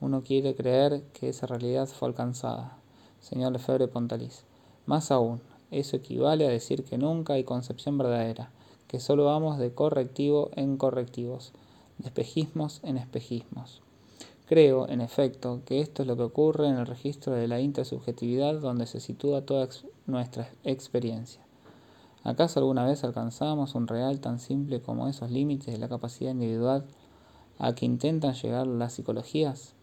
Uno 0.00 0.22
quiere 0.22 0.54
creer 0.54 1.02
que 1.12 1.28
esa 1.28 1.46
realidad 1.46 1.86
fue 1.86 2.08
alcanzada. 2.08 2.78
Señor 3.20 3.52
Lefebvre 3.52 3.86
Pontalis. 3.86 4.44
Más 4.86 5.10
aún, 5.10 5.42
eso 5.70 5.96
equivale 5.96 6.46
a 6.46 6.50
decir 6.50 6.84
que 6.84 6.96
nunca 6.96 7.34
hay 7.34 7.44
concepción 7.44 7.98
verdadera, 7.98 8.50
que 8.88 8.98
solo 8.98 9.26
vamos 9.26 9.58
de 9.58 9.74
correctivo 9.74 10.50
en 10.56 10.78
correctivos, 10.78 11.52
de 11.98 12.08
espejismos 12.08 12.80
en 12.82 12.96
espejismos. 12.96 13.82
Creo, 14.46 14.88
en 14.88 15.02
efecto, 15.02 15.60
que 15.66 15.80
esto 15.80 16.02
es 16.02 16.08
lo 16.08 16.16
que 16.16 16.22
ocurre 16.22 16.66
en 16.66 16.78
el 16.78 16.86
registro 16.86 17.34
de 17.34 17.46
la 17.46 17.60
intersubjetividad 17.60 18.54
donde 18.54 18.86
se 18.86 19.00
sitúa 19.00 19.42
toda 19.42 19.68
nuestra 20.06 20.50
experiencia. 20.64 21.42
¿Acaso 22.24 22.58
alguna 22.58 22.86
vez 22.86 23.04
alcanzamos 23.04 23.74
un 23.74 23.86
real 23.86 24.18
tan 24.20 24.40
simple 24.40 24.80
como 24.80 25.08
esos 25.08 25.30
límites 25.30 25.74
de 25.74 25.78
la 25.78 25.88
capacidad 25.88 26.32
individual 26.32 26.86
a 27.58 27.74
que 27.74 27.84
intentan 27.84 28.32
llegar 28.32 28.66
las 28.66 28.94
psicologías? 28.94 29.74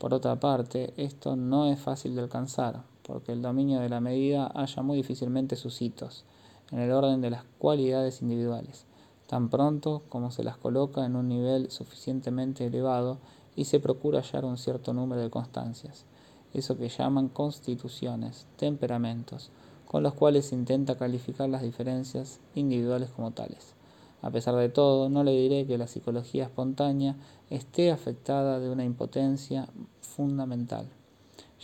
Por 0.00 0.14
otra 0.14 0.40
parte, 0.40 0.94
esto 0.96 1.36
no 1.36 1.66
es 1.66 1.78
fácil 1.78 2.14
de 2.14 2.22
alcanzar, 2.22 2.84
porque 3.02 3.32
el 3.32 3.42
dominio 3.42 3.80
de 3.80 3.90
la 3.90 4.00
medida 4.00 4.50
halla 4.54 4.82
muy 4.82 4.96
difícilmente 4.96 5.56
sus 5.56 5.82
hitos, 5.82 6.24
en 6.70 6.78
el 6.78 6.90
orden 6.90 7.20
de 7.20 7.28
las 7.28 7.44
cualidades 7.58 8.22
individuales, 8.22 8.86
tan 9.26 9.50
pronto 9.50 10.00
como 10.08 10.30
se 10.30 10.42
las 10.42 10.56
coloca 10.56 11.04
en 11.04 11.16
un 11.16 11.28
nivel 11.28 11.70
suficientemente 11.70 12.64
elevado 12.64 13.18
y 13.54 13.66
se 13.66 13.78
procura 13.78 14.22
hallar 14.22 14.46
un 14.46 14.56
cierto 14.56 14.94
número 14.94 15.20
de 15.20 15.28
constancias, 15.28 16.06
eso 16.54 16.78
que 16.78 16.88
llaman 16.88 17.28
constituciones, 17.28 18.46
temperamentos, 18.56 19.50
con 19.84 20.02
los 20.02 20.14
cuales 20.14 20.46
se 20.46 20.54
intenta 20.54 20.96
calificar 20.96 21.50
las 21.50 21.60
diferencias 21.60 22.40
individuales 22.54 23.10
como 23.10 23.32
tales. 23.32 23.74
A 24.22 24.30
pesar 24.30 24.54
de 24.56 24.68
todo, 24.68 25.08
no 25.08 25.24
le 25.24 25.32
diré 25.32 25.66
que 25.66 25.78
la 25.78 25.86
psicología 25.86 26.44
espontánea 26.44 27.16
esté 27.48 27.90
afectada 27.90 28.60
de 28.60 28.70
una 28.70 28.84
impotencia 28.84 29.68
fundamental, 30.02 30.86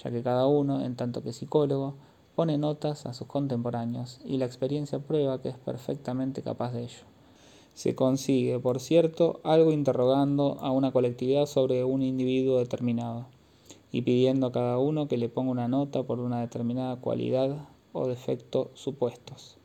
ya 0.02 0.11
que 0.11 0.22
cada 0.22 0.46
uno, 0.46 0.82
en 0.82 0.96
tanto 0.96 1.22
que 1.22 1.32
psicólogo, 1.32 1.94
pone 2.34 2.59
notas 2.59 3.07
a 3.07 3.14
sus 3.14 3.26
contemporáneos 3.26 4.20
y 4.24 4.38
la 4.38 4.46
experiencia 4.46 4.98
prueba 4.98 5.40
que 5.40 5.50
es 5.50 5.57
perfectamente 5.59 6.42
capaz 6.42 6.72
de 6.72 6.84
ello. 6.84 7.04
Se 7.74 7.94
consigue, 7.94 8.59
por 8.59 8.80
cierto, 8.80 9.40
algo 9.44 9.70
interrogando 9.70 10.57
a 10.61 10.70
una 10.70 10.92
colectividad 10.92 11.44
sobre 11.44 11.84
un 11.84 12.02
individuo 12.02 12.59
determinado 12.59 13.26
y 13.92 14.02
pidiendo 14.02 14.46
a 14.46 14.52
cada 14.52 14.78
uno 14.78 15.09
que 15.09 15.18
le 15.18 15.28
ponga 15.28 15.50
una 15.50 15.68
nota 15.68 16.02
por 16.02 16.20
una 16.20 16.40
determinada 16.40 16.96
cualidad 16.96 17.68
o 17.92 18.09
defecto 18.09 18.70
supuestos. 18.74 19.59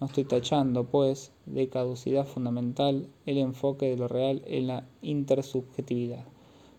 No 0.00 0.06
estoy 0.06 0.22
tachando, 0.22 0.84
pues, 0.84 1.32
de 1.46 1.68
caducidad 1.68 2.24
fundamental 2.24 3.08
el 3.26 3.38
enfoque 3.38 3.86
de 3.86 3.96
lo 3.96 4.06
real 4.06 4.42
en 4.46 4.68
la 4.68 4.86
intersubjetividad. 5.02 6.24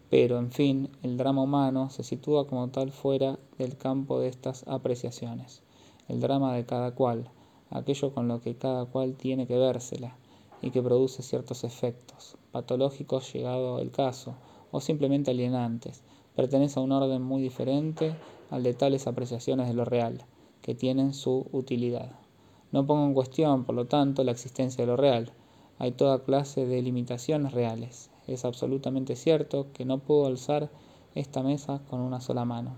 Pero, 0.09 0.39
en 0.39 0.51
fin, 0.51 0.89
el 1.03 1.17
drama 1.17 1.43
humano 1.43 1.89
se 1.89 2.03
sitúa 2.03 2.47
como 2.47 2.70
tal 2.70 2.91
fuera 2.91 3.38
del 3.57 3.76
campo 3.76 4.22
de 4.22 4.30
estas 4.30 4.65
apreciaciones. 4.67 5.61
El 6.07 6.22
drama 6.22 6.55
de 6.55 6.65
cada 6.65 6.95
cual, 6.95 7.30
aquello 7.70 8.13
con 8.13 8.30
lo 8.30 8.39
que 8.39 8.55
cada 8.55 8.86
cual 8.86 9.15
tiene 9.15 9.47
que 9.47 9.57
vérsela, 9.57 10.15
y 10.61 10.72
que 10.72 10.82
produce 10.82 11.22
ciertos 11.22 11.65
efectos, 11.65 12.38
patológicos 12.53 13.34
llegado 13.34 13.80
el 13.80 13.91
caso, 13.91 14.36
o 14.72 14.80
simplemente 14.80 15.32
alienantes, 15.32 16.03
pertenece 16.36 16.80
a 16.80 16.84
un 16.84 16.93
orden 16.93 17.22
muy 17.22 17.41
diferente 17.41 18.15
al 18.49 18.63
de 18.63 18.74
tales 18.74 19.07
apreciaciones 19.07 19.67
de 19.67 19.74
lo 19.74 19.84
real, 19.84 20.24
que 20.61 20.74
tienen 20.74 21.13
su 21.13 21.47
utilidad. 21.51 22.18
No 22.72 22.86
pongo 22.86 23.05
en 23.05 23.13
cuestión, 23.13 23.65
por 23.65 23.76
lo 23.76 23.86
tanto, 23.86 24.24
la 24.24 24.32
existencia 24.32 24.84
de 24.84 24.91
lo 24.91 24.97
real. 24.97 25.32
Hay 25.80 25.91
toda 25.91 26.24
clase 26.24 26.65
de 26.65 26.82
limitaciones 26.82 27.53
reales. 27.53 28.11
Es 28.28 28.45
absolutamente 28.45 29.15
cierto 29.15 29.67
que 29.74 29.86
no 29.86 29.99
puedo 29.99 30.28
alzar 30.28 30.70
esta 31.15 31.41
mesa 31.41 31.82
con 31.89 31.99
una 32.01 32.22
sola 32.22 32.45
mano. 32.45 32.76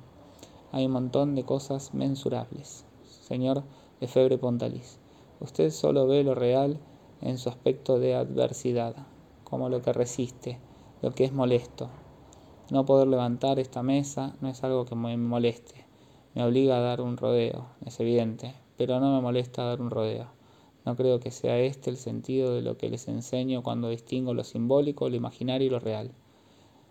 Hay 0.71 0.85
un 0.85 0.93
montón 0.93 1.35
de 1.35 1.43
cosas 1.43 1.93
mensurables. 1.93 2.85
Señor 3.03 3.63
Efebre 3.99 4.37
Pontalis, 4.37 4.97
usted 5.41 5.71
solo 5.71 6.07
ve 6.07 6.23
lo 6.23 6.35
real 6.35 6.79
en 7.21 7.37
su 7.37 7.49
aspecto 7.49 7.99
de 7.99 8.15
adversidad, 8.15 8.95
como 9.43 9.67
lo 9.67 9.81
que 9.81 9.91
resiste, 9.91 10.59
lo 11.01 11.11
que 11.11 11.25
es 11.25 11.33
molesto. 11.33 11.89
No 12.71 12.85
poder 12.85 13.07
levantar 13.07 13.59
esta 13.59 13.83
mesa 13.83 14.35
no 14.39 14.47
es 14.47 14.63
algo 14.63 14.85
que 14.85 14.95
me 14.95 15.17
moleste, 15.17 15.85
me 16.33 16.45
obliga 16.45 16.77
a 16.77 16.81
dar 16.81 17.01
un 17.01 17.17
rodeo, 17.17 17.65
es 17.85 17.99
evidente, 17.99 18.53
pero 18.81 18.99
no 18.99 19.13
me 19.13 19.21
molesta 19.21 19.63
dar 19.63 19.79
un 19.79 19.91
rodeo. 19.91 20.25
No 20.87 20.95
creo 20.95 21.19
que 21.19 21.29
sea 21.29 21.59
este 21.59 21.91
el 21.91 21.97
sentido 21.97 22.55
de 22.55 22.63
lo 22.63 22.77
que 22.77 22.89
les 22.89 23.07
enseño 23.07 23.61
cuando 23.61 23.89
distingo 23.89 24.33
lo 24.33 24.43
simbólico, 24.43 25.07
lo 25.07 25.15
imaginario 25.15 25.67
y 25.67 25.69
lo 25.69 25.79
real. 25.79 26.09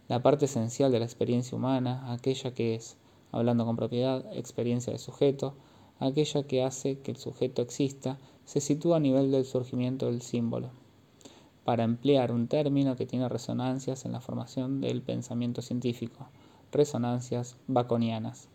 La 0.06 0.22
parte 0.22 0.44
esencial 0.44 0.92
de 0.92 1.00
la 1.00 1.04
experiencia 1.04 1.58
humana, 1.58 2.12
aquella 2.12 2.54
que 2.54 2.76
es, 2.76 2.96
hablando 3.32 3.66
con 3.66 3.74
propiedad, 3.74 4.24
experiencia 4.32 4.92
del 4.92 5.00
sujeto, 5.00 5.54
aquella 5.98 6.44
que 6.44 6.62
hace 6.62 7.00
que 7.00 7.10
el 7.10 7.16
sujeto 7.16 7.60
exista, 7.60 8.18
se 8.44 8.60
sitúa 8.60 8.98
a 8.98 9.00
nivel 9.00 9.32
del 9.32 9.44
surgimiento 9.44 10.06
del 10.06 10.22
símbolo, 10.22 10.70
para 11.64 11.82
emplear 11.82 12.30
un 12.30 12.46
término 12.46 12.94
que 12.94 13.06
tiene 13.06 13.28
resonancias 13.28 14.04
en 14.04 14.12
la 14.12 14.20
formación 14.20 14.80
del 14.80 15.02
pensamiento 15.02 15.60
científico, 15.60 16.28
resonancias 16.70 17.56
baconianas. 17.66 18.48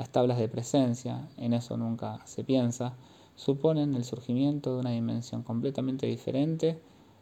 Las 0.00 0.08
tablas 0.08 0.38
de 0.38 0.48
presencia, 0.48 1.28
en 1.36 1.52
eso 1.52 1.76
nunca 1.76 2.22
se 2.24 2.42
piensa, 2.42 2.96
suponen 3.34 3.94
el 3.94 4.04
surgimiento 4.04 4.72
de 4.72 4.80
una 4.80 4.92
dimensión 4.92 5.42
completamente 5.42 6.06
diferente 6.06 6.80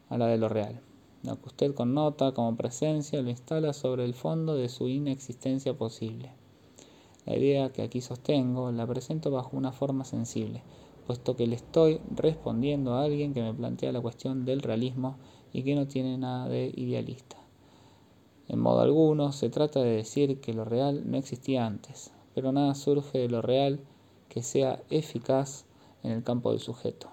a 0.09 0.17
la 0.17 0.29
de 0.29 0.39
lo 0.39 0.49
real. 0.49 0.81
Lo 1.25 1.41
que 1.41 1.49
usted 1.49 1.75
connota 1.75 2.31
como 2.35 2.57
presencia 2.57 3.21
lo 3.21 3.31
instala 3.31 3.73
sobre 3.73 4.05
el 4.05 4.15
fondo 4.15 4.55
de 4.55 4.69
su 4.69 4.87
inexistencia 4.87 5.77
posible. 5.77 6.31
La 7.27 7.37
idea 7.37 7.73
que 7.73 7.83
aquí 7.83 8.01
sostengo 8.01 8.71
la 8.71 8.87
presento 8.87 9.33
bajo 9.33 9.57
una 9.57 9.73
forma 9.73 10.05
sensible, 10.05 10.63
puesto 11.05 11.35
que 11.35 11.49
le 11.49 11.57
estoy 11.57 12.01
respondiendo 12.15 12.95
a 12.95 13.03
alguien 13.03 13.35
que 13.35 13.43
me 13.43 13.55
plantea 13.55 13.91
la 13.91 14.01
cuestión 14.01 14.45
del 14.45 14.63
realismo 14.63 15.17
y 15.53 15.65
que 15.65 15.75
no 15.75 15.89
tiene 15.89 16.17
nada 16.17 16.49
de 16.49 16.73
idealista. 16.77 17.39
En 18.47 18.61
modo 18.61 18.83
alguno 18.83 19.33
se 19.33 19.51
trata 19.51 19.81
de 19.81 19.97
decir 19.97 20.41
que 20.41 20.55
lo 20.55 20.65
real 20.65 21.11
no 21.11 21.17
existía 21.17 21.67
antes, 21.67 22.13
pero 22.39 22.53
nada 22.53 22.77
surge 22.77 23.19
de 23.19 23.29
lo 23.29 23.43
real 23.43 23.81
que 24.29 24.45
sea 24.45 24.81
eficaz 24.91 25.65
en 26.05 26.13
el 26.13 26.23
campo 26.23 26.53
del 26.53 26.61
sujeto. 26.61 27.09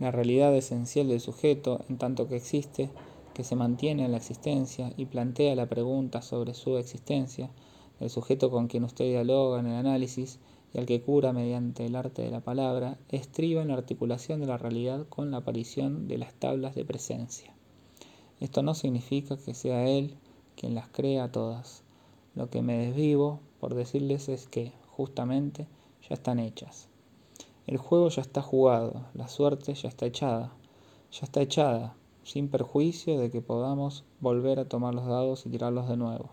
La 0.00 0.10
realidad 0.10 0.52
esencial 0.52 1.06
del 1.06 1.20
sujeto, 1.20 1.84
en 1.88 1.96
tanto 1.96 2.26
que 2.26 2.34
existe, 2.34 2.90
que 3.34 3.44
se 3.44 3.54
mantiene 3.54 4.04
en 4.04 4.10
la 4.10 4.16
existencia 4.16 4.92
y 4.96 5.04
plantea 5.04 5.54
la 5.54 5.68
pregunta 5.68 6.22
sobre 6.22 6.54
su 6.54 6.76
existencia, 6.76 7.50
el 8.00 8.10
sujeto 8.10 8.50
con 8.50 8.66
quien 8.66 8.82
usted 8.82 9.04
dialoga 9.04 9.60
en 9.60 9.68
el 9.68 9.76
análisis 9.76 10.40
y 10.72 10.78
al 10.78 10.86
que 10.86 11.00
cura 11.00 11.32
mediante 11.32 11.86
el 11.86 11.94
arte 11.94 12.22
de 12.22 12.32
la 12.32 12.40
palabra, 12.40 12.98
estriba 13.10 13.62
en 13.62 13.68
la 13.68 13.74
articulación 13.74 14.40
de 14.40 14.46
la 14.46 14.58
realidad 14.58 15.06
con 15.08 15.30
la 15.30 15.36
aparición 15.36 16.08
de 16.08 16.18
las 16.18 16.34
tablas 16.34 16.74
de 16.74 16.84
presencia. 16.84 17.54
Esto 18.40 18.64
no 18.64 18.74
significa 18.74 19.36
que 19.36 19.54
sea 19.54 19.86
él 19.86 20.16
quien 20.56 20.74
las 20.74 20.88
crea 20.88 21.30
todas. 21.30 21.84
Lo 22.34 22.50
que 22.50 22.62
me 22.62 22.76
desvivo 22.76 23.38
por 23.64 23.74
decirles 23.74 24.28
es 24.28 24.46
que, 24.46 24.74
justamente, 24.88 25.66
ya 26.06 26.16
están 26.16 26.38
hechas. 26.38 26.90
El 27.66 27.78
juego 27.78 28.10
ya 28.10 28.20
está 28.20 28.42
jugado, 28.42 29.06
la 29.14 29.26
suerte 29.26 29.72
ya 29.72 29.88
está 29.88 30.04
echada, 30.04 30.52
ya 31.10 31.20
está 31.22 31.40
echada, 31.40 31.96
sin 32.24 32.50
perjuicio 32.50 33.18
de 33.18 33.30
que 33.30 33.40
podamos 33.40 34.04
volver 34.20 34.58
a 34.58 34.68
tomar 34.68 34.94
los 34.94 35.06
dados 35.06 35.46
y 35.46 35.48
tirarlos 35.48 35.88
de 35.88 35.96
nuevo. 35.96 36.28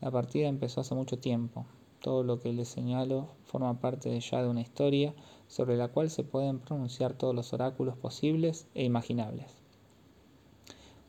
La 0.00 0.10
partida 0.10 0.48
empezó 0.48 0.80
hace 0.80 0.94
mucho 0.94 1.18
tiempo. 1.18 1.66
Todo 2.00 2.22
lo 2.22 2.40
que 2.40 2.50
les 2.54 2.68
señalo 2.68 3.28
forma 3.44 3.78
parte 3.78 4.18
ya 4.18 4.42
de 4.42 4.48
una 4.48 4.62
historia 4.62 5.14
sobre 5.48 5.76
la 5.76 5.88
cual 5.88 6.08
se 6.08 6.24
pueden 6.24 6.60
pronunciar 6.60 7.12
todos 7.12 7.34
los 7.34 7.52
oráculos 7.52 7.98
posibles 7.98 8.68
e 8.74 8.84
imaginables. 8.84 9.52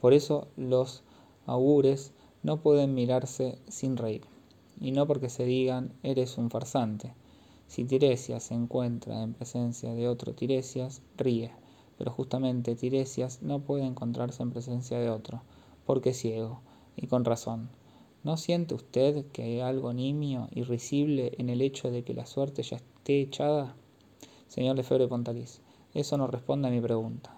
Por 0.01 0.11
eso 0.11 0.49
los 0.57 1.01
augures 1.45 2.11
no 2.43 2.57
pueden 2.57 2.93
mirarse 2.93 3.57
sin 3.69 3.95
reír, 3.95 4.34
y 4.79 4.91
no 4.91 5.07
porque 5.07 5.29
se 5.29 5.45
digan 5.45 5.93
eres 6.03 6.37
un 6.37 6.49
farsante. 6.49 7.13
Si 7.67 7.85
Tiresias 7.85 8.43
se 8.43 8.53
encuentra 8.53 9.23
en 9.23 9.33
presencia 9.33 9.93
de 9.93 10.07
otro 10.07 10.33
Tiresias, 10.33 11.01
ríe, 11.17 11.51
pero 11.97 12.11
justamente 12.11 12.75
Tiresias 12.75 13.41
no 13.41 13.59
puede 13.59 13.85
encontrarse 13.85 14.43
en 14.43 14.51
presencia 14.51 14.99
de 14.99 15.09
otro, 15.09 15.41
porque 15.85 16.09
es 16.09 16.17
ciego, 16.17 16.61
y 16.95 17.07
con 17.07 17.25
razón 17.25 17.69
¿No 18.25 18.37
siente 18.37 18.73
usted 18.73 19.27
que 19.27 19.43
hay 19.43 19.59
algo 19.59 19.93
nimio 19.93 20.47
y 20.51 20.63
risible 20.63 21.33
en 21.37 21.51
el 21.51 21.61
hecho 21.61 21.91
de 21.91 22.03
que 22.03 22.15
la 22.15 22.25
suerte 22.25 22.63
ya 22.63 22.77
esté 22.77 23.21
echada? 23.21 23.75
Señor 24.47 24.75
Lefebvre 24.77 25.07
Pontalís, 25.07 25.61
eso 25.93 26.17
no 26.17 26.25
responde 26.25 26.67
a 26.67 26.71
mi 26.71 26.81
pregunta. 26.81 27.37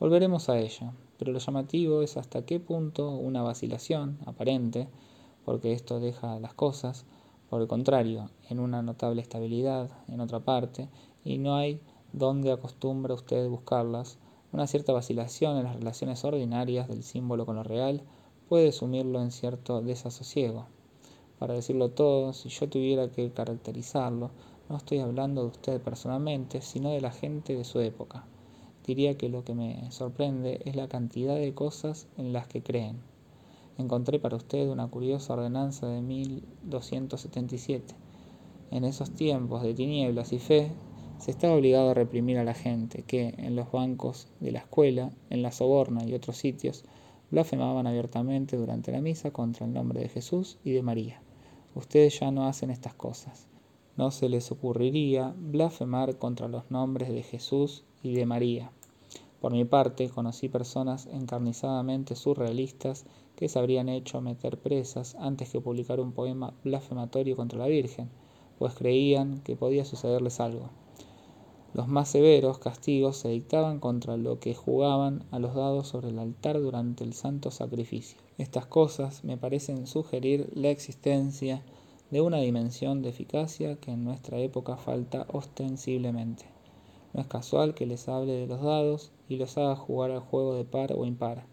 Volveremos 0.00 0.48
a 0.48 0.58
ella, 0.58 0.92
pero 1.16 1.30
lo 1.30 1.38
llamativo 1.38 2.02
es 2.02 2.16
hasta 2.16 2.44
qué 2.44 2.58
punto 2.58 3.10
una 3.10 3.42
vacilación 3.42 4.18
aparente, 4.26 4.88
porque 5.46 5.72
esto 5.72 6.00
deja 6.00 6.40
las 6.40 6.54
cosas, 6.54 7.06
por 7.48 7.62
el 7.62 7.68
contrario, 7.68 8.30
en 8.50 8.58
una 8.58 8.82
notable 8.82 9.22
estabilidad 9.22 9.88
en 10.08 10.20
otra 10.20 10.40
parte, 10.40 10.88
y 11.24 11.38
no 11.38 11.54
hay 11.54 11.80
donde 12.12 12.50
acostumbra 12.50 13.14
usted 13.14 13.48
buscarlas, 13.48 14.18
una 14.52 14.66
cierta 14.66 14.92
vacilación 14.92 15.56
en 15.56 15.62
las 15.62 15.76
relaciones 15.76 16.24
ordinarias 16.24 16.88
del 16.88 17.04
símbolo 17.04 17.46
con 17.46 17.54
lo 17.54 17.62
real, 17.62 18.02
puede 18.48 18.72
sumirlo 18.72 19.22
en 19.22 19.30
cierto 19.30 19.82
desasosiego. 19.82 20.66
Para 21.38 21.54
decirlo 21.54 21.90
todo, 21.90 22.32
si 22.32 22.48
yo 22.48 22.68
tuviera 22.68 23.08
que 23.08 23.30
caracterizarlo, 23.30 24.32
no 24.68 24.76
estoy 24.76 24.98
hablando 24.98 25.42
de 25.42 25.48
usted 25.48 25.80
personalmente, 25.80 26.60
sino 26.60 26.90
de 26.90 27.00
la 27.00 27.12
gente 27.12 27.54
de 27.54 27.64
su 27.64 27.78
época. 27.78 28.24
Diría 28.84 29.16
que 29.16 29.28
lo 29.28 29.44
que 29.44 29.54
me 29.54 29.92
sorprende 29.92 30.60
es 30.64 30.74
la 30.74 30.88
cantidad 30.88 31.36
de 31.36 31.54
cosas 31.54 32.08
en 32.16 32.32
las 32.32 32.48
que 32.48 32.64
creen. 32.64 32.98
Encontré 33.78 34.18
para 34.18 34.36
usted 34.36 34.68
una 34.68 34.88
curiosa 34.88 35.34
ordenanza 35.34 35.86
de 35.86 36.00
1277. 36.02 37.94
En 38.70 38.84
esos 38.84 39.10
tiempos 39.12 39.62
de 39.62 39.74
tinieblas 39.74 40.32
y 40.32 40.38
fe, 40.38 40.72
se 41.18 41.30
estaba 41.30 41.54
obligado 41.54 41.90
a 41.90 41.94
reprimir 41.94 42.38
a 42.38 42.44
la 42.44 42.54
gente 42.54 43.02
que, 43.02 43.34
en 43.38 43.56
los 43.56 43.70
bancos 43.70 44.28
de 44.40 44.52
la 44.52 44.58
escuela, 44.60 45.10
en 45.30 45.42
la 45.42 45.52
soborna 45.52 46.04
y 46.04 46.14
otros 46.14 46.36
sitios, 46.36 46.84
blasfemaban 47.30 47.86
abiertamente 47.86 48.56
durante 48.56 48.92
la 48.92 49.00
misa 49.00 49.30
contra 49.30 49.66
el 49.66 49.72
nombre 49.72 50.00
de 50.00 50.08
Jesús 50.08 50.58
y 50.64 50.72
de 50.72 50.82
María. 50.82 51.20
Ustedes 51.74 52.20
ya 52.20 52.30
no 52.30 52.46
hacen 52.46 52.70
estas 52.70 52.94
cosas. 52.94 53.48
No 53.96 54.10
se 54.10 54.28
les 54.28 54.50
ocurriría 54.52 55.34
blasfemar 55.36 56.18
contra 56.18 56.48
los 56.48 56.70
nombres 56.70 57.08
de 57.08 57.22
Jesús 57.22 57.84
y 58.02 58.14
de 58.14 58.26
María. 58.26 58.70
Por 59.40 59.52
mi 59.52 59.64
parte, 59.64 60.08
conocí 60.08 60.48
personas 60.48 61.06
encarnizadamente 61.06 62.14
surrealistas 62.14 63.06
que 63.36 63.48
se 63.48 63.58
habrían 63.58 63.88
hecho 63.88 64.20
meter 64.20 64.58
presas 64.58 65.14
antes 65.20 65.50
que 65.50 65.60
publicar 65.60 66.00
un 66.00 66.12
poema 66.12 66.54
blasfematorio 66.64 67.36
contra 67.36 67.58
la 67.58 67.66
Virgen, 67.66 68.08
pues 68.58 68.74
creían 68.74 69.40
que 69.42 69.56
podía 69.56 69.84
sucederles 69.84 70.40
algo. 70.40 70.70
Los 71.74 71.88
más 71.88 72.08
severos 72.08 72.58
castigos 72.58 73.18
se 73.18 73.28
dictaban 73.28 73.80
contra 73.80 74.16
lo 74.16 74.40
que 74.40 74.54
jugaban 74.54 75.24
a 75.30 75.38
los 75.38 75.54
dados 75.54 75.88
sobre 75.88 76.08
el 76.08 76.18
altar 76.18 76.58
durante 76.58 77.04
el 77.04 77.12
santo 77.12 77.50
sacrificio. 77.50 78.18
Estas 78.38 78.64
cosas 78.64 79.24
me 79.24 79.36
parecen 79.36 79.86
sugerir 79.86 80.50
la 80.54 80.70
existencia 80.70 81.62
de 82.10 82.22
una 82.22 82.38
dimensión 82.38 83.02
de 83.02 83.10
eficacia 83.10 83.76
que 83.76 83.90
en 83.90 84.04
nuestra 84.04 84.38
época 84.38 84.78
falta 84.78 85.26
ostensiblemente. 85.30 86.46
No 87.12 87.20
es 87.20 87.26
casual 87.26 87.74
que 87.74 87.84
les 87.84 88.08
hable 88.08 88.32
de 88.32 88.46
los 88.46 88.62
dados 88.62 89.10
y 89.28 89.36
los 89.36 89.58
haga 89.58 89.76
jugar 89.76 90.12
al 90.12 90.20
juego 90.20 90.54
de 90.54 90.64
par 90.64 90.94
o 90.94 91.04
impar. 91.04 91.44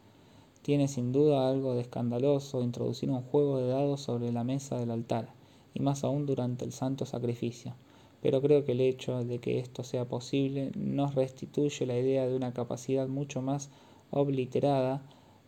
Tiene 0.63 0.87
sin 0.87 1.11
duda 1.11 1.47
algo 1.47 1.75
de 1.75 1.81
escandaloso 1.81 2.63
introducir 2.63 3.11
un 3.11 3.21
juego 3.21 3.59
de 3.59 3.67
dados 3.67 4.01
sobre 4.01 4.31
la 4.31 4.43
mesa 4.43 4.79
del 4.79 4.89
altar, 4.89 5.29
y 5.75 5.81
más 5.81 6.03
aún 6.03 6.25
durante 6.25 6.65
el 6.65 6.71
santo 6.71 7.05
sacrificio 7.05 7.75
pero 8.23 8.41
creo 8.41 8.63
que 8.63 8.71
el 8.71 8.79
hecho 8.79 9.25
de 9.25 9.39
que 9.39 9.59
esto 9.59 9.83
sea 9.83 10.05
posible 10.05 10.71
nos 10.75 11.13
restituye 11.13 11.85
la 11.85 11.99
idea 11.99 12.25
de 12.25 12.37
una 12.37 12.53
capacidad 12.53 13.05
mucho 13.05 13.41
más 13.41 13.69
obliterada 14.11 15.01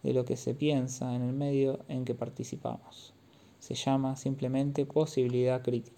de 0.03 0.13
lo 0.13 0.25
que 0.25 0.35
se 0.35 0.53
piensa 0.53 1.15
en 1.15 1.21
el 1.21 1.31
medio 1.31 1.79
en 1.87 2.03
que 2.03 2.15
participamos. 2.15 3.13
Se 3.59 3.75
llama 3.75 4.17
simplemente 4.17 4.85
posibilidad 4.85 5.63
crítica. 5.63 5.93